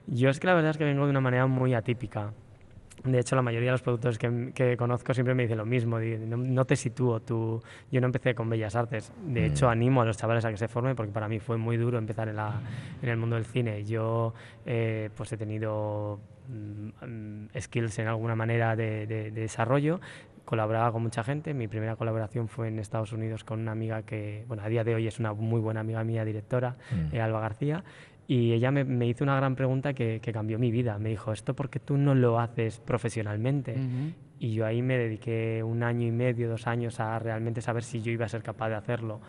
Yo 0.07 0.29
es 0.31 0.39
que 0.41 0.47
la 0.47 0.55
verdad 0.55 0.71
es 0.73 0.77
que 0.79 0.85
vengo 0.85 1.05
de 1.05 1.11
una 1.11 1.21
manera 1.21 1.47
muy 1.47 1.75
atípica. 1.75 2.33
De 3.05 3.19
hecho, 3.19 3.37
la 3.37 3.43
mayoría 3.43 3.69
de 3.69 3.73
los 3.73 3.83
productores 3.83 4.17
que, 4.17 4.53
que 4.55 4.77
conozco 4.79 5.13
siempre 5.13 5.35
me 5.35 5.43
dicen 5.43 5.59
lo 5.59 5.67
mismo. 5.67 5.99
No, 5.99 6.37
no 6.39 6.65
te 6.65 6.75
sitúo. 6.75 7.21
Tú, 7.21 7.63
yo 7.91 8.01
no 8.01 8.07
empecé 8.07 8.35
con 8.35 8.49
Bellas 8.49 8.77
Artes. 8.77 9.13
De 9.27 9.45
hecho, 9.47 9.69
animo 9.69 10.01
a 10.01 10.07
los 10.07 10.17
chavales 10.17 10.43
a 10.47 10.51
que 10.51 10.57
se 10.57 10.69
formen 10.69 10.97
porque 10.97 11.13
para 11.13 11.29
mí 11.29 11.39
fue 11.39 11.59
muy 11.59 11.77
duro 11.77 11.99
empezar 11.99 12.29
en, 12.31 12.37
la, 12.37 12.61
en 13.03 13.09
el 13.09 13.17
mundo 13.19 13.37
del 13.37 13.45
cine. 13.45 13.85
Yo 13.85 14.33
eh, 14.65 15.11
pues 15.15 15.31
he 15.33 15.37
tenido 15.37 16.19
mm, 16.19 16.21
mm, 16.23 16.34
skills 17.59 17.99
en 17.99 18.09
alguna 18.09 18.35
manera 18.37 18.77
de, 18.77 19.07
de- 19.07 19.31
de 19.31 19.41
desarrollo. 19.41 20.01
Colaboraba 20.45 20.93
con 20.93 21.03
mucha 21.03 21.25
gente. 21.25 21.55
Mi 21.55 21.69
primera 21.69 21.97
colaboración 21.97 22.49
fue 22.49 22.69
en 22.69 22.79
Estados 22.79 23.13
Unidos 23.13 23.45
con 23.45 23.61
una 23.61 23.73
amiga 23.73 24.03
que, 24.03 24.45
bueno, 24.47 24.63
a 24.63 24.69
día 24.69 24.85
de 24.85 24.95
hoy 24.95 25.07
es 25.07 25.19
una 25.19 25.33
muy 25.33 25.61
buena 25.61 25.81
amiga 25.81 26.05
mía, 26.05 26.25
directora, 26.25 26.77
Mm. 26.93 27.15
eh, 27.15 27.21
Alba 27.21 27.41
García. 27.41 27.83
Y 28.27 28.53
ella 28.53 28.71
me, 28.71 28.85
me 28.85 29.07
hizo 29.07 29.23
una 29.25 29.37
gran 29.37 29.55
pregunta 29.55 29.93
que, 29.95 30.21
que 30.21 30.33
cambió 30.33 30.59
mi 30.59 30.71
vida. 30.71 30.99
Me 30.99 31.11
dijo, 31.11 31.33
¿esto 31.33 31.55
por 31.55 31.69
qué 31.71 31.79
tú 31.81 31.97
no 31.97 32.15
lo 32.15 32.39
haces 32.41 32.79
profesionalmente? 32.81 33.77
Y 34.39 34.53
yo 34.55 34.67
ahí 34.67 34.83
me 34.83 34.97
dediqué 34.99 35.63
un 35.63 35.83
año 35.83 36.07
y 36.07 36.11
medio, 36.11 36.49
dos 36.49 36.67
años 36.67 37.01
a 37.01 37.19
realmente 37.19 37.61
saber 37.61 37.83
si 37.83 38.01
yo 38.03 38.11
iba 38.13 38.25
a 38.27 38.29
ser 38.29 38.43
capaz 38.43 38.69
de 38.71 38.75
hacerlo. 38.77 39.21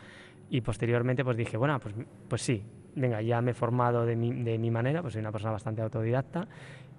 Y 0.49 0.61
posteriormente 0.61 1.23
pues 1.23 1.35
dije, 1.37 1.57
bueno, 1.57 1.77
pues, 1.79 1.93
pues 2.29 2.41
sí, 2.41 2.63
venga, 2.95 3.21
ya 3.21 3.41
me 3.41 3.51
he 3.51 3.53
formado 3.53 4.05
de 4.05 4.15
mi, 4.15 4.31
de 4.43 4.57
mi 4.57 4.71
manera, 4.71 5.01
pues 5.01 5.13
soy 5.13 5.21
una 5.21 5.31
persona 5.31 5.51
bastante 5.53 5.81
autodidacta. 5.81 6.47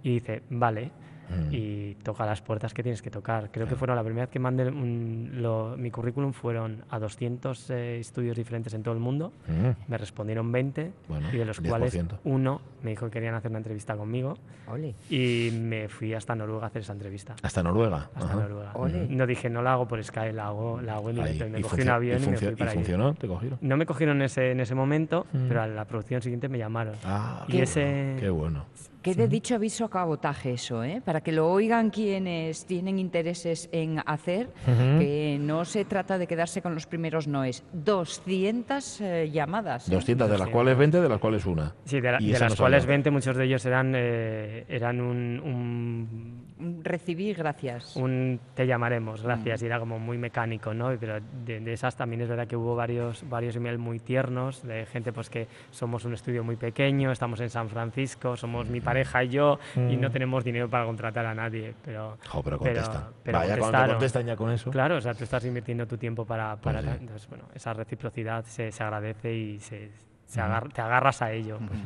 Y 0.06 0.14
dice, 0.20 0.42
vale, 0.50 0.92
Mm. 1.28 1.48
y 1.50 1.94
toca 2.04 2.24
las 2.24 2.40
puertas 2.40 2.72
que 2.72 2.84
tienes 2.84 3.02
que 3.02 3.10
tocar. 3.10 3.50
Creo 3.50 3.66
que 3.66 3.74
fueron 3.74 3.96
la 3.96 4.04
primera 4.04 4.26
vez 4.26 4.30
que 4.30 4.38
mandé 4.38 4.64
un- 4.68 5.30
lo- 5.42 5.74
mi 5.76 5.90
currículum 5.90 6.32
fueron 6.32 6.84
a 6.88 7.00
200 7.00 7.68
eh, 7.70 7.98
estudios 7.98 8.36
diferentes 8.36 8.72
en 8.74 8.84
todo 8.84 8.94
el 8.94 9.00
mundo. 9.00 9.32
Mm. 9.48 9.90
Me 9.90 9.98
respondieron 9.98 10.52
20 10.52 10.92
Bueno, 11.08 11.26
y 11.32 11.38
de 11.38 11.44
los 11.44 11.60
cuales 11.60 11.92
10%. 11.92 12.20
uno 12.22 12.60
me 12.84 12.90
dijo 12.90 13.06
que 13.06 13.10
querían 13.14 13.34
hacer 13.34 13.50
una 13.50 13.58
entrevista 13.58 13.96
conmigo 13.96 14.34
Ole. 14.68 14.94
y 15.10 15.50
me 15.52 15.88
fui 15.88 16.14
hasta 16.14 16.36
Noruega 16.36 16.62
a 16.62 16.68
hacer 16.68 16.82
esa 16.82 16.92
entrevista. 16.92 17.34
Hasta 17.42 17.60
Noruega. 17.60 18.08
Hasta 18.14 18.24
Ajá. 18.30 18.36
Noruega. 18.42 18.70
Ole. 18.74 19.08
No 19.10 19.26
dije, 19.26 19.50
no 19.50 19.62
la 19.62 19.72
hago 19.72 19.88
por 19.88 20.04
Sky, 20.04 20.30
la 20.32 20.46
hago, 20.46 20.80
la 20.80 20.94
hago 20.94 21.10
en 21.10 21.18
Ahí. 21.18 21.32
directo. 21.32 21.48
Y 21.48 21.50
me 21.50 21.58
¿Y 21.58 21.62
cogí 21.62 21.80
un 21.82 21.88
avión 21.88 22.22
y, 22.22 22.26
me 22.28 22.36
fui 22.36 22.50
para 22.54 22.66
¿Y 22.66 22.68
allí. 22.68 22.76
funcionó? 22.84 23.14
¿Te 23.14 23.26
cogieron? 23.26 23.58
No 23.62 23.76
me 23.76 23.84
cogieron 23.84 24.18
en 24.18 24.22
ese, 24.22 24.52
en 24.52 24.60
ese 24.60 24.76
momento, 24.76 25.26
Mm. 25.32 25.48
pero 25.48 25.62
a 25.62 25.66
la 25.66 25.84
producción 25.86 26.22
siguiente 26.22 26.48
me 26.48 26.58
llamaron. 26.58 26.94
Ah, 27.04 27.44
Y 27.48 27.50
qué 27.56 27.62
ese- 27.62 27.82
bueno, 28.14 28.20
Qué 28.20 28.30
bueno. 28.30 28.64
Qué 29.06 29.14
de 29.14 29.28
dicho 29.28 29.54
aviso 29.54 29.84
a 29.84 29.90
cabotaje 29.90 30.52
eso, 30.54 30.82
¿eh? 30.82 31.00
Para 31.04 31.20
que 31.20 31.32
lo 31.32 31.48
oigan 31.50 31.90
quienes 31.90 32.66
tienen 32.66 32.98
intereses 32.98 33.68
en 33.72 34.00
hacer, 34.04 34.48
que 34.98 35.38
no 35.40 35.64
se 35.64 35.84
trata 35.84 36.18
de 36.18 36.26
quedarse 36.26 36.60
con 36.62 36.74
los 36.74 36.86
primeros 36.86 37.28
noes. 37.28 37.62
200 37.72 39.00
eh, 39.00 39.30
llamadas. 39.32 39.88
¿eh? 39.88 39.92
200, 39.94 40.30
de 40.30 40.38
las 40.38 40.48
cuales 40.48 40.76
20, 40.76 41.00
de 41.00 41.08
las 41.08 41.18
cuales 41.18 41.46
una. 41.46 41.74
Sí, 41.84 42.00
de, 42.00 42.12
la- 42.12 42.20
Y 42.20 42.32
de 42.32 42.38
las 42.38 42.50
no 42.50 42.56
cuales 42.56 42.82
sabía. 42.82 42.94
20, 42.94 43.10
muchos 43.10 43.36
de 43.36 43.44
ellos 43.44 43.64
eran, 43.64 43.92
eh, 43.96 44.64
eran 44.68 45.00
un, 45.00 45.40
un, 45.40 46.45
Recibí 46.58 47.34
gracias. 47.34 47.96
un 47.96 48.40
te 48.54 48.66
llamaremos, 48.66 49.22
gracias, 49.22 49.62
y 49.62 49.66
era 49.66 49.78
como 49.78 49.98
muy 49.98 50.16
mecánico, 50.16 50.72
¿no? 50.72 50.90
Pero 50.98 51.18
de, 51.44 51.60
de 51.60 51.72
esas 51.72 51.96
también 51.96 52.22
es 52.22 52.28
verdad 52.28 52.46
que 52.46 52.56
hubo 52.56 52.74
varios, 52.74 53.28
varios 53.28 53.56
emails 53.56 53.78
muy 53.78 53.98
tiernos, 53.98 54.62
de 54.62 54.86
gente 54.86 55.12
pues 55.12 55.28
que 55.28 55.48
somos 55.70 56.04
un 56.06 56.14
estudio 56.14 56.42
muy 56.44 56.56
pequeño, 56.56 57.12
estamos 57.12 57.40
en 57.40 57.50
San 57.50 57.68
Francisco, 57.68 58.36
somos 58.36 58.68
mi 58.70 58.80
pareja 58.80 59.22
y 59.24 59.28
yo, 59.28 59.58
y 59.76 59.96
no 59.96 60.10
tenemos 60.10 60.44
dinero 60.44 60.70
para 60.70 60.86
contratar 60.86 61.26
a 61.26 61.34
nadie, 61.34 61.74
pero... 61.84 62.16
Jo, 62.26 62.42
pero 62.42 62.58
contestan. 62.58 63.04
pero 63.22 63.38
Vaya, 63.38 63.58
cuando 63.58 63.86
contestan 63.88 64.24
ya 64.26 64.36
con 64.36 64.50
eso. 64.50 64.70
Claro, 64.70 64.96
o 64.96 65.00
sea, 65.00 65.12
tú 65.12 65.24
estás 65.24 65.44
invirtiendo 65.44 65.86
tu 65.86 65.98
tiempo 65.98 66.24
para... 66.24 66.56
para 66.56 66.80
Pues 66.80 66.90
sí. 66.94 66.98
Entonces, 67.02 67.28
bueno, 67.28 67.44
esa 67.54 67.74
reciprocidad 67.74 68.44
se, 68.46 68.72
se 68.72 68.82
agradece 68.82 69.34
y 69.34 69.58
se, 69.60 69.90
se 70.24 70.40
agar- 70.40 70.72
te 70.72 70.80
agarras 70.80 71.20
a 71.20 71.32
ello. 71.32 71.58
pues. 71.58 71.78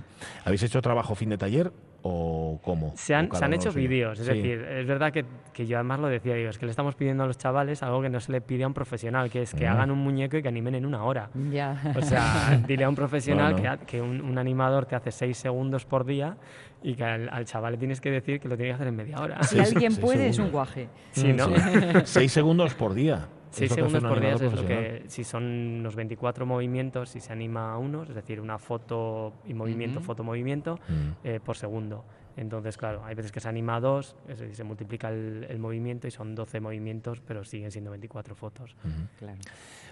¿Habéis 0.44 0.62
hecho 0.62 0.80
trabajo 0.80 1.14
fin 1.16 1.30
de 1.30 1.38
taller 1.38 1.72
o 2.02 2.58
cómo? 2.62 2.92
Se 2.96 3.14
han, 3.14 3.26
¿O 3.26 3.28
cada 3.30 3.38
se 3.40 3.44
han 3.44 3.54
hecho 3.54 3.72
vídeos, 3.72 4.18
es 4.20 4.26
Sí. 4.26 4.32
decir, 4.34 4.60
es 4.62 4.86
verdad 4.86 5.12
que, 5.12 5.24
que 5.52 5.66
yo 5.66 5.76
además 5.76 6.00
lo 6.00 6.08
decía, 6.08 6.34
digo, 6.34 6.50
es 6.50 6.58
que 6.58 6.66
le 6.66 6.70
estamos 6.70 6.94
pidiendo 6.94 7.24
a 7.24 7.26
los 7.26 7.36
chavales 7.38 7.82
algo 7.82 8.00
que 8.02 8.08
no 8.08 8.20
se 8.20 8.32
le 8.32 8.40
pide 8.40 8.64
a 8.64 8.66
un 8.66 8.74
profesional, 8.74 9.30
que 9.30 9.42
es 9.42 9.54
que 9.54 9.66
Mm. 9.66 9.72
hagan 9.72 9.90
un 9.90 9.98
muñeco 9.98 10.36
y 10.36 10.42
que 10.42 10.48
animen 10.48 10.74
en 10.74 10.86
una 10.86 11.04
hora. 11.04 11.30
Ya. 11.50 11.80
O 11.96 12.02
sea, 12.02 12.60
dile 12.66 12.84
a 12.84 12.88
un 12.88 12.94
profesional 12.94 13.52
No, 13.56 13.62
no. 13.62 13.78
que, 13.80 13.86
que 13.86 14.00
un, 14.02 14.20
un 14.20 14.38
animador 14.38 14.86
te 14.86 14.96
hace 14.96 15.10
seis 15.12 15.36
segundos 15.36 15.84
por 15.84 16.04
día 16.04 16.36
y 16.82 16.94
que 16.94 17.04
al, 17.04 17.28
al 17.28 17.44
chaval 17.44 17.72
le 17.72 17.78
tienes 17.78 18.00
que 18.00 18.10
decir 18.10 18.40
que 18.40 18.48
lo 18.48 18.56
tiene 18.56 18.70
que 18.70 18.74
hacer 18.76 18.86
en 18.86 18.96
media 18.96 19.20
hora. 19.20 19.42
si 19.42 19.58
alguien 19.60 19.94
puede, 19.96 20.28
es 20.28 20.38
un 20.38 20.50
guaje. 20.50 20.88
Sí, 21.12 21.32
¿no? 21.32 21.48
Seis 22.04 22.32
segundos 22.32 22.74
por 22.74 22.94
día. 22.94 23.26
Seis 23.50 23.70
Es 23.72 23.76
lo 23.76 23.76
que 23.76 23.82
hace 23.82 23.90
segundos 23.90 24.02
un 24.04 24.08
por 24.08 24.20
día 24.20 24.34
es 24.34 24.40
lo 24.62 24.66
que, 24.68 25.04
si 25.08 25.24
son 25.24 25.42
unos 25.80 25.96
24 25.96 26.46
movimientos, 26.46 27.08
si 27.10 27.20
se 27.20 27.32
anima 27.32 27.72
a 27.72 27.78
uno, 27.78 28.04
es 28.04 28.14
decir, 28.14 28.40
una 28.40 28.58
foto 28.58 29.32
y 29.44 29.54
movimiento, 29.54 29.98
Ujú. 29.98 30.06
foto, 30.06 30.22
movimiento, 30.24 30.76
Mm. 30.88 31.26
eh, 31.26 31.40
por 31.44 31.56
segundo. 31.56 32.04
Entonces, 32.36 32.76
claro, 32.76 33.04
hay 33.04 33.14
veces 33.14 33.32
que 33.32 33.40
se 33.40 33.48
anima 33.48 33.76
a 33.76 33.80
dos, 33.80 34.16
es 34.28 34.38
decir, 34.38 34.54
se 34.56 34.64
multiplica 34.64 35.08
el, 35.10 35.46
el 35.48 35.58
movimiento 35.58 36.06
y 36.06 36.10
son 36.10 36.34
12 36.34 36.60
movimientos, 36.60 37.20
pero 37.20 37.44
siguen 37.44 37.70
siendo 37.70 37.90
24 37.90 38.34
fotos. 38.34 38.74
Claro. 39.18 39.38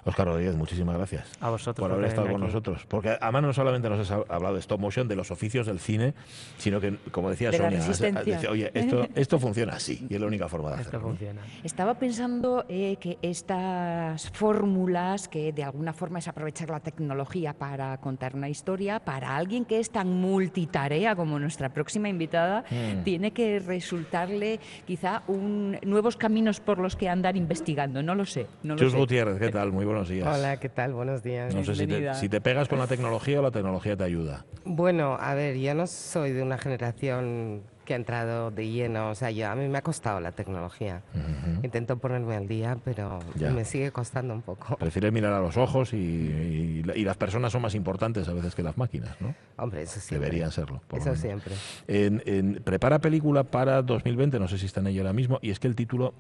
Óscar 0.05 0.27
Rodríguez, 0.29 0.55
muchísimas 0.57 0.97
gracias. 0.97 1.33
A 1.41 1.51
vosotros 1.51 1.75
por 1.83 1.91
por 1.91 1.99
haber 1.99 2.07
estado 2.09 2.29
con 2.29 2.37
aquí. 2.37 2.45
nosotros. 2.47 2.87
Porque 2.87 3.19
además 3.21 3.43
no 3.43 3.53
solamente 3.53 3.91
nos 3.91 4.11
has 4.11 4.19
hablado 4.31 4.55
de 4.55 4.61
stop 4.61 4.81
motion, 4.81 5.09
de 5.09 5.17
los 5.17 5.31
oficios 5.31 5.67
del 5.67 5.81
cine, 5.81 6.15
sino 6.57 6.81
que, 6.81 6.97
como 7.11 7.29
decía 7.31 7.51
De 7.51 7.59
Sonia, 7.59 7.79
has- 7.79 7.85
has- 7.89 8.01
resistencia. 8.01 8.37
dice, 8.37 8.49
oye, 8.49 8.71
esto, 8.73 9.07
esto 9.15 9.39
funciona 9.39 9.75
así 9.75 10.07
y 10.09 10.15
es 10.15 10.21
la 10.21 10.27
única 10.27 10.49
forma 10.49 10.71
de 10.71 10.77
Esto 10.77 10.89
hacerlo. 10.89 11.09
funciona. 11.09 11.43
Estaba 11.65 11.95
pensando 11.99 12.65
eh, 12.69 12.97
que 13.01 13.19
estas 13.23 14.31
fórmulas, 14.31 15.29
que 15.29 15.53
de 15.53 15.65
alguna 15.65 15.93
forma 15.93 16.21
es 16.21 16.29
aprovechar 16.29 16.71
la 16.71 16.81
tecnología 16.81 17.53
para 17.55 17.97
contar 17.99 18.35
una 18.37 18.49
historia, 18.49 19.01
para 19.01 19.37
alguien 19.37 19.65
que 19.65 19.79
es 19.81 19.91
tan 19.91 20.09
multitarea 20.09 21.17
como 21.17 21.39
nuestra 21.39 21.69
próxima 21.71 22.09
invitada, 22.29 22.65
Mm. 22.71 23.03
tiene 23.05 23.31
que 23.33 23.59
resultarle 23.59 24.61
quizá 24.87 25.23
un, 25.29 25.79
nuevos 25.83 26.17
caminos 26.17 26.61
por 26.61 26.79
los 26.79 26.95
que 26.97 27.09
andar 27.09 27.37
investigando. 27.37 28.03
No 28.03 28.15
lo 28.15 28.25
sé. 28.27 28.47
No 28.63 28.75
lo 28.75 28.81
Chus 28.81 28.93
sé. 28.93 28.99
Gutiérrez, 28.99 29.39
¿qué 29.39 29.49
tal? 29.51 29.73
Muy 29.73 29.85
buenos 29.87 30.09
días. 30.09 30.27
Hola, 30.29 30.59
¿qué 30.61 30.69
tal? 30.69 30.93
Buenos 30.93 31.23
días. 31.23 31.55
No 31.55 31.65
sé 31.65 31.73
si 31.75 31.81
te, 31.81 31.87
Bienvenida. 31.87 32.15
si 32.15 32.29
te 32.29 32.41
pegas 32.41 32.69
con 32.69 32.79
la 32.79 32.87
tecnología 32.87 33.41
o 33.41 33.43
la 33.43 33.51
tecnología 33.51 33.97
te 33.97 34.05
ayuda. 34.05 34.45
Bueno, 34.65 35.17
a 35.19 35.35
ver, 35.35 35.57
yo 35.57 35.75
no 35.75 35.87
soy 35.87 36.33
de 36.33 36.43
una 36.43 36.59
generación 36.59 37.63
que 37.89 37.95
ha 37.95 37.97
entrado 37.97 38.51
de 38.51 38.69
lleno, 38.69 39.09
o 39.09 39.15
sea, 39.15 39.31
yo, 39.31 39.49
a 39.49 39.55
mí 39.55 39.67
me 39.67 39.79
ha 39.79 39.83
costado 39.83 40.21
la 40.21 40.33
tecnología. 40.33 41.01
Ujú. 41.15 41.65
Intento 41.65 41.97
ponerme 41.97 42.37
al 42.37 42.47
día, 42.47 42.77
pero 42.85 43.19
Ya. 43.35 43.51
me 43.51 43.65
sigue 43.65 43.91
costando 43.93 44.35
un 44.35 44.43
poco. 44.43 44.77
Prefieres 44.77 45.11
mirar 45.11 45.33
a 45.33 45.41
los 45.41 45.57
ojos 45.57 45.95
y, 45.95 45.97
y- 45.97 46.83
y 46.95 47.05
las 47.05 47.17
personas 47.17 47.51
son 47.51 47.63
más 47.63 47.75
importantes 47.75 48.29
a 48.29 48.35
veces 48.35 48.55
que 48.55 48.63
las 48.63 48.77
máquinas, 48.77 49.19
¿no? 49.23 49.35
Hombre, 49.57 49.81
eso 49.85 50.01
siempre. 50.01 50.27
Deberían 50.29 50.51
serlo. 50.53 50.83
por 50.87 50.99
Eso 51.01 51.17
siempre. 51.17 51.55
En, 51.87 52.23
en- 52.27 52.63
prepara 52.63 52.99
película 52.99 53.43
para 53.45 53.81
2020, 53.81 54.39
no 54.39 54.49
sé 54.49 54.59
si 54.59 54.67
está 54.67 54.81
en 54.81 54.89
ello 54.89 55.01
ahora 55.01 55.15
mismo, 55.15 55.39
y 55.41 55.49
es 55.51 55.59
que 55.59 55.67
el 55.67 55.75
título 55.75 56.13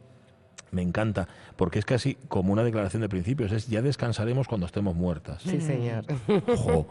me 0.70 0.82
encanta, 0.82 1.28
porque 1.56 1.78
es 1.78 1.84
casi 1.84 2.14
como 2.28 2.52
una 2.52 2.62
declaración 2.64 3.02
de 3.02 3.08
principios, 3.08 3.52
es 3.52 3.68
ya 3.68 3.82
descansaremos 3.82 4.46
cuando 4.48 4.66
estemos 4.66 4.94
muertas. 4.94 5.42
Sí, 5.42 5.60
señor. 5.60 6.04
Ojo, 6.48 6.86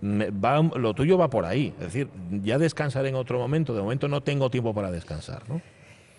me- 0.00 0.30
va- 0.30 0.60
lo 0.62 0.94
tuyo 0.94 1.16
va 1.18 1.30
por 1.30 1.44
ahí, 1.44 1.72
es 1.78 1.84
decir, 1.86 2.08
ya 2.42 2.58
descansaré 2.58 3.08
en 3.08 3.14
otro 3.14 3.38
momento, 3.38 3.74
de 3.74 3.82
momento 3.82 4.08
no 4.08 4.20
tengo 4.22 4.50
tiempo 4.50 4.74
para 4.74 4.90
descansar, 4.90 5.48
¿no? 5.48 5.60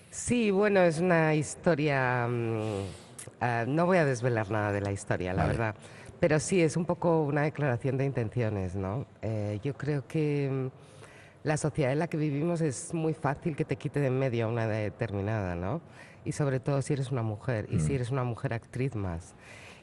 Sí, 0.09 0.49
bueno, 0.51 0.81
es 0.81 0.99
una 0.99 1.35
historia. 1.35 2.27
mm, 2.27 2.83
ah, 3.41 3.65
no 3.67 3.85
voy 3.85 3.97
a 3.97 4.05
desvelar 4.05 4.49
nada 4.49 4.71
de 4.71 4.81
la 4.81 4.91
historia, 4.91 5.33
la 5.33 5.43
Vale. 5.43 5.57
verdad. 5.57 5.75
Pero 6.19 6.39
sí, 6.39 6.61
es 6.61 6.77
un 6.77 6.85
poco 6.85 7.23
una 7.23 7.41
declaración 7.41 7.97
de 7.97 8.05
intenciones, 8.05 8.75
¿no? 8.75 9.05
Eh, 9.21 9.59
yo 9.63 9.73
creo 9.73 10.07
que 10.07 10.49
mm, 10.49 11.47
la 11.47 11.57
sociedad 11.57 11.91
en 11.91 11.99
la 11.99 12.07
que 12.07 12.15
vivimos 12.17 12.61
es 12.61 12.93
muy 12.93 13.13
fácil 13.13 13.55
que 13.55 13.65
te 13.65 13.75
quite 13.75 13.99
de 13.99 14.07
en 14.07 14.17
medio 14.17 14.45
a 14.45 14.47
una 14.47 14.65
determinada, 14.67 15.55
¿no? 15.55 15.81
Y 16.25 16.31
sobre 16.33 16.59
todo 16.59 16.81
si 16.81 16.93
eres 16.93 17.11
una 17.11 17.21
mujer, 17.23 17.67
y 17.71 17.79
si 17.79 17.93
eres 17.95 18.09
una 18.11 18.23
mujer 18.23 18.53
actriz 18.53 18.95
más. 18.95 19.35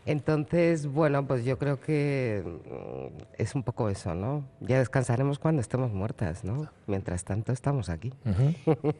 Entonces, 0.04 0.88
bueno, 0.88 1.24
pues 1.28 1.44
yo 1.44 1.56
creo 1.58 1.78
que 1.80 2.42
mm, 2.44 3.22
es 3.38 3.54
un 3.54 3.62
poco 3.62 3.88
eso, 3.88 4.14
¿no? 4.16 4.44
Ya 4.60 4.80
descansaremos 4.80 5.38
cuando 5.38 5.60
estemos 5.60 5.92
muertas, 5.92 6.42
¿no? 6.42 6.68
Mientras 6.88 7.22
tanto 7.24 7.52
estamos 7.52 7.88
aquí. 7.88 8.12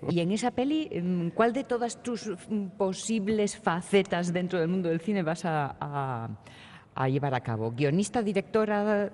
Y 0.08 0.20
en 0.20 0.30
esa 0.30 0.52
peli, 0.52 0.88
mm, 1.02 1.30
¿cuál 1.30 1.52
de 1.52 1.64
todas 1.64 2.00
tus 2.04 2.30
mm, 2.48 2.66
posibles 2.78 3.58
facetas 3.58 4.32
dentro 4.32 4.60
del 4.60 4.68
mundo 4.68 4.88
del 4.90 5.00
cine 5.00 5.24
vas 5.24 5.44
a, 5.44 5.76
a- 5.80 6.28
a 6.94 7.08
llevar 7.08 7.34
a 7.34 7.40
cabo? 7.40 7.72
¿Guionista, 7.72 8.22
directora, 8.22 9.10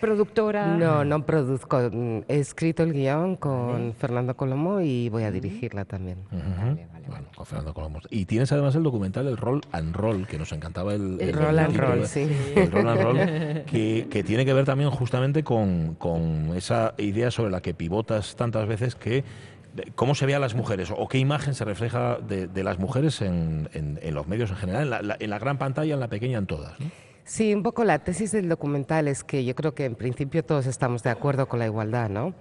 productora? 0.00 0.66
No, 0.76 1.04
no 1.04 1.24
produzco. 1.26 1.78
mm, 1.92 2.20
He 2.28 2.38
escrito 2.38 2.82
el 2.82 2.92
guion 2.92 3.36
con 3.36 3.94
Fernando 3.94 4.36
Colomo 4.36 4.80
y 4.80 5.08
voy 5.08 5.24
a 5.24 5.30
dirigirla 5.30 5.84
también. 5.84 6.18
Vale, 6.30 6.86
vale, 6.92 7.06
Bueno, 7.08 7.26
con 7.34 7.46
Fernando 7.46 7.74
Colombo. 7.74 8.00
Y 8.10 8.24
tienes 8.26 8.50
además 8.52 8.74
el 8.76 8.82
documental 8.82 9.26
El 9.28 9.36
Roll 9.36 9.60
and 9.72 9.94
Roll, 9.94 10.26
que 10.26 10.38
nos 10.38 10.52
encantaba 10.52 10.94
el, 10.94 11.20
El 11.20 11.32
Roll 11.32 11.58
and 11.58 11.68
título, 11.72 11.88
Roll, 11.88 12.06
sí. 12.06 12.28
El 12.56 12.70
Roll 12.72 12.88
and 12.88 13.00
Roll, 13.02 13.16
que, 13.66 14.06
que 14.10 14.22
tiene 14.24 14.44
que 14.44 14.52
ver 14.52 14.64
también 14.64 14.90
justamente 14.90 15.42
con, 15.44 15.94
con 15.96 16.54
esa 16.56 16.94
idea 16.98 17.30
sobre 17.30 17.50
la 17.50 17.60
que 17.60 17.74
pivotas 17.74 18.36
tantas 18.36 18.66
veces 18.68 18.94
que 18.94 19.24
cómo 19.94 20.16
se 20.16 20.26
ve 20.26 20.34
a 20.34 20.40
las 20.40 20.54
mujeres 20.56 20.92
o 20.96 21.06
qué 21.06 21.18
imagen 21.18 21.54
se 21.54 21.64
refleja 21.64 22.18
de, 22.18 22.48
de 22.48 22.64
las 22.64 22.78
mujeres 22.80 23.20
en, 23.22 23.68
en- 23.72 24.00
en 24.02 24.14
los 24.14 24.26
medios 24.26 24.50
en 24.50 24.56
general, 24.56 24.82
en 24.82 24.90
la, 24.90 25.02
la- 25.02 25.16
en 25.20 25.30
la 25.30 25.38
gran 25.38 25.58
pantalla, 25.58 25.94
en 25.94 26.00
la 26.00 26.08
pequeña, 26.08 26.38
en 26.38 26.46
todas. 26.46 26.78
¿no? 26.80 26.86
Sí, 27.24 27.54
un 27.54 27.62
poco 27.62 27.84
la 27.84 28.00
tesis 28.00 28.32
del 28.32 28.48
documental 28.48 29.06
es 29.06 29.22
que 29.22 29.44
yo 29.44 29.54
creo 29.54 29.74
que 29.74 29.84
en 29.84 29.94
principio 29.94 30.44
todos 30.44 30.66
estamos 30.66 31.02
de 31.02 31.10
acuerdo 31.10 31.48
con 31.48 31.58
la 31.60 31.66
igualdad, 31.66 32.08
¿no? 32.08 32.34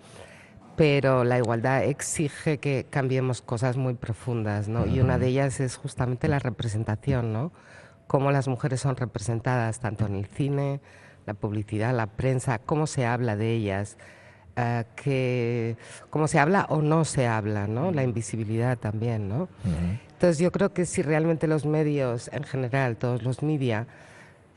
Pero 0.76 1.24
la 1.24 1.38
igualdad 1.38 1.84
exige 1.84 2.58
que 2.58 2.86
cambiemos 2.90 3.42
cosas 3.42 3.78
muy 3.78 3.94
profundas, 3.94 4.68
¿no? 4.68 4.86
Y 4.88 5.00
una 5.02 5.20
de 5.20 5.28
ellas 5.28 5.60
es 5.60 5.76
justamente 5.76 6.28
la 6.28 6.40
representación, 6.40 7.34
¿no? 7.34 7.52
Cómo 8.08 8.32
las 8.32 8.48
mujeres 8.48 8.82
son 8.82 8.96
representadas 8.96 9.80
tanto 9.80 10.06
en 10.08 10.16
el 10.16 10.26
cine, 10.26 10.80
la 11.28 11.34
publicidad, 11.36 11.94
la 11.94 12.08
prensa, 12.08 12.58
cómo 12.60 12.88
se 12.88 13.06
habla 13.06 13.36
de 13.36 13.54
ellas. 13.54 13.98
eh, 14.56 14.84
que 14.96 15.78
cómo 16.10 16.28
se 16.28 16.40
habla 16.40 16.66
o 16.70 16.82
no 16.82 17.06
se 17.06 17.28
habla, 17.28 17.68
¿no? 17.68 17.92
La 17.92 18.04
invisibilidad 18.04 18.78
también, 18.78 19.30
¿no? 19.30 19.48
Entonces 20.14 20.40
yo 20.40 20.52
creo 20.52 20.74
que 20.74 20.86
si 20.86 21.02
realmente 21.02 21.48
los 21.48 21.66
medios 21.66 22.30
en 22.34 22.44
general, 22.44 22.98
todos 22.98 23.24
los 23.24 23.42
media, 23.42 23.88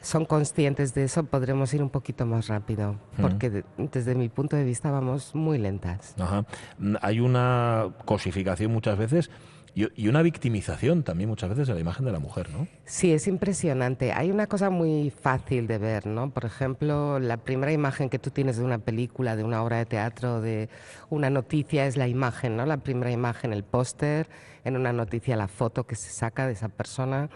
son 0.02 0.24
conscientes 0.26 0.92
de 0.94 1.04
eso, 1.04 1.24
podremos 1.24 1.72
ir 1.74 1.82
un 1.82 1.90
poquito 1.90 2.26
más 2.26 2.48
rápido, 2.48 2.96
porque 3.20 3.48
de- 3.50 3.64
desde 3.78 4.14
mi 4.14 4.28
punto 4.28 4.56
de 4.56 4.64
vista 4.64 4.90
vamos 4.90 5.34
muy 5.34 5.58
lentas. 5.58 6.14
Ajá. 6.18 6.44
Mm, 6.78 6.96
Hay 7.00 7.20
una 7.20 7.88
cosificación 8.04 8.72
muchas 8.72 8.98
veces 8.98 9.30
y, 9.74 10.08
una 10.08 10.20
victimización 10.20 11.02
también 11.02 11.30
muchas 11.30 11.48
veces 11.48 11.66
de 11.68 11.72
la 11.72 11.80
imagen 11.80 12.04
de 12.04 12.12
la 12.12 12.18
mujer, 12.18 12.50
¿no? 12.50 12.66
Sí, 12.84 13.10
es 13.12 13.26
impresionante. 13.26 14.12
Hay 14.12 14.30
una 14.30 14.46
cosa 14.46 14.68
muy 14.68 15.08
fácil 15.10 15.66
de 15.66 15.78
ver, 15.78 16.06
¿no? 16.06 16.28
Por 16.30 16.44
ejemplo, 16.44 17.18
la 17.18 17.38
primera 17.38 17.72
imagen 17.72 18.10
que 18.10 18.18
tú 18.18 18.30
tienes 18.30 18.58
de 18.58 18.64
una 18.64 18.76
película, 18.78 19.34
de 19.34 19.44
una 19.44 19.62
obra 19.62 19.78
de 19.78 19.86
teatro, 19.86 20.42
de 20.42 20.68
una 21.08 21.30
noticia 21.30 21.86
es 21.86 21.96
la 21.96 22.06
imagen, 22.06 22.54
¿no? 22.56 22.66
La 22.66 22.76
primera 22.76 23.10
imagen, 23.12 23.54
el 23.54 23.62
póster, 23.64 24.28
en 24.64 24.76
una 24.76 24.92
noticia 24.92 25.36
la 25.36 25.48
foto 25.48 25.84
que 25.86 25.94
se 25.94 26.10
saca 26.10 26.46
de 26.46 26.52
esa 26.52 26.68
persona. 26.68 27.30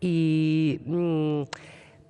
Y, 0.00 0.80
mm, 0.84 1.42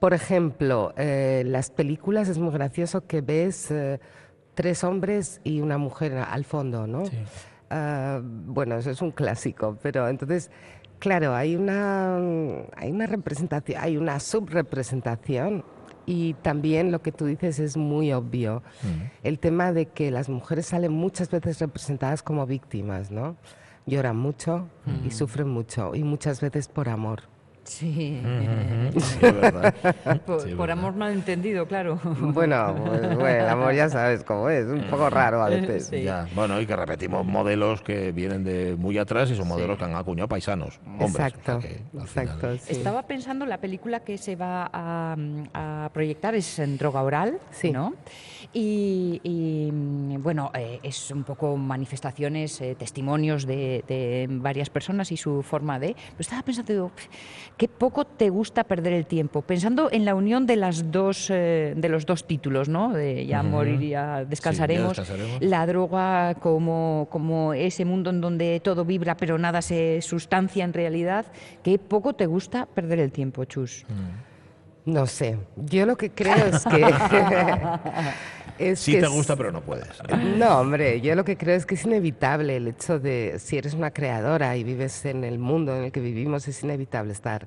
por 0.03 0.15
ejemplo, 0.15 0.93
eh, 0.97 1.45
las 1.47 1.71
películas 1.71 2.29
es 2.29 2.37
muy 2.37 2.53
gracioso 2.53 3.07
que 3.07 3.21
ves 3.21 3.71
eh, 3.71 4.01
tres 4.57 4.83
hombres 4.83 5.41
y 5.45 5.61
una 5.61 5.79
mujer 5.79 6.19
al 6.19 6.45
fondo, 6.45 6.89
¿no? 6.89 7.05
Ah, 7.71 8.21
bueno, 8.21 8.75
eso 8.75 8.91
es 8.91 9.01
un 9.01 9.13
clásico, 9.13 9.79
pero 9.81 10.09
entonces, 10.09 10.51
claro, 10.99 11.37
hay 11.37 11.55
una, 11.55 12.17
hay 12.75 12.91
una 12.91 13.07
representación, 13.07 13.81
hay 13.81 13.97
una 13.97 14.19
subrepresentación 14.19 15.65
y 16.05 16.35
también 16.35 16.91
lo 16.91 17.01
que 17.01 17.13
tú 17.13 17.27
dices 17.27 17.61
es 17.61 17.77
muy 17.77 18.13
obvio. 18.13 18.65
El 19.23 19.39
tema 19.39 19.73
de 19.73 19.87
que 19.87 20.11
las 20.11 20.29
mujeres 20.29 20.67
salen 20.67 20.91
muchas 20.91 21.31
veces 21.31 21.61
representadas 21.61 22.25
como 22.25 22.45
víctimas, 22.45 23.13
¿no? 23.13 23.37
Lloran 23.87 24.17
mucho 24.17 24.69
y 25.07 25.13
sufren 25.13 25.47
mucho 25.47 25.95
y 25.95 26.03
muchas 26.03 26.41
veces 26.41 26.67
por 26.67 26.89
amor. 26.89 27.32
Sí. 27.65 28.21
Sí, 28.93 29.19
es 29.23 29.41
verdad. 29.41 29.75
Por, 30.27 30.41
Sí, 30.43 30.51
es 30.51 30.55
por 30.57 30.67
verdad. 30.69 30.79
amor 30.79 30.95
malentendido, 30.97 31.67
claro. 31.67 31.99
Bueno, 32.05 32.75
pues, 32.87 33.01
bueno, 33.17 33.27
el 33.45 33.49
amor 33.49 33.73
ya 33.75 33.89
sabes 33.89 34.23
cómo 34.25 34.51
es, 34.51 34.67
un 34.67 34.83
poco 34.91 35.09
raro 35.09 35.43
a 35.43 35.49
veces. 35.49 35.87
Sí. 35.87 36.03
Ya, 36.03 36.27
bueno, 36.35 36.61
y 36.61 36.67
que 36.67 36.77
repetimos 36.77 37.25
modelos 37.25 37.81
que 37.83 38.13
vienen 38.13 38.45
de 38.45 38.77
muy 38.77 38.99
atrás 38.99 39.31
y 39.31 39.37
son 39.37 39.49
modelos 39.49 39.79
que 39.79 39.85
han 39.85 39.95
acuñado 39.95 40.29
paisanos. 40.29 40.79
hombres, 40.87 41.11
Exacto, 41.11 41.57
o 41.57 41.61
sea 41.61 41.71
que, 41.71 41.77
al 41.99 42.07
final- 42.09 42.27
exacto. 42.29 42.57
sí. 42.59 42.73
Estaba 42.73 43.03
pensando, 43.05 43.47
la 43.47 43.59
película 43.59 44.01
que 44.01 44.19
se 44.19 44.37
va 44.37 44.69
a, 44.73 45.17
a 45.55 45.91
proyectar 45.95 46.35
es 46.35 46.59
en 46.59 46.77
droga 46.77 47.03
oral, 47.03 47.39
Sí. 47.51 47.71
¿no? 47.73 47.95
Y, 48.53 49.21
y, 49.25 49.71
bueno, 50.23 50.51
eh, 50.55 50.81
es 50.83 51.11
un 51.11 51.25
poco 51.25 51.57
manifestaciones, 51.57 52.61
eh, 52.61 52.75
testimonios 52.79 53.47
de, 53.47 53.85
de 53.87 54.27
varias 54.31 54.71
personas 54.71 55.13
y 55.13 55.17
su 55.17 55.43
forma 55.43 55.79
de... 55.79 55.89
Pero 55.95 56.17
estaba 56.21 56.43
pensando, 56.43 56.73
digo, 56.73 56.93
qué 57.57 57.69
poco 57.69 58.05
te 58.05 58.31
gusta 58.31 58.65
perder 58.65 58.93
el 58.95 59.07
tiempo, 59.07 59.43
pensando 59.43 59.91
en 59.93 60.05
la 60.05 60.15
unión 60.15 60.47
de 60.47 60.57
las 60.57 60.91
dos, 60.91 61.29
eh, 61.31 61.75
de 61.77 61.89
los 61.89 62.07
dos 62.07 62.27
títulos, 62.27 62.69
¿no? 62.69 62.93
De 62.93 63.27
ya 63.27 63.41
Ujú. 63.41 63.49
morir 63.51 63.83
y 63.83 63.89
ya 63.91 64.25
descansaremos. 64.25 64.97
descansaremos. 64.97 65.43
La 65.43 65.67
droga 65.67 66.35
como, 66.37 67.09
como 67.11 67.53
ese 67.53 67.85
mundo 67.85 68.11
en 68.11 68.21
donde 68.21 68.61
todo 68.61 68.85
vibra 68.85 69.17
pero 69.17 69.39
nada 69.39 69.61
se 69.63 70.01
sustancia 70.03 70.65
en 70.65 70.73
realidad. 70.73 71.27
Qué 71.63 71.79
poco 71.79 72.15
te 72.15 72.27
gusta 72.27 72.67
perder 72.67 73.01
el 73.01 73.13
tiempo, 73.13 73.45
Chus. 73.45 73.85
No 74.85 75.07
sé, 75.07 75.39
yo 75.57 75.87
lo 75.87 75.97
que 75.97 76.11
creo 76.11 76.47
es 76.47 76.65
que... 76.65 76.83
es 78.59 78.81
Sí 78.81 78.93
que 78.93 79.01
te 79.01 79.07
es- 79.07 79.13
gusta, 79.13 79.37
pero 79.37 79.51
no 79.53 79.61
puedes. 79.63 79.89
No, 80.39 80.61
hombre, 80.61 81.01
yo 81.01 81.15
lo 81.15 81.25
que 81.25 81.37
creo 81.37 81.57
es 81.57 81.67
que 81.67 81.75
es 81.75 81.85
inevitable 81.85 82.57
el 82.57 82.69
hecho 82.69 82.99
de, 82.99 83.37
si 83.39 83.57
eres 83.59 83.75
una 83.75 83.91
creadora 83.91 84.57
y 84.57 84.65
vives 84.65 85.05
en 85.05 85.25
el 85.25 85.39
mundo 85.39 85.77
en 85.77 85.85
el 85.85 85.93
que 85.93 86.01
vivimos, 86.01 86.47
es 86.49 86.63
inevitable 86.63 87.13
estar 87.13 87.47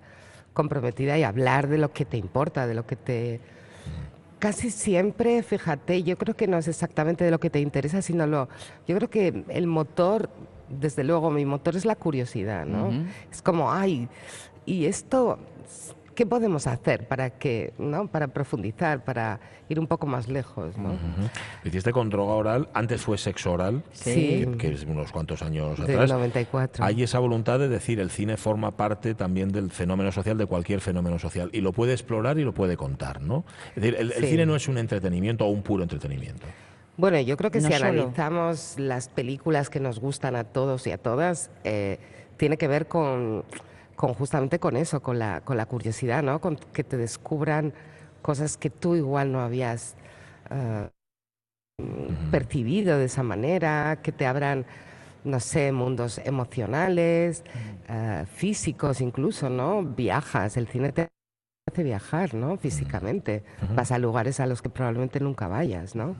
comprometida 0.53 1.17
y 1.17 1.23
hablar 1.23 1.67
de 1.67 1.77
lo 1.77 1.91
que 1.91 2.05
te 2.05 2.17
importa, 2.17 2.65
de 2.67 2.73
lo 2.75 2.85
que 2.85 2.95
te... 2.95 3.39
Casi 4.39 4.69
siempre, 4.69 5.41
fíjate, 5.43 6.03
yo 6.03 6.17
creo 6.17 6.35
que 6.35 6.47
no 6.47 6.57
es 6.57 6.67
exactamente 6.67 7.23
de 7.23 7.31
lo 7.31 7.39
que 7.39 7.49
te 7.49 7.59
interesa, 7.59 8.01
sino 8.01 8.27
lo... 8.27 8.47
Yo 8.87 8.95
creo 8.95 9.09
que 9.09 9.43
el 9.49 9.65
motor, 9.65 10.29
desde 10.69 11.03
luego, 11.03 11.31
mi 11.31 11.45
motor 11.45 11.75
es 11.75 11.85
la 11.85 11.95
curiosidad, 11.95 12.65
¿no? 12.65 12.91
Es 13.31 13.41
como, 13.41 13.71
ay, 13.71 14.07
y 14.65 14.85
esto, 14.85 15.39
¿qué 16.15 16.25
podemos 16.25 16.65
hacer 16.67 17.07
para 17.07 17.29
que, 17.29 17.73
¿no? 17.77 18.07
Para 18.07 18.29
profundizar, 18.29 19.03
para 19.03 19.39
ir 19.69 19.79
un 19.79 19.87
poco 19.87 20.07
más 20.07 20.27
lejos, 20.27 20.77
¿no? 20.77 20.89
Lo 21.63 21.69
hiciste 21.69 21.91
con 21.91 22.09
droga 22.09 22.33
oral, 22.33 22.69
antes 22.73 23.01
fue 23.01 23.17
sexo 23.17 23.51
oral, 23.53 23.83
Sí. 23.91 24.45
que, 24.51 24.57
que 24.57 24.73
es 24.73 24.83
unos 24.85 25.11
cuantos 25.11 25.41
años 25.41 25.77
Del 25.79 25.91
atrás. 25.95 26.11
94. 26.11 26.83
Hay 26.85 27.03
esa 27.03 27.19
voluntad 27.19 27.59
de 27.59 27.67
decir 27.67 27.99
el 27.99 28.09
cine 28.09 28.37
forma 28.37 28.71
parte 28.71 29.13
también 29.13 29.51
del 29.51 29.69
fenómeno 29.71 30.11
social, 30.11 30.37
de 30.37 30.45
cualquier 30.45 30.81
fenómeno 30.81 31.19
social, 31.19 31.49
y 31.53 31.61
lo 31.61 31.73
puede 31.73 31.91
explorar 31.93 32.39
y 32.39 32.43
lo 32.43 32.53
puede 32.53 32.77
contar, 32.77 33.21
¿no? 33.21 33.43
Es 33.75 33.83
decir, 33.83 33.95
el, 33.99 34.11
cine 34.13 34.45
no 34.45 34.55
es 34.55 34.67
un 34.67 34.77
entretenimiento 34.77 35.45
o 35.45 35.49
un 35.49 35.61
puro 35.61 35.83
entretenimiento. 35.83 36.45
Bueno, 36.97 37.19
yo 37.19 37.35
creo 37.35 37.51
que 37.51 37.59
No 37.59 37.67
si 37.67 37.73
solo. 37.73 37.89
analizamos 37.89 38.75
las 38.79 39.09
películas 39.09 39.69
que 39.69 39.81
nos 39.81 39.99
gustan 39.99 40.37
a 40.37 40.45
todos 40.45 40.87
y 40.87 40.91
a 40.91 40.97
todas, 40.97 41.51
eh, 41.65 41.99
tiene 42.37 42.55
que 42.57 42.69
ver 42.69 42.87
con, 42.87 43.43
con 43.95 44.13
justamente 44.13 44.59
con 44.59 44.75
eso, 44.75 45.01
con 45.01 45.19
la, 45.19 45.41
con 45.41 45.57
la 45.57 45.65
curiosidad, 45.65 46.23
¿no? 46.23 46.39
Con 46.41 46.57
que 46.57 46.83
te 46.83 46.97
descubran 46.97 47.73
cosas 48.21 48.57
que 48.57 48.69
tú 48.69 48.95
igual 48.95 49.31
no 49.31 49.41
habías 49.41 49.95
eh, 50.49 50.89
percibido 52.31 52.97
de 52.97 53.05
esa 53.05 53.23
manera, 53.23 53.99
que 54.01 54.11
te 54.11 54.25
abran, 54.25 54.65
no 55.23 55.39
sé, 55.39 55.71
mundos 55.71 56.19
emocionales, 56.23 57.43
eh, 57.87 58.25
físicos 58.33 59.01
incluso, 59.01 59.49
¿no? 59.49 59.83
Viajas, 59.83 60.57
el 60.57 60.67
cine 60.67 60.91
te 60.91 61.07
hace 61.69 61.83
viajar, 61.83 62.33
¿no? 62.33 62.57
Físicamente. 62.57 63.43
Vas 63.75 63.91
a 63.91 63.99
lugares 63.99 64.39
a 64.39 64.45
los 64.45 64.61
que 64.61 64.69
probablemente 64.69 65.19
nunca 65.19 65.47
vayas, 65.47 65.95
¿no? 65.95 66.15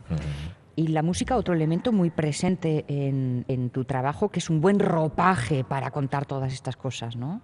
Y 0.75 0.87
la 0.87 1.03
música, 1.03 1.37
otro 1.37 1.53
elemento 1.53 1.93
muy 1.93 2.09
presente 2.09 2.83
en, 2.87 3.45
en 3.47 3.69
tu 3.69 3.85
trabajo, 3.85 4.29
que 4.29 4.39
es 4.39 4.49
un 4.49 4.59
buen 4.59 4.79
ropaje 4.79 5.63
para 5.63 5.91
contar 5.91 6.25
todas 6.25 6.51
estas 6.51 6.75
cosas, 6.75 7.15
¿no? 7.15 7.41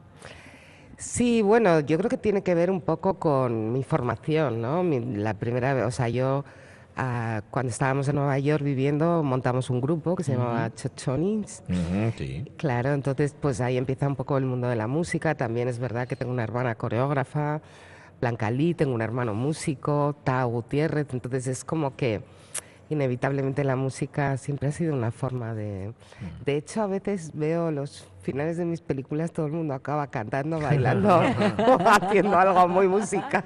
Sí, 1.02 1.42
bueno, 1.42 1.80
yo 1.80 1.98
creo 1.98 2.10
que 2.12 2.18
tiene 2.18 2.44
que 2.44 2.54
ver 2.54 2.70
un 2.70 2.80
poco 2.80 3.16
con 3.16 3.74
mi 3.74 3.84
formación, 3.84 4.62
¿no? 4.62 4.84
Mi- 4.84 5.00
la 5.16 5.34
primera 5.34 5.74
vez, 5.74 5.84
o 5.86 5.92
sea, 5.92 6.10
yo 6.10 6.46
ah, 6.96 7.42
cuando 7.50 7.72
estábamos 7.72 8.08
en 8.08 8.18
Nueva 8.18 8.38
York 8.38 8.64
viviendo 8.64 9.24
montamos 9.24 9.72
un 9.72 9.82
grupo 9.82 10.16
que 10.16 10.24
se 10.24 10.34
llamaba 10.34 10.70
Chochonins. 10.76 11.64
Ujú, 11.68 12.12
sí. 12.18 12.46
Claro, 12.58 12.94
entonces 12.94 13.36
pues 13.40 13.62
ahí 13.62 13.78
empieza 13.78 14.08
un 14.08 14.16
poco 14.16 14.38
el 14.38 14.46
mundo 14.46 14.68
de 14.68 14.76
la 14.76 14.86
música. 14.86 15.34
También 15.34 15.68
es 15.68 15.80
verdad 15.80 16.08
que 16.08 16.16
tengo 16.16 16.32
una 16.32 16.44
hermana 16.44 16.76
coreógrafa, 16.76 17.62
Blanca 18.20 18.52
Lee, 18.52 18.76
tengo 18.76 18.94
un 18.94 19.02
hermano 19.02 19.34
músico, 19.34 20.16
Tao 20.24 20.50
Gutiérrez. 20.50 21.08
Entonces 21.14 21.48
es 21.48 21.64
como 21.66 21.96
que 21.96 22.22
inevitablemente 22.90 23.64
la 23.64 23.76
música 23.76 24.38
siempre 24.38 24.68
ha 24.68 24.72
sido 24.72 24.94
una 24.94 25.10
forma 25.12 25.56
de... 25.56 25.94
De 26.46 26.58
hecho, 26.58 26.82
a 26.84 26.88
veces 26.88 27.32
veo 27.34 27.72
los 27.72 28.08
finales 28.22 28.58
de 28.58 28.66
mis 28.66 28.82
películas, 28.82 29.32
todo 29.32 29.46
el 29.46 29.52
mundo 29.52 29.74
acaba 29.74 30.08
cantando, 30.08 30.60
bailando 30.62 31.18
o 31.18 31.78
haciendo 31.86 32.38
algo 32.38 32.68
muy 32.68 32.88
musical. 32.88 33.44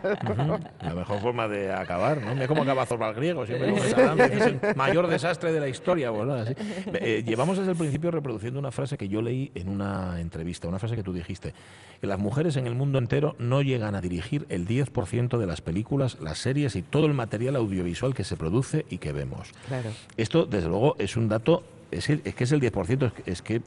La 0.81 0.93
mejor 0.93 1.19
forma 1.19 1.47
de 1.47 1.73
acabar, 1.73 2.21
¿no? 2.21 2.33
Mira 2.33 2.47
cómo 2.47 2.63
acaba 2.63 2.85
Zorba 2.85 3.09
el 3.09 3.15
griego, 3.15 3.45
siempre 3.45 3.73
es 3.75 4.45
el 4.45 4.59
mayor 4.75 5.07
desastre 5.07 5.51
de 5.51 5.59
la 5.59 5.67
historia. 5.67 6.09
Bueno, 6.09 6.33
así. 6.33 6.53
Eh, 6.93 7.23
llevamos 7.25 7.57
desde 7.57 7.71
el 7.71 7.77
principio 7.77 8.11
reproduciendo 8.11 8.59
una 8.59 8.71
frase 8.71 8.97
que 8.97 9.07
yo 9.07 9.21
leí 9.21 9.51
en 9.55 9.69
una 9.69 10.19
entrevista, 10.19 10.67
una 10.67 10.79
frase 10.79 10.95
que 10.95 11.03
tú 11.03 11.13
dijiste, 11.13 11.53
que 11.99 12.07
las 12.07 12.19
mujeres 12.19 12.57
en 12.57 12.67
el 12.67 12.75
mundo 12.75 12.97
entero 12.97 13.35
no 13.39 13.61
llegan 13.61 13.95
a 13.95 14.01
dirigir 14.01 14.45
el 14.49 14.67
10% 14.67 15.37
de 15.37 15.47
las 15.47 15.61
películas, 15.61 16.17
las 16.19 16.37
series 16.37 16.75
y 16.75 16.81
todo 16.81 17.05
el 17.05 17.13
material 17.13 17.55
audiovisual 17.55 18.13
que 18.13 18.23
se 18.23 18.35
produce 18.35 18.85
y 18.89 18.97
que 18.97 19.11
vemos. 19.11 19.51
Claro. 19.67 19.89
Esto, 20.17 20.45
desde 20.45 20.69
luego, 20.69 20.95
es 20.99 21.15
un 21.17 21.29
dato... 21.29 21.63
Es, 21.91 22.09
el- 22.09 22.21
es 22.25 22.35
que 22.35 22.43
es 22.45 22.51
el 22.51 22.59
10%, 22.61 23.05
es 23.05 23.13
que... 23.13 23.31
Es, 23.31 23.41
que, 23.41 23.61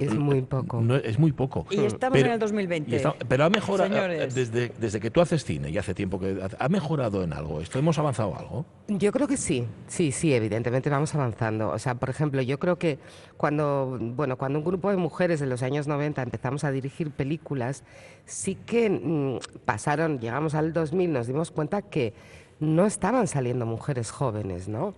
Es 0.00 0.14
muy 0.14 0.42
poco. 0.42 0.80
no- 0.80 0.96
es 0.96 1.18
muy 1.18 1.32
poco. 1.32 1.66
Y 1.70 1.80
estamos 1.80 2.18
en 2.18 2.26
el 2.26 2.38
2020. 2.38 2.90
y 2.90 2.94
está- 2.94 3.14
pero 3.28 3.44
ha 3.44 3.50
mejorado, 3.50 3.88
Señores. 3.90 4.34
desde, 4.34 4.72
desde 4.78 5.00
que 5.00 5.10
tú 5.10 5.20
haces 5.20 5.44
cine 5.44 5.70
y 5.70 5.78
hace 5.78 5.94
tiempo 5.94 6.20
que... 6.20 6.38
¿Ha 6.58 6.68
mejorado 6.68 7.22
en 7.24 7.32
algo 7.32 7.60
esto? 7.60 7.78
¿Hemos 7.78 7.98
avanzado 7.98 8.36
algo? 8.36 8.66
Yo 8.88 9.10
creo 9.12 9.26
que 9.26 9.36
sí, 9.36 9.66
sí, 9.88 10.12
sí, 10.12 10.32
evidentemente 10.34 10.90
vamos 10.90 11.14
avanzando. 11.14 11.70
O 11.70 11.78
sea, 11.78 11.94
por 11.94 12.10
ejemplo, 12.10 12.42
yo 12.42 12.58
creo 12.58 12.76
que 12.78 12.98
cuando, 13.36 13.98
bueno, 14.00 14.36
cuando 14.36 14.58
un 14.58 14.64
grupo 14.64 14.90
de 14.90 14.96
mujeres 14.96 15.40
en 15.42 15.48
los 15.48 15.62
años 15.62 15.86
90 15.88 16.22
empezamos 16.22 16.64
a 16.64 16.70
dirigir 16.70 17.10
películas, 17.10 17.84
sí 18.26 18.54
que 18.66 18.90
mm, 18.90 19.38
pasaron, 19.64 20.20
llegamos 20.20 20.54
al 20.54 20.72
2000, 20.72 21.12
nos 21.12 21.26
dimos 21.26 21.50
cuenta 21.50 21.82
que 21.82 22.12
no 22.60 22.86
estaban 22.86 23.26
saliendo 23.26 23.66
mujeres 23.66 24.10
jóvenes, 24.10 24.68
¿no? 24.68 24.94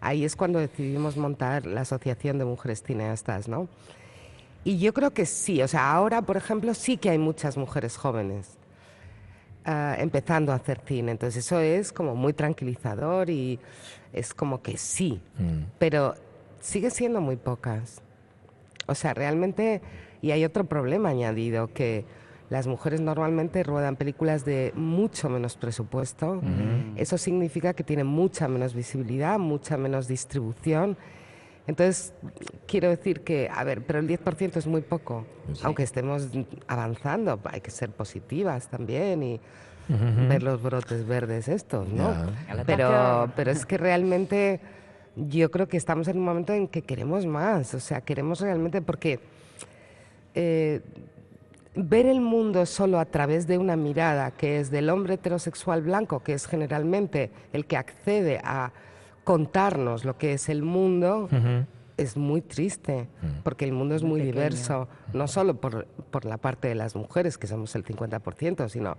Ahí 0.00 0.24
es 0.24 0.36
cuando 0.36 0.58
decidimos 0.58 1.16
montar 1.16 1.66
la 1.66 1.80
Asociación 1.82 2.38
de 2.38 2.44
Mujeres 2.44 2.82
Cineastas, 2.82 3.48
¿no? 3.48 3.68
Y 4.64 4.78
yo 4.78 4.92
creo 4.92 5.12
que 5.12 5.24
sí, 5.26 5.62
o 5.62 5.68
sea, 5.68 5.92
ahora, 5.92 6.22
por 6.22 6.36
ejemplo, 6.36 6.74
sí 6.74 6.96
que 6.96 7.10
hay 7.10 7.18
muchas 7.18 7.56
mujeres 7.56 7.96
jóvenes. 7.96 8.54
ah, 9.70 9.96
empezando 9.98 10.52
a 10.52 10.54
hacer 10.54 10.80
cine. 10.86 11.12
Entonces 11.12 11.44
eso 11.44 11.60
es 11.60 11.92
como 11.92 12.14
muy 12.14 12.32
tranquilizador 12.32 13.28
y 13.28 13.58
es 14.14 14.32
como 14.32 14.62
que 14.62 14.78
sí, 14.78 15.20
Mm. 15.38 15.64
pero 15.78 16.14
sigue 16.60 16.88
siendo 16.90 17.20
muy 17.20 17.36
pocas. 17.36 18.00
O 18.86 18.94
sea, 18.94 19.12
realmente, 19.12 19.82
y 20.22 20.30
hay 20.30 20.44
otro 20.46 20.64
problema 20.64 21.10
añadido, 21.10 21.70
que 21.74 22.06
las 22.50 22.66
mujeres 22.66 23.00
normalmente 23.00 23.62
ruedan 23.62 23.96
películas 23.96 24.44
de 24.44 24.72
mucho 24.74 25.28
menos 25.28 25.56
presupuesto. 25.56 26.40
Eso 26.96 27.18
significa 27.18 27.74
que 27.74 27.84
tienen 27.84 28.06
mucha 28.06 28.48
menos 28.48 28.74
visibilidad, 28.74 29.38
mucha 29.38 29.76
menos 29.76 30.08
distribución. 30.08 30.96
Entonces, 31.66 32.14
quiero 32.66 32.88
decir 32.88 33.20
que, 33.20 33.50
a 33.54 33.62
ver, 33.64 33.82
pero 33.82 33.98
el 33.98 34.08
10% 34.08 34.56
es 34.56 34.66
muy 34.66 34.80
poco, 34.80 35.26
Sí. 35.52 35.60
aunque 35.64 35.82
estemos 35.82 36.28
avanzando, 36.66 37.38
hay 37.44 37.60
que 37.60 37.70
ser 37.70 37.90
positivas 37.90 38.68
también 38.68 39.22
y 39.22 39.40
ver 40.28 40.42
los 40.42 40.62
brotes 40.62 41.06
verdes 41.06 41.48
estos, 41.48 41.86
¿no? 41.88 42.14
Pero, 42.66 43.30
pero 43.36 43.50
es 43.50 43.66
que 43.66 43.76
realmente 43.76 44.60
yo 45.16 45.50
creo 45.50 45.68
que 45.68 45.76
estamos 45.76 46.08
en 46.08 46.18
un 46.18 46.24
momento 46.24 46.52
en 46.54 46.68
que 46.68 46.80
queremos 46.82 47.26
más, 47.26 47.74
o 47.74 47.80
sea, 47.80 48.00
queremos 48.00 48.40
realmente 48.40 48.80
porque 48.80 49.20
eh, 50.34 50.80
ver 51.78 52.06
el 52.06 52.20
mundo 52.20 52.66
solo 52.66 52.98
a 52.98 53.04
través 53.04 53.46
de 53.46 53.56
una 53.56 53.76
mirada 53.76 54.32
que 54.32 54.58
es 54.58 54.70
del 54.70 54.90
hombre 54.90 55.14
heterosexual 55.14 55.82
blanco, 55.82 56.20
que 56.20 56.32
es 56.32 56.46
generalmente 56.46 57.30
el 57.52 57.66
que 57.66 57.76
accede 57.76 58.40
a 58.42 58.72
contarnos 59.22 60.04
lo 60.04 60.18
que 60.18 60.32
es 60.32 60.48
el 60.48 60.62
mundo, 60.62 61.28
es 61.96 62.16
muy 62.16 62.40
triste, 62.40 63.08
porque 63.44 63.64
el 63.64 63.72
mundo 63.72 63.94
es 63.94 64.02
muy 64.02 64.20
diverso, 64.20 64.88
no 65.12 65.28
solo 65.28 65.54
por, 65.54 65.86
por 66.10 66.24
la 66.24 66.36
parte 66.36 66.66
de 66.68 66.74
las 66.74 66.96
mujeres, 66.96 67.38
que 67.38 67.46
somos 67.46 67.74
el 67.76 67.84
50%, 67.84 68.68
sino 68.68 68.96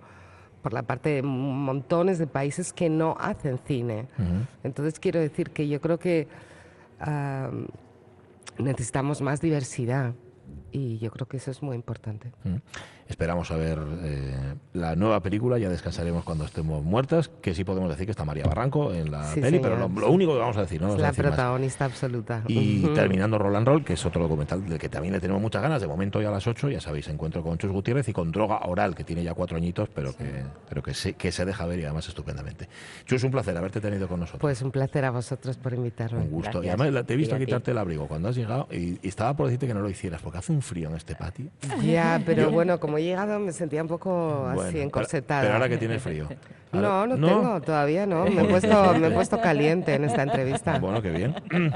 por 0.62 0.72
la 0.72 0.82
parte 0.82 1.10
de 1.10 1.22
montones 1.22 2.18
de 2.18 2.26
países 2.26 2.72
que 2.72 2.88
no 2.88 3.14
hacen 3.20 3.58
cine. 3.66 4.06
Entonces 4.64 4.98
quiero 4.98 5.20
decir 5.20 5.50
que 5.50 5.68
yo 5.68 5.80
creo 5.82 5.98
que 5.98 6.28
ah, 7.00 7.50
necesitamos 8.58 9.20
más 9.20 9.40
diversidad 9.42 10.14
y 10.72 10.98
yo 10.98 11.10
creo 11.10 11.26
que 11.28 11.36
eso 11.38 11.50
es 11.50 11.62
muy 11.62 11.76
importante. 11.76 12.30
Mm. 12.44 12.56
Esperamos 13.08 13.50
a 13.50 13.56
ver 13.56 13.78
eh, 14.02 14.54
la 14.72 14.94
nueva 14.94 15.20
película, 15.20 15.58
ya 15.58 15.68
descansaremos 15.68 16.22
cuando 16.22 16.44
estemos 16.44 16.84
muertas, 16.84 17.28
que 17.42 17.54
sí 17.54 17.64
podemos 17.64 17.90
decir 17.90 18.06
que 18.06 18.12
está 18.12 18.24
María 18.24 18.44
Barranco 18.44 18.92
en 18.92 19.10
la 19.10 19.24
Sí, 19.24 19.40
peli, 19.40 19.56
señor, 19.56 19.62
pero 19.62 19.76
lo, 19.88 20.00
lo 20.00 20.06
sí. 20.06 20.12
único 20.14 20.32
que 20.34 20.38
vamos 20.38 20.56
a 20.56 20.60
decir, 20.60 20.80
no 20.80 20.94
es 20.94 21.00
la 21.00 21.08
decir 21.08 21.24
más. 21.24 21.34
protagonista 21.34 21.84
absoluta. 21.86 22.44
Y 22.46 22.82
terminando 22.94 23.36
Roland 23.36 23.66
Roll, 23.66 23.84
que 23.84 23.94
es 23.94 24.06
otro 24.06 24.22
documental 24.22 24.64
del 24.64 24.78
que 24.78 24.88
también 24.88 25.12
le 25.12 25.18
tenemos 25.20 25.42
muchas 25.42 25.60
ganas. 25.60 25.80
De 25.82 25.88
momento 25.88 26.22
ya 26.22 26.28
a 26.28 26.30
las 26.30 26.46
8, 26.46 26.70
ya 26.70 26.80
sabéis, 26.80 27.08
encuentro 27.08 27.42
con 27.42 27.58
Chus 27.58 27.72
Gutiérrez 27.72 28.08
y 28.08 28.12
con 28.12 28.30
Droga 28.30 28.60
Oral, 28.66 28.94
que 28.94 29.02
tiene 29.02 29.24
ya 29.24 29.34
cuatro 29.34 29.56
añitos, 29.56 29.88
pero, 29.92 30.16
que, 30.16 30.44
pero 30.68 30.80
que, 30.80 30.94
se, 30.94 31.14
que 31.14 31.32
se 31.32 31.44
deja 31.44 31.66
ver 31.66 31.80
y 31.80 31.84
además 31.84 32.06
estupendamente. 32.06 32.68
Chus, 33.06 33.24
un 33.24 33.32
placer 33.32 33.56
haberte 33.56 33.80
tenido 33.80 34.06
con 34.06 34.20
nosotros. 34.20 34.40
Pues 34.40 34.62
un 34.62 34.70
placer 34.70 35.04
a 35.04 35.10
vosotros 35.10 35.56
por 35.56 35.74
invitarme. 35.74 36.20
un 36.20 36.30
gusto. 36.30 36.62
Y 36.62 36.66
gracias. 36.66 36.74
además 36.80 36.94
la- 36.94 37.02
te 37.04 37.14
he 37.14 37.16
visto 37.16 37.34
Y 37.36 37.40
quitarte 37.40 37.72
el 37.72 37.78
abrigo 37.78 38.06
cuando 38.06 38.28
has 38.28 38.36
llegado 38.36 38.68
y, 38.70 39.00
y 39.02 39.08
estaba 39.08 39.34
por 39.34 39.46
decirte 39.46 39.66
que 39.66 39.74
no 39.74 39.80
lo 39.80 39.90
hicieras, 39.90 40.22
porque 40.22 40.38
hace 40.38 40.52
un 40.52 40.59
frío 40.60 40.88
en 40.88 40.96
este 40.96 41.14
patio. 41.14 41.46
Ya, 41.82 42.20
pero 42.26 42.50
bueno, 42.50 42.78
como 42.80 42.98
he 42.98 43.02
llegado 43.02 43.38
me 43.38 43.52
sentía 43.52 43.82
un 43.82 43.88
poco 43.88 44.50
Bueno, 44.54 44.62
así 44.68 44.80
encorsetada. 44.80 45.42
Pero 45.42 45.54
ahora 45.54 45.68
que 45.68 45.76
tienes 45.78 46.02
frío. 46.02 46.26
No, 46.72 47.04
no, 47.04 47.14
tengo, 47.16 47.60
todavía 47.62 48.06
no. 48.06 48.24
Me 48.26 48.42
he, 48.42 48.44
puesto, 48.48 48.94
me 48.94 49.08
he 49.08 49.10
puesto 49.10 49.40
caliente 49.40 49.94
en 49.94 50.04
esta 50.04 50.22
entrevista. 50.22 50.78
Bueno, 50.78 51.02
qué 51.02 51.10
bien. 51.10 51.34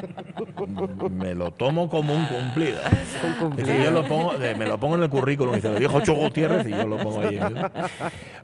Me 1.10 1.34
lo 1.34 1.50
tomo 1.52 1.88
como 1.88 2.14
un 2.14 2.24
cumplido. 2.26 2.78
Es 3.58 3.64
que 3.64 3.84
yo 3.84 3.90
lo 3.90 4.04
pongo, 4.04 4.34
de- 4.34 4.54
me 4.54 4.66
lo 4.66 4.78
pongo 4.78 4.96
en 4.96 5.02
el 5.02 5.10
currículum, 5.10 5.54
dice, 5.54 5.68
lo 5.70 5.78
dijo 5.78 6.00
Cho 6.00 6.14
Gutiérrez 6.14 6.66
y 6.66 6.70
yo 6.70 6.86
lo 6.86 6.96
pongo 6.98 7.20
ahí. 7.20 7.38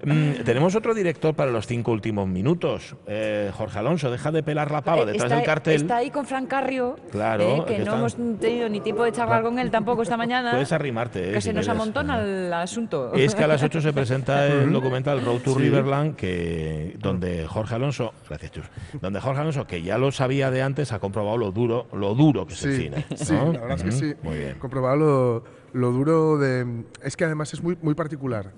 Mm, 0.04 0.42
tenemos 0.44 0.74
otro 0.74 0.94
director 0.94 1.34
para 1.34 1.50
los 1.50 1.66
cinco 1.66 1.92
últimos 1.92 2.26
minutos. 2.28 2.96
Eh, 3.06 3.50
Jorge 3.56 3.78
Alonso, 3.78 4.10
deja 4.10 4.30
de 4.32 4.42
pelar 4.42 4.70
la 4.70 4.82
pava 4.82 5.02
Eh, 5.02 5.06
detrás 5.06 5.24
está, 5.24 5.36
del 5.36 5.44
cartel. 5.44 5.74
Está 5.76 5.96
ahí 5.98 6.10
con 6.10 6.26
Fran 6.26 6.46
Carrio, 6.46 6.96
Claro, 7.12 7.44
eh, 7.44 7.62
que 7.66 7.72
que 7.76 7.78
no 7.80 7.84
está- 7.84 7.96
hemos 7.98 8.38
tenido 8.40 8.68
ni 8.68 8.80
tiempo 8.80 9.04
de 9.04 9.12
charlar 9.12 9.42
con 9.42 9.58
él 9.58 9.70
tampoco 9.70 10.02
esta 10.02 10.16
mañana. 10.16 10.29
Puedes 10.50 10.72
arrimarte. 10.72 11.30
eh, 11.30 11.32
que 11.34 11.40
si 11.40 11.48
se 11.48 11.52
nos 11.52 11.66
quieres. 11.66 11.80
amontona 11.80 12.20
el 12.22 12.52
asunto. 12.52 13.12
Es 13.14 13.34
que 13.34 13.44
a 13.44 13.48
las 13.48 13.62
8 13.62 13.80
se 13.80 13.92
presenta 13.92 14.46
el 14.48 14.72
documental 14.72 15.24
Road 15.24 15.40
to 15.40 15.54
Riverland, 15.54 16.16
que, 16.16 16.96
donde 16.98 17.46
Jorge 17.46 17.74
Alonso, 17.74 18.12
gracias 18.28 18.52
Chus, 18.52 18.64
donde 19.00 19.20
Jorge 19.20 19.40
Alonso, 19.40 19.66
que 19.66 19.82
ya 19.82 19.98
lo 19.98 20.12
sabía 20.12 20.50
de 20.50 20.62
antes, 20.62 20.92
ha 20.92 20.98
comprobado 20.98 21.36
lo 21.36 21.52
duro, 21.52 21.88
lo 21.92 22.14
duro 22.14 22.46
que 22.46 22.54
es 22.54 22.64
el 22.64 22.76
cine. 22.76 23.04
sí, 23.16 23.34
la 23.34 23.44
verdad 23.44 23.72
es 23.72 23.82
que 23.82 23.92
sí. 23.92 24.14
Muy 24.22 24.38
bien. 24.38 24.58
Comprobado 24.58 24.96
lo, 24.96 25.44
lo 25.72 25.92
duro 25.92 26.38
de... 26.38 26.84
Es 27.02 27.16
que 27.16 27.24
además 27.24 27.52
es 27.52 27.62
muy, 27.62 27.76
muy 27.82 27.94
particular, 27.94 28.52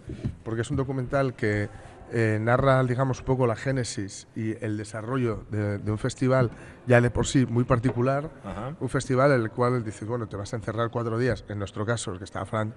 porque 0.44 0.62
es 0.62 0.70
un 0.70 0.76
documental 0.76 1.34
que 1.34 1.68
eh, 2.12 2.38
narra, 2.40 2.82
digamos, 2.84 3.20
un 3.20 3.24
poco 3.24 3.46
la 3.46 3.56
génesis 3.56 4.28
y 4.36 4.52
el 4.64 4.76
desarrollo 4.76 5.44
de, 5.50 5.78
de 5.78 5.90
un 5.90 5.98
festival 5.98 6.50
ya 6.86 7.00
de 7.00 7.10
por 7.10 7.26
sí 7.26 7.46
muy 7.46 7.64
particular. 7.64 8.30
Ajá. 8.44 8.74
Un 8.80 8.88
festival 8.88 9.32
en 9.32 9.42
el 9.42 9.50
cual 9.50 9.84
dices, 9.84 10.06
bueno, 10.06 10.26
te 10.28 10.36
vas 10.36 10.52
a 10.52 10.56
encerrar 10.56 10.90
cuatro 10.90 11.18
días, 11.18 11.44
en 11.48 11.58
nuestro 11.58 11.86
caso, 11.86 12.12
el 12.12 12.18
que 12.18 12.24
estaba 12.24 12.44
Fran, 12.44 12.74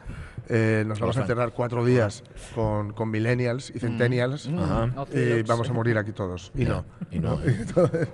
eh, 0.47 0.83
nos 0.87 0.99
vamos 0.99 1.17
a 1.17 1.21
encerrar 1.21 1.53
cuatro 1.53 1.83
días 1.85 2.23
con, 2.53 2.93
con 2.93 3.09
millennials 3.09 3.71
y 3.75 3.79
centennials 3.79 4.47
Ajá. 4.47 5.05
y 5.13 5.41
vamos 5.43 5.69
a 5.69 5.73
morir 5.73 5.97
aquí 5.97 6.11
todos. 6.11 6.51
Y 6.55 6.65
no. 6.65 6.85
y 7.11 7.19
no. 7.19 7.39
Entonces, 7.45 8.07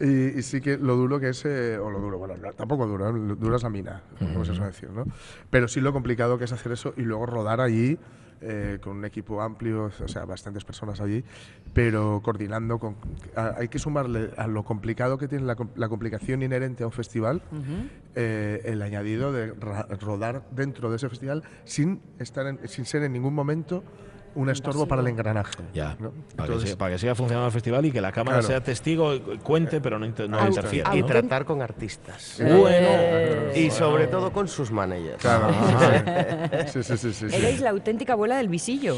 y, 0.00 0.38
y 0.38 0.42
sí 0.42 0.60
que 0.60 0.76
lo 0.76 0.96
duro 0.96 1.18
que 1.18 1.30
es, 1.30 1.44
eh, 1.44 1.78
o 1.78 1.90
lo 1.90 1.98
duro, 1.98 2.18
bueno, 2.18 2.36
no, 2.36 2.52
tampoco 2.52 2.86
duro, 2.86 3.08
¿eh? 3.08 3.36
duro 3.38 3.56
es 3.56 3.62
la 3.62 3.70
mina, 3.70 4.02
como 4.18 4.44
se 4.44 4.54
suele 4.54 4.70
decir, 4.70 4.90
¿no? 4.90 5.04
Pero 5.50 5.68
sí 5.68 5.80
lo 5.80 5.92
complicado 5.92 6.38
que 6.38 6.44
es 6.44 6.52
hacer 6.52 6.72
eso 6.72 6.94
y 6.96 7.02
luego 7.02 7.26
rodar 7.26 7.60
allí 7.60 7.98
eh, 8.40 8.78
con 8.82 8.96
un 8.98 9.04
equipo 9.04 9.40
amplio, 9.42 9.84
o 10.04 10.08
sea, 10.08 10.24
bastantes 10.24 10.64
personas 10.64 11.00
allí, 11.00 11.24
pero 11.72 12.20
coordinando 12.22 12.78
con... 12.78 12.96
a- 13.36 13.54
hay 13.58 13.68
que 13.68 13.78
sumarle 13.78 14.30
a 14.36 14.46
lo 14.46 14.64
complicado 14.64 15.18
que 15.18 15.28
tiene 15.28 15.44
la, 15.44 15.56
la 15.76 15.88
complicación 15.88 16.42
inherente 16.42 16.82
a 16.82 16.86
un 16.86 16.92
festival, 16.92 17.42
eh, 18.14 18.62
el 18.64 18.82
añadido 18.82 19.32
de 19.32 19.52
ra- 19.54 19.86
rodar 20.00 20.42
dentro 20.50 20.90
de 20.90 20.96
ese 20.96 21.08
festival 21.08 21.42
sin, 21.64 22.00
estar 22.18 22.46
en- 22.46 22.66
sin 22.68 22.84
ser 22.84 23.02
en 23.02 23.12
ningún 23.12 23.34
momento 23.34 23.82
un 24.34 24.50
estorbo 24.50 24.86
para 24.86 25.00
el 25.02 25.08
engranaje. 25.08 25.52
Ya, 25.74 25.96
¿no? 25.98 26.10
para, 26.10 26.18
que 26.20 26.42
Entonces- 26.44 26.68
siga, 26.70 26.78
para 26.78 26.92
que 26.92 26.98
siga 26.98 27.14
funcionando 27.14 27.46
el 27.46 27.52
festival 27.52 27.84
y 27.86 27.92
que 27.92 28.00
la 28.00 28.12
cámara 28.12 28.38
Claro. 28.38 28.46
sea 28.48 28.62
testigo, 28.62 29.12
cuente, 29.42 29.80
pero 29.80 29.98
no, 29.98 30.06
inter- 30.06 30.28
no 30.30 30.46
interfiera. 30.46 30.94
Y 30.96 31.02
tratar 31.02 31.44
con 31.44 31.60
artistas. 31.62 32.36
Bueno. 32.40 33.52
Y 33.54 33.70
sobre 33.70 34.06
todo 34.06 34.32
con 34.32 34.46
sus 34.48 34.70
managers. 34.70 35.20
Claro, 35.20 35.48
sí, 36.72 36.82
sí, 36.82 36.96
sí, 36.96 37.12
sí, 37.12 37.30
sí. 37.30 37.36
Erais 37.36 37.60
la 37.60 37.70
auténtica 37.70 38.12
abuela 38.14 38.36
del 38.36 38.48
visillo. 38.48 38.96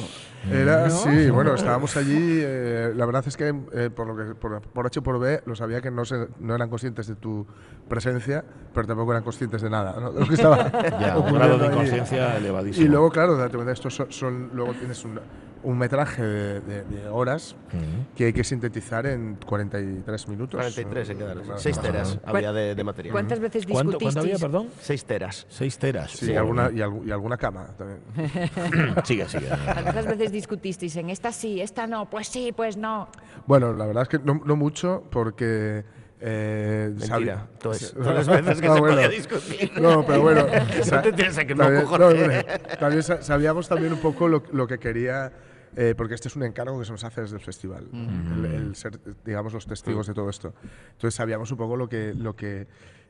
Era, 0.50 0.88
sí, 0.90 1.30
bueno, 1.30 1.54
estábamos 1.54 1.96
allí. 1.96 2.16
eh, 2.42 2.92
la 2.94 3.06
verdad 3.06 3.24
es 3.26 3.36
que, 3.36 3.54
eh, 3.74 3.90
por, 3.90 4.06
lo 4.06 4.16
que 4.16 4.34
por, 4.34 4.60
por 4.62 4.86
H 4.86 4.98
y 4.98 5.02
por 5.02 5.18
B, 5.18 5.42
lo 5.46 5.54
sabía 5.54 5.80
que 5.80 5.90
no, 5.90 6.04
se, 6.04 6.28
no 6.38 6.54
eran 6.54 6.68
conscientes 6.70 7.06
de 7.06 7.14
tu 7.16 7.46
presencia, 7.88 8.44
pero 8.74 8.86
tampoco 8.86 9.12
eran 9.12 9.22
conscientes 9.22 9.60
de 9.62 9.70
nada. 9.70 9.98
¿no? 10.00 10.12
De 10.12 10.20
lo 10.20 10.26
que 10.26 10.34
estaba 10.34 10.70
Ya, 11.00 11.18
un 11.18 11.32
grado 11.34 11.58
de 11.58 11.66
inconsciencia 11.66 12.36
elevadísimo. 12.36 12.86
Y 12.86 12.88
luego, 12.88 13.10
claro, 13.10 13.36
date 13.36 13.54
cuenta, 13.56 13.72
estos 13.72 13.94
son, 13.94 14.10
son- 14.12 14.50
luego 14.54 14.72
tienes 14.74 15.04
un, 15.04 15.20
un 15.62 15.76
metraje 15.78 16.22
de, 16.22 16.60
de- 16.60 16.84
de 16.84 17.08
horas 17.08 17.54
Ujú. 17.68 17.82
que 18.16 18.24
hay 18.26 18.32
que 18.32 18.44
sintetizar 18.44 19.06
en 19.06 19.36
43 19.46 20.28
minutos. 20.28 20.58
43 20.58 21.06
se 21.06 21.12
¿no? 21.14 21.18
quedaron. 21.20 21.46
Más- 21.48 21.62
6 21.62 21.76
más 21.76 21.84
o 21.84 21.88
teras 21.92 22.08
menos. 22.10 22.24
había 22.26 22.52
de, 22.52 22.74
de 22.74 22.84
material. 22.84 23.12
¿Cuántas 23.12 23.40
veces 23.40 23.66
¿Cuánto, 23.66 23.98
discutisteis? 23.98 24.14
¿Cuánto 24.14 24.20
había, 24.20 24.38
perdón? 24.38 24.68
6 24.80 25.04
teras. 25.04 25.46
Seis 25.48 25.78
teras. 25.78 26.10
Sí, 26.12 26.32
y 26.32 26.36
alguna, 26.36 26.70
y, 26.70 26.76
algu- 26.78 27.06
y 27.06 27.10
alguna 27.10 27.36
cama 27.36 27.68
también. 27.76 28.00
Sigue, 29.04 29.28
sigue. 29.28 29.46
¿Cuántas 29.64 30.06
veces 30.06 30.32
discutisteis 30.32 30.96
en 30.96 31.10
esta 31.10 31.32
sí, 31.32 31.60
esta 31.60 31.86
no? 31.86 32.08
Pues 32.08 32.28
sí, 32.28 32.52
pues 32.56 32.76
no. 32.76 33.08
Bueno, 33.46 33.72
la 33.72 33.86
verdad 33.86 34.02
es 34.04 34.08
que 34.08 34.18
no, 34.18 34.40
no 34.44 34.56
mucho, 34.56 35.04
porque. 35.10 35.84
Eh, 36.22 36.92
Mentira. 36.98 37.46
Todas, 37.58 37.92
todas 37.94 38.14
las 38.14 38.28
veces 38.28 38.60
que 38.60 38.66
No, 38.68 38.74
se 38.74 38.80
bueno. 38.80 38.94
podía 38.96 39.08
discutir. 39.08 39.72
No, 39.80 40.04
pero 40.04 40.20
bueno. 40.20 40.46
No 40.92 41.00
te 41.02 41.12
tienes 41.12 41.38
a 41.38 41.44
que 41.46 41.54
no, 41.54 41.64
también, 41.64 41.84
cojones. 41.84 42.22
hombre, 42.22 42.44
también 42.78 43.02
sa- 43.02 43.22
sabíamos 43.22 43.68
también 43.68 43.92
un 43.94 44.00
poco 44.00 44.28
lo, 44.28 44.42
lo 44.52 44.66
que 44.66 44.78
quería, 44.78 45.32
eh, 45.76 45.94
porque 45.96 46.14
este 46.14 46.28
es 46.28 46.36
un 46.36 46.42
encargo 46.42 46.78
que 46.78 46.84
se 46.84 46.92
nos 46.92 47.04
hace 47.04 47.20
desde 47.22 47.36
el 47.36 47.42
festival, 47.42 47.88
el, 47.92 48.44
el 48.44 48.74
ser, 48.76 48.98
digamos, 49.24 49.52
los 49.52 49.66
testigos 49.66 50.06
de 50.06 50.14
todo 50.14 50.28
esto. 50.28 50.52
Entonces 50.92 51.14
sabíamos 51.14 51.50
un 51.52 51.58
poco 51.58 51.76
lo 51.76 51.88
que, 51.88 52.14
lo 52.14 52.34
que, 52.34 52.66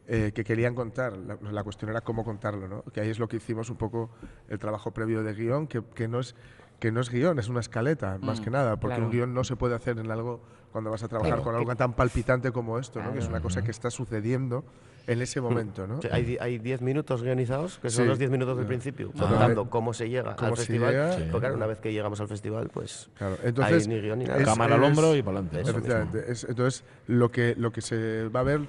eh, 0.06 0.32
que 0.34 0.44
querían 0.44 0.74
contar. 0.74 1.16
La, 1.16 1.36
la 1.50 1.64
cuestión 1.64 1.90
era 1.90 2.00
cómo 2.00 2.24
contarlo, 2.24 2.68
¿no? 2.68 2.82
Que 2.92 3.00
ahí 3.00 3.08
es 3.11 3.18
lo 3.18 3.28
que 3.28 3.36
hicimos 3.38 3.70
un 3.70 3.76
poco 3.76 4.11
el 4.48 4.58
trabajo 4.58 4.92
previo 4.92 5.22
de 5.22 5.34
guion, 5.34 5.66
que, 5.66 5.82
que 5.94 6.08
no 6.08 6.20
es 6.20 6.34
que 6.78 6.90
no 6.90 7.02
es 7.02 7.11
guion, 7.11 7.38
es 7.38 7.48
una 7.50 7.61
escaleta, 7.61 8.16
más 8.22 8.40
que 8.40 8.48
nada, 8.50 8.80
porque 8.80 8.94
claro. 8.96 9.04
un 9.04 9.12
guion 9.12 9.34
no 9.34 9.44
se 9.44 9.54
puede 9.54 9.74
hacer 9.74 9.98
en 9.98 10.11
algo 10.11 10.40
cuando 10.72 10.90
vas 10.90 11.02
a 11.02 11.08
trabajar 11.08 11.32
Claro. 11.34 11.44
con 11.44 11.54
algo 11.54 11.76
tan 11.76 11.92
palpitante 11.92 12.52
como 12.52 12.78
esto, 12.78 13.02
¿no? 13.02 13.12
que 13.12 13.18
es 13.18 13.28
una 13.28 13.42
cosa 13.42 13.61
que 13.62 13.70
está 13.70 13.90
sucediendo 13.90 14.64
en 15.12 15.22
ese 15.22 15.40
momento. 15.40 15.86
¿no? 15.86 16.00
Hay 16.12 16.24
di- 16.24 16.38
hay 16.40 16.58
10 16.58 16.80
minutos 16.82 17.22
guionizados, 17.22 17.78
que 17.78 17.90
son 17.90 18.04
Sí. 18.04 18.08
los 18.08 18.18
10 18.18 18.30
minutos 18.30 18.56
del 18.56 18.66
principio, 18.66 19.11
Ajá. 19.16 19.28
contando 19.28 19.68
cómo 19.70 19.92
se 19.92 20.08
llega 20.08 20.36
Cómo 20.36 20.50
al 20.52 20.56
se 20.56 20.66
festival. 20.66 20.90
llega. 20.92 21.12
Sí. 21.12 21.22
Porque 21.30 21.40
claro, 21.40 21.56
una 21.56 21.66
vez 21.66 21.80
que 21.80 21.92
llegamos 21.92 22.20
al 22.20 22.28
festival, 22.28 22.70
pues 22.72 23.11
Claro, 23.18 23.36
entonces, 23.42 23.86
hay 23.88 23.94
ni 23.94 24.00
guion 24.00 24.18
ni 24.20 24.24
nada. 24.26 24.38
es- 24.38 24.44
Cámara 24.46 24.74
al 24.76 24.84
hombro 24.84 25.14
y 25.16 25.22
para 25.22 25.38
adelante. 25.40 26.22
Es- 26.30 26.44
entonces, 26.44 26.84
lo 27.06 27.30
que, 27.30 27.54
lo 27.56 27.72
que 27.72 27.80
se 27.80 28.28
va 28.28 28.40
a 28.40 28.44
ver 28.44 28.61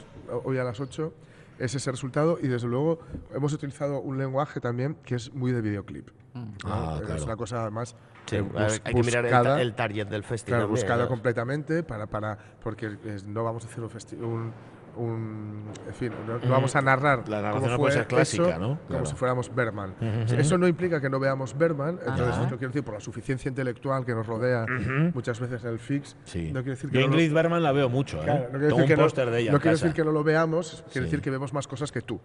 hoy 0.43 0.57
a 0.57 0.63
las 0.63 0.79
8 0.79 1.13
es 1.59 1.75
ese 1.75 1.91
resultado 1.91 2.39
y 2.41 2.47
desde 2.47 2.67
luego 2.67 2.99
hemos 3.35 3.53
utilizado 3.53 3.99
un 4.01 4.17
lenguaje 4.17 4.59
también 4.59 4.95
que 5.05 5.15
es 5.15 5.31
muy 5.33 5.51
de 5.51 5.61
videoclip. 5.61 6.09
¿no? 6.33 6.47
Ah, 6.65 6.95
es 7.01 7.05
claro. 7.05 7.23
una 7.25 7.35
cosa 7.35 7.61
además 7.61 7.95
Sí, 8.25 8.37
eh, 8.37 8.41
bus- 8.41 8.81
hay 8.85 8.93
que 8.93 9.03
mirar 9.03 9.25
el, 9.25 9.31
buscada. 9.33 9.61
el 9.61 9.73
target 9.75 10.07
del 10.07 10.23
festival. 10.23 10.61
Claro, 10.61 10.69
buscada 10.71 11.03
¿no? 11.03 11.09
completamente 11.09 11.83
para, 11.83 12.07
para 12.07 12.37
porque 12.63 12.97
no 13.27 13.43
vamos 13.43 13.65
a 13.65 13.67
hacer 13.67 13.83
un, 13.83 13.89
festi- 13.89 14.17
un, 14.95 15.63
en 15.87 15.93
fin, 15.93 16.11
no, 16.27 16.37
no 16.39 16.49
vamos 16.51 16.75
a 16.75 16.81
narrar 16.81 17.19
La 17.29 17.37
cómo 17.37 17.41
narración 17.41 17.63
no 17.63 17.69
fue 17.69 17.77
puede 17.77 17.93
ser 17.93 18.07
clásica, 18.07 18.49
eso, 18.49 18.59
¿no? 18.59 18.67
como 18.75 18.87
Claro. 18.87 19.05
si 19.05 19.15
fuéramos 19.15 19.55
Berman. 19.55 19.95
Eso 20.37 20.57
no 20.57 20.67
implica 20.67 20.99
que 21.01 21.09
no 21.09 21.19
veamos 21.19 21.57
Berman, 21.57 21.99
entonces 22.05 22.37
no 22.37 22.57
quiero 22.57 22.67
decir 22.67 22.83
por 22.83 22.93
la 22.95 22.99
suficiencia 22.99 23.49
intelectual 23.49 24.05
que 24.05 24.13
nos 24.13 24.27
rodea 24.27 24.65
muchas 25.13 25.39
veces 25.39 25.63
en 25.63 25.69
el 25.71 25.79
fix, 25.79 26.15
Sí. 26.25 26.47
no 26.53 26.61
quiere 26.61 26.71
decir 26.71 26.89
Yo 26.89 26.93
que 26.93 26.97
a 26.99 27.01
no 27.01 27.07
lo- 27.07 27.13
Ingrid 27.21 27.33
Bergman 27.33 27.63
la 27.63 27.71
veo 27.71 27.89
mucho, 27.89 28.17
¿eh? 28.19 28.23
Claro, 28.25 28.39
no 28.43 28.49
quiere 28.59 28.67
Tengo 28.67 28.77
decir 28.77 28.81
un 28.83 28.87
que 28.87 28.97
no- 28.97 29.03
póster 29.03 29.29
de 29.31 29.39
ella 29.39 29.51
no 29.51 29.57
en 29.57 29.61
quiere 29.61 29.75
casa. 29.75 29.85
decir 29.85 29.95
que 29.95 30.05
no 30.05 30.11
lo 30.11 30.23
veamos, 30.23 30.83
quiere 30.91 31.07
Sí. 31.07 31.11
decir 31.11 31.21
que 31.21 31.29
vemos 31.31 31.53
más 31.53 31.67
cosas 31.67 31.91
que 31.91 32.01
tú. 32.01 32.19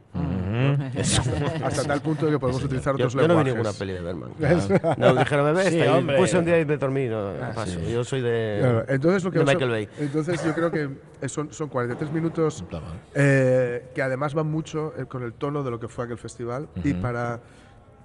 Hasta 1.65 1.83
tal 1.85 2.01
punto 2.01 2.27
de 2.27 2.33
que 2.33 2.39
podemos 2.39 2.63
utilizar 2.63 2.97
Yo, 2.97 3.07
otros 3.07 3.15
yo 3.15 3.29
no 3.29 3.37
vi 3.39 3.45
lenguajes. 3.45 3.55
ninguna 3.55 3.73
peli 3.73 3.93
de 3.93 4.01
Berman. 4.01 4.31
No, 4.99 5.15
dijeron, 5.15 5.55
bebé, 5.55 5.71
Sí, 5.71 5.79
y 5.79 6.17
puse 6.17 6.39
un 6.39 6.45
día 6.45 6.61
y 6.61 6.65
me 6.65 6.77
dormí. 6.77 7.07
No, 7.07 7.33
paso. 7.55 7.73
sí. 7.81 7.93
Yo 7.93 8.05
soy 8.05 8.21
de, 8.23 8.59
Claro, 8.61 8.85
entonces 8.89 9.25
lo 9.25 9.31
que 9.31 9.39
de 9.39 9.45
os- 9.45 9.51
Michael 9.51 9.71
Bay. 9.71 9.89
Entonces 9.99 10.43
yo 10.45 10.55
creo 10.55 10.71
que 10.71 10.89
eh, 11.23 11.29
son, 11.29 11.53
son 11.53 11.69
43 11.69 12.13
minutos 12.13 12.65
mal. 12.71 12.83
eh, 13.15 13.91
que 13.95 14.03
además 14.03 14.35
van 14.35 14.51
mucho 14.51 14.93
eh, 14.99 15.07
con 15.07 15.23
el 15.23 15.33
tono 15.33 15.63
de 15.63 15.71
lo 15.71 15.81
que 15.81 15.89
fue 15.89 16.05
aquel 16.05 16.19
festival 16.19 16.69
y 16.85 16.93
para 16.95 17.41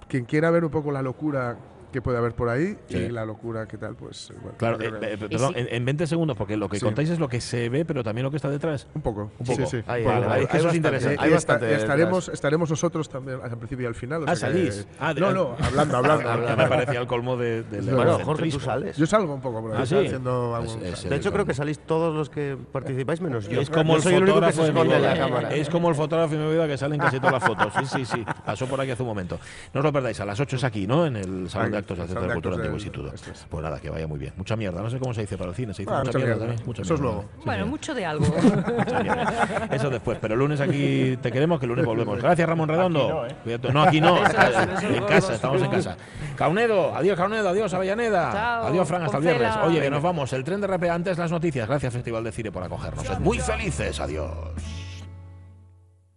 quien 0.08 0.24
quiera 0.24 0.50
ver 0.50 0.64
un 0.64 0.70
poco 0.70 0.92
la 0.92 1.02
locura 1.02 1.56
que 1.92 2.02
puede 2.02 2.18
haber 2.18 2.34
por 2.34 2.48
ahí 2.48 2.76
Sí. 2.88 2.96
y 2.98 3.08
la 3.10 3.24
locura 3.24 3.66
que 3.68 3.76
tal, 3.78 3.94
pues 3.94 4.32
bueno, 4.42 4.56
Claro, 4.58 4.80
eh, 4.80 4.90
eh, 5.02 5.16
perdón, 5.18 5.52
en, 5.56 5.68
en 5.70 5.84
20 5.84 6.06
segundos, 6.06 6.36
porque 6.36 6.56
lo 6.56 6.68
que 6.68 6.78
Sí. 6.78 6.84
contáis 6.84 7.10
es 7.10 7.18
lo 7.18 7.28
que 7.28 7.40
se 7.40 7.68
ve, 7.68 7.84
pero 7.84 8.02
también 8.02 8.24
lo 8.24 8.30
que 8.30 8.36
está 8.36 8.48
detrás. 8.50 8.86
un 8.94 9.02
poco, 9.02 9.30
Un 9.38 9.46
poco. 9.46 9.66
sí. 9.66 9.82
Ahí, 9.86 10.04
Vale, 10.04 10.26
ahí, 10.26 10.46
eso 10.52 10.68
es 10.68 10.74
interesante. 10.74 11.16
hay 11.20 11.30
Y 11.30 11.32
bastante 11.34 11.74
esta- 11.74 12.32
estaremos, 12.32 12.70
nosotros 12.70 13.08
también 13.08 13.38
al 13.42 13.56
principio 13.58 13.84
y 13.84 13.86
al 13.86 13.94
final. 13.94 14.22
o 14.22 14.24
Ah, 14.28 14.34
sea 14.36 14.48
que- 14.50 14.54
salís. 14.58 14.86
Ah, 14.98 15.12
de- 15.14 15.20
no, 15.20 15.32
no, 15.32 15.56
hablando, 15.62 15.96
hablando. 15.98 16.22
Ya 16.48 16.56
me 16.56 16.66
parecía 16.68 17.00
el 17.00 17.06
colmo 17.06 17.36
de, 17.36 17.62
del 17.64 17.84
Bueno, 17.84 17.96
Bueno. 18.12 18.24
Jorge, 18.24 18.50
tú 18.50 18.60
sales. 18.60 18.96
Yo 18.96 19.06
salgo 19.06 19.34
un 19.34 19.40
poco, 19.40 19.58
ahí, 19.68 19.74
Ah, 19.76 19.82
haciendo 19.82 20.56
Es- 20.58 20.70
algún- 20.72 20.86
es 20.86 21.08
De 21.08 21.16
hecho, 21.16 21.32
creo 21.32 21.44
que 21.44 21.54
salís 21.54 21.78
todos 21.80 22.14
los 22.14 22.30
que 22.30 22.56
participáis 22.72 23.20
menos 23.20 23.48
yo. 23.48 23.60
Es 23.60 23.68
como 23.70 23.98
Yo 23.98 24.10
el 24.10 24.26
fotógrafo 24.26 24.62
de 24.64 24.98
la 25.00 25.16
cámara. 25.16 25.54
Es 25.54 25.68
como 25.68 25.88
el 25.90 25.94
fotógrafo 25.94 26.34
de 26.34 26.40
mi 26.44 26.52
vida 26.52 26.66
que 26.66 26.78
sale 26.78 26.94
en 26.94 27.00
casi 27.00 27.18
todas 27.18 27.32
las 27.34 27.44
fotos. 27.44 27.72
Sí, 27.78 27.86
sí, 27.86 28.04
sí. 28.06 28.24
Pasó 28.44 28.66
por 28.66 28.80
aquí 28.80 28.90
hace 28.90 29.02
un 29.02 29.08
momento. 29.08 29.38
No 29.74 29.80
os 29.80 29.84
lo 29.84 29.92
perdáis, 29.92 30.18
a 30.20 30.24
las 30.24 30.38
8 30.40 30.56
es 30.56 30.64
aquí, 30.64 30.86
¿no? 30.86 31.06
En 31.06 31.16
el 31.16 31.48
Salón 31.50 31.66
Ahí, 31.66 31.72
de 31.72 31.78
Actos 31.82 31.98
del 31.98 32.06
Centro 32.08 32.26
de 32.26 32.32
Cultura 32.34 32.54
Antiguo 32.56 32.76
Instituto. 32.76 33.14
es. 33.14 33.46
Pues 33.48 33.62
nada, 33.62 33.78
que 33.80 33.90
vaya 33.90 34.06
muy 34.06 34.18
bien. 34.18 34.32
Mucha 34.36 34.56
mierda. 34.56 34.80
No 34.82 34.88
sé 34.90 34.98
cómo 34.98 35.12
se 35.14 35.20
dice 35.20 35.36
para 35.36 35.50
el 35.50 35.56
cine. 35.56 35.74
Se 35.74 35.82
dice 35.82 35.92
mucha, 35.92 36.04
mucha 36.04 36.18
mierda, 36.18 36.34
mierda. 36.34 36.46
también. 36.46 36.66
Mucha 36.66 36.82
Eso 36.82 36.94
es 36.94 37.00
luego. 37.00 37.24
Sí, 37.36 37.42
Bueno, 37.44 37.64
sí. 37.64 37.70
mucho 37.70 37.94
de 37.94 38.06
algo. 38.06 38.26
Mucha 38.78 39.02
mierda. 39.02 39.68
Eso 39.70 39.90
después. 39.90 40.18
Pero 40.20 40.34
el 40.34 40.40
lunes 40.40 40.60
aquí 40.60 41.16
te 41.20 41.30
queremos, 41.30 41.58
que 41.60 41.66
el 41.66 41.70
lunes 41.70 41.84
volvemos. 41.84 42.18
Gracias, 42.20 42.48
Ramón 42.48 42.68
Redondo. 42.68 43.08
no, 43.08 43.26
¿eh? 43.26 43.58
No, 43.72 43.82
aquí 43.82 44.00
no. 44.00 44.16
En 44.18 45.04
casa, 45.04 45.34
estamos 45.34 45.60
en 45.62 45.70
casa. 45.70 45.96
Caunedo, 46.36 46.94
adiós 46.94 47.16
Caunedo, 47.16 47.48
adiós 47.48 47.72
Avellaneda. 47.74 48.32
Chao, 48.32 48.66
Adiós 48.66 48.88
Fran, 48.88 49.02
hasta 49.02 49.18
el 49.18 49.22
viernes. 49.24 49.54
Oye, 49.64 49.80
que 49.80 49.90
nos 49.90 50.02
vamos. 50.02 50.32
El 50.32 50.44
tren 50.44 50.60
de 50.60 50.66
RP 50.66 50.84
antes 50.90 51.18
las 51.18 51.30
noticias. 51.30 51.68
Gracias 51.68 51.92
Festival 51.92 52.24
de 52.24 52.32
Cine 52.32 52.50
por 52.52 52.62
acogernos. 52.62 53.20
Muy 53.20 53.38
felices. 53.38 54.00
Adiós. 54.00 54.30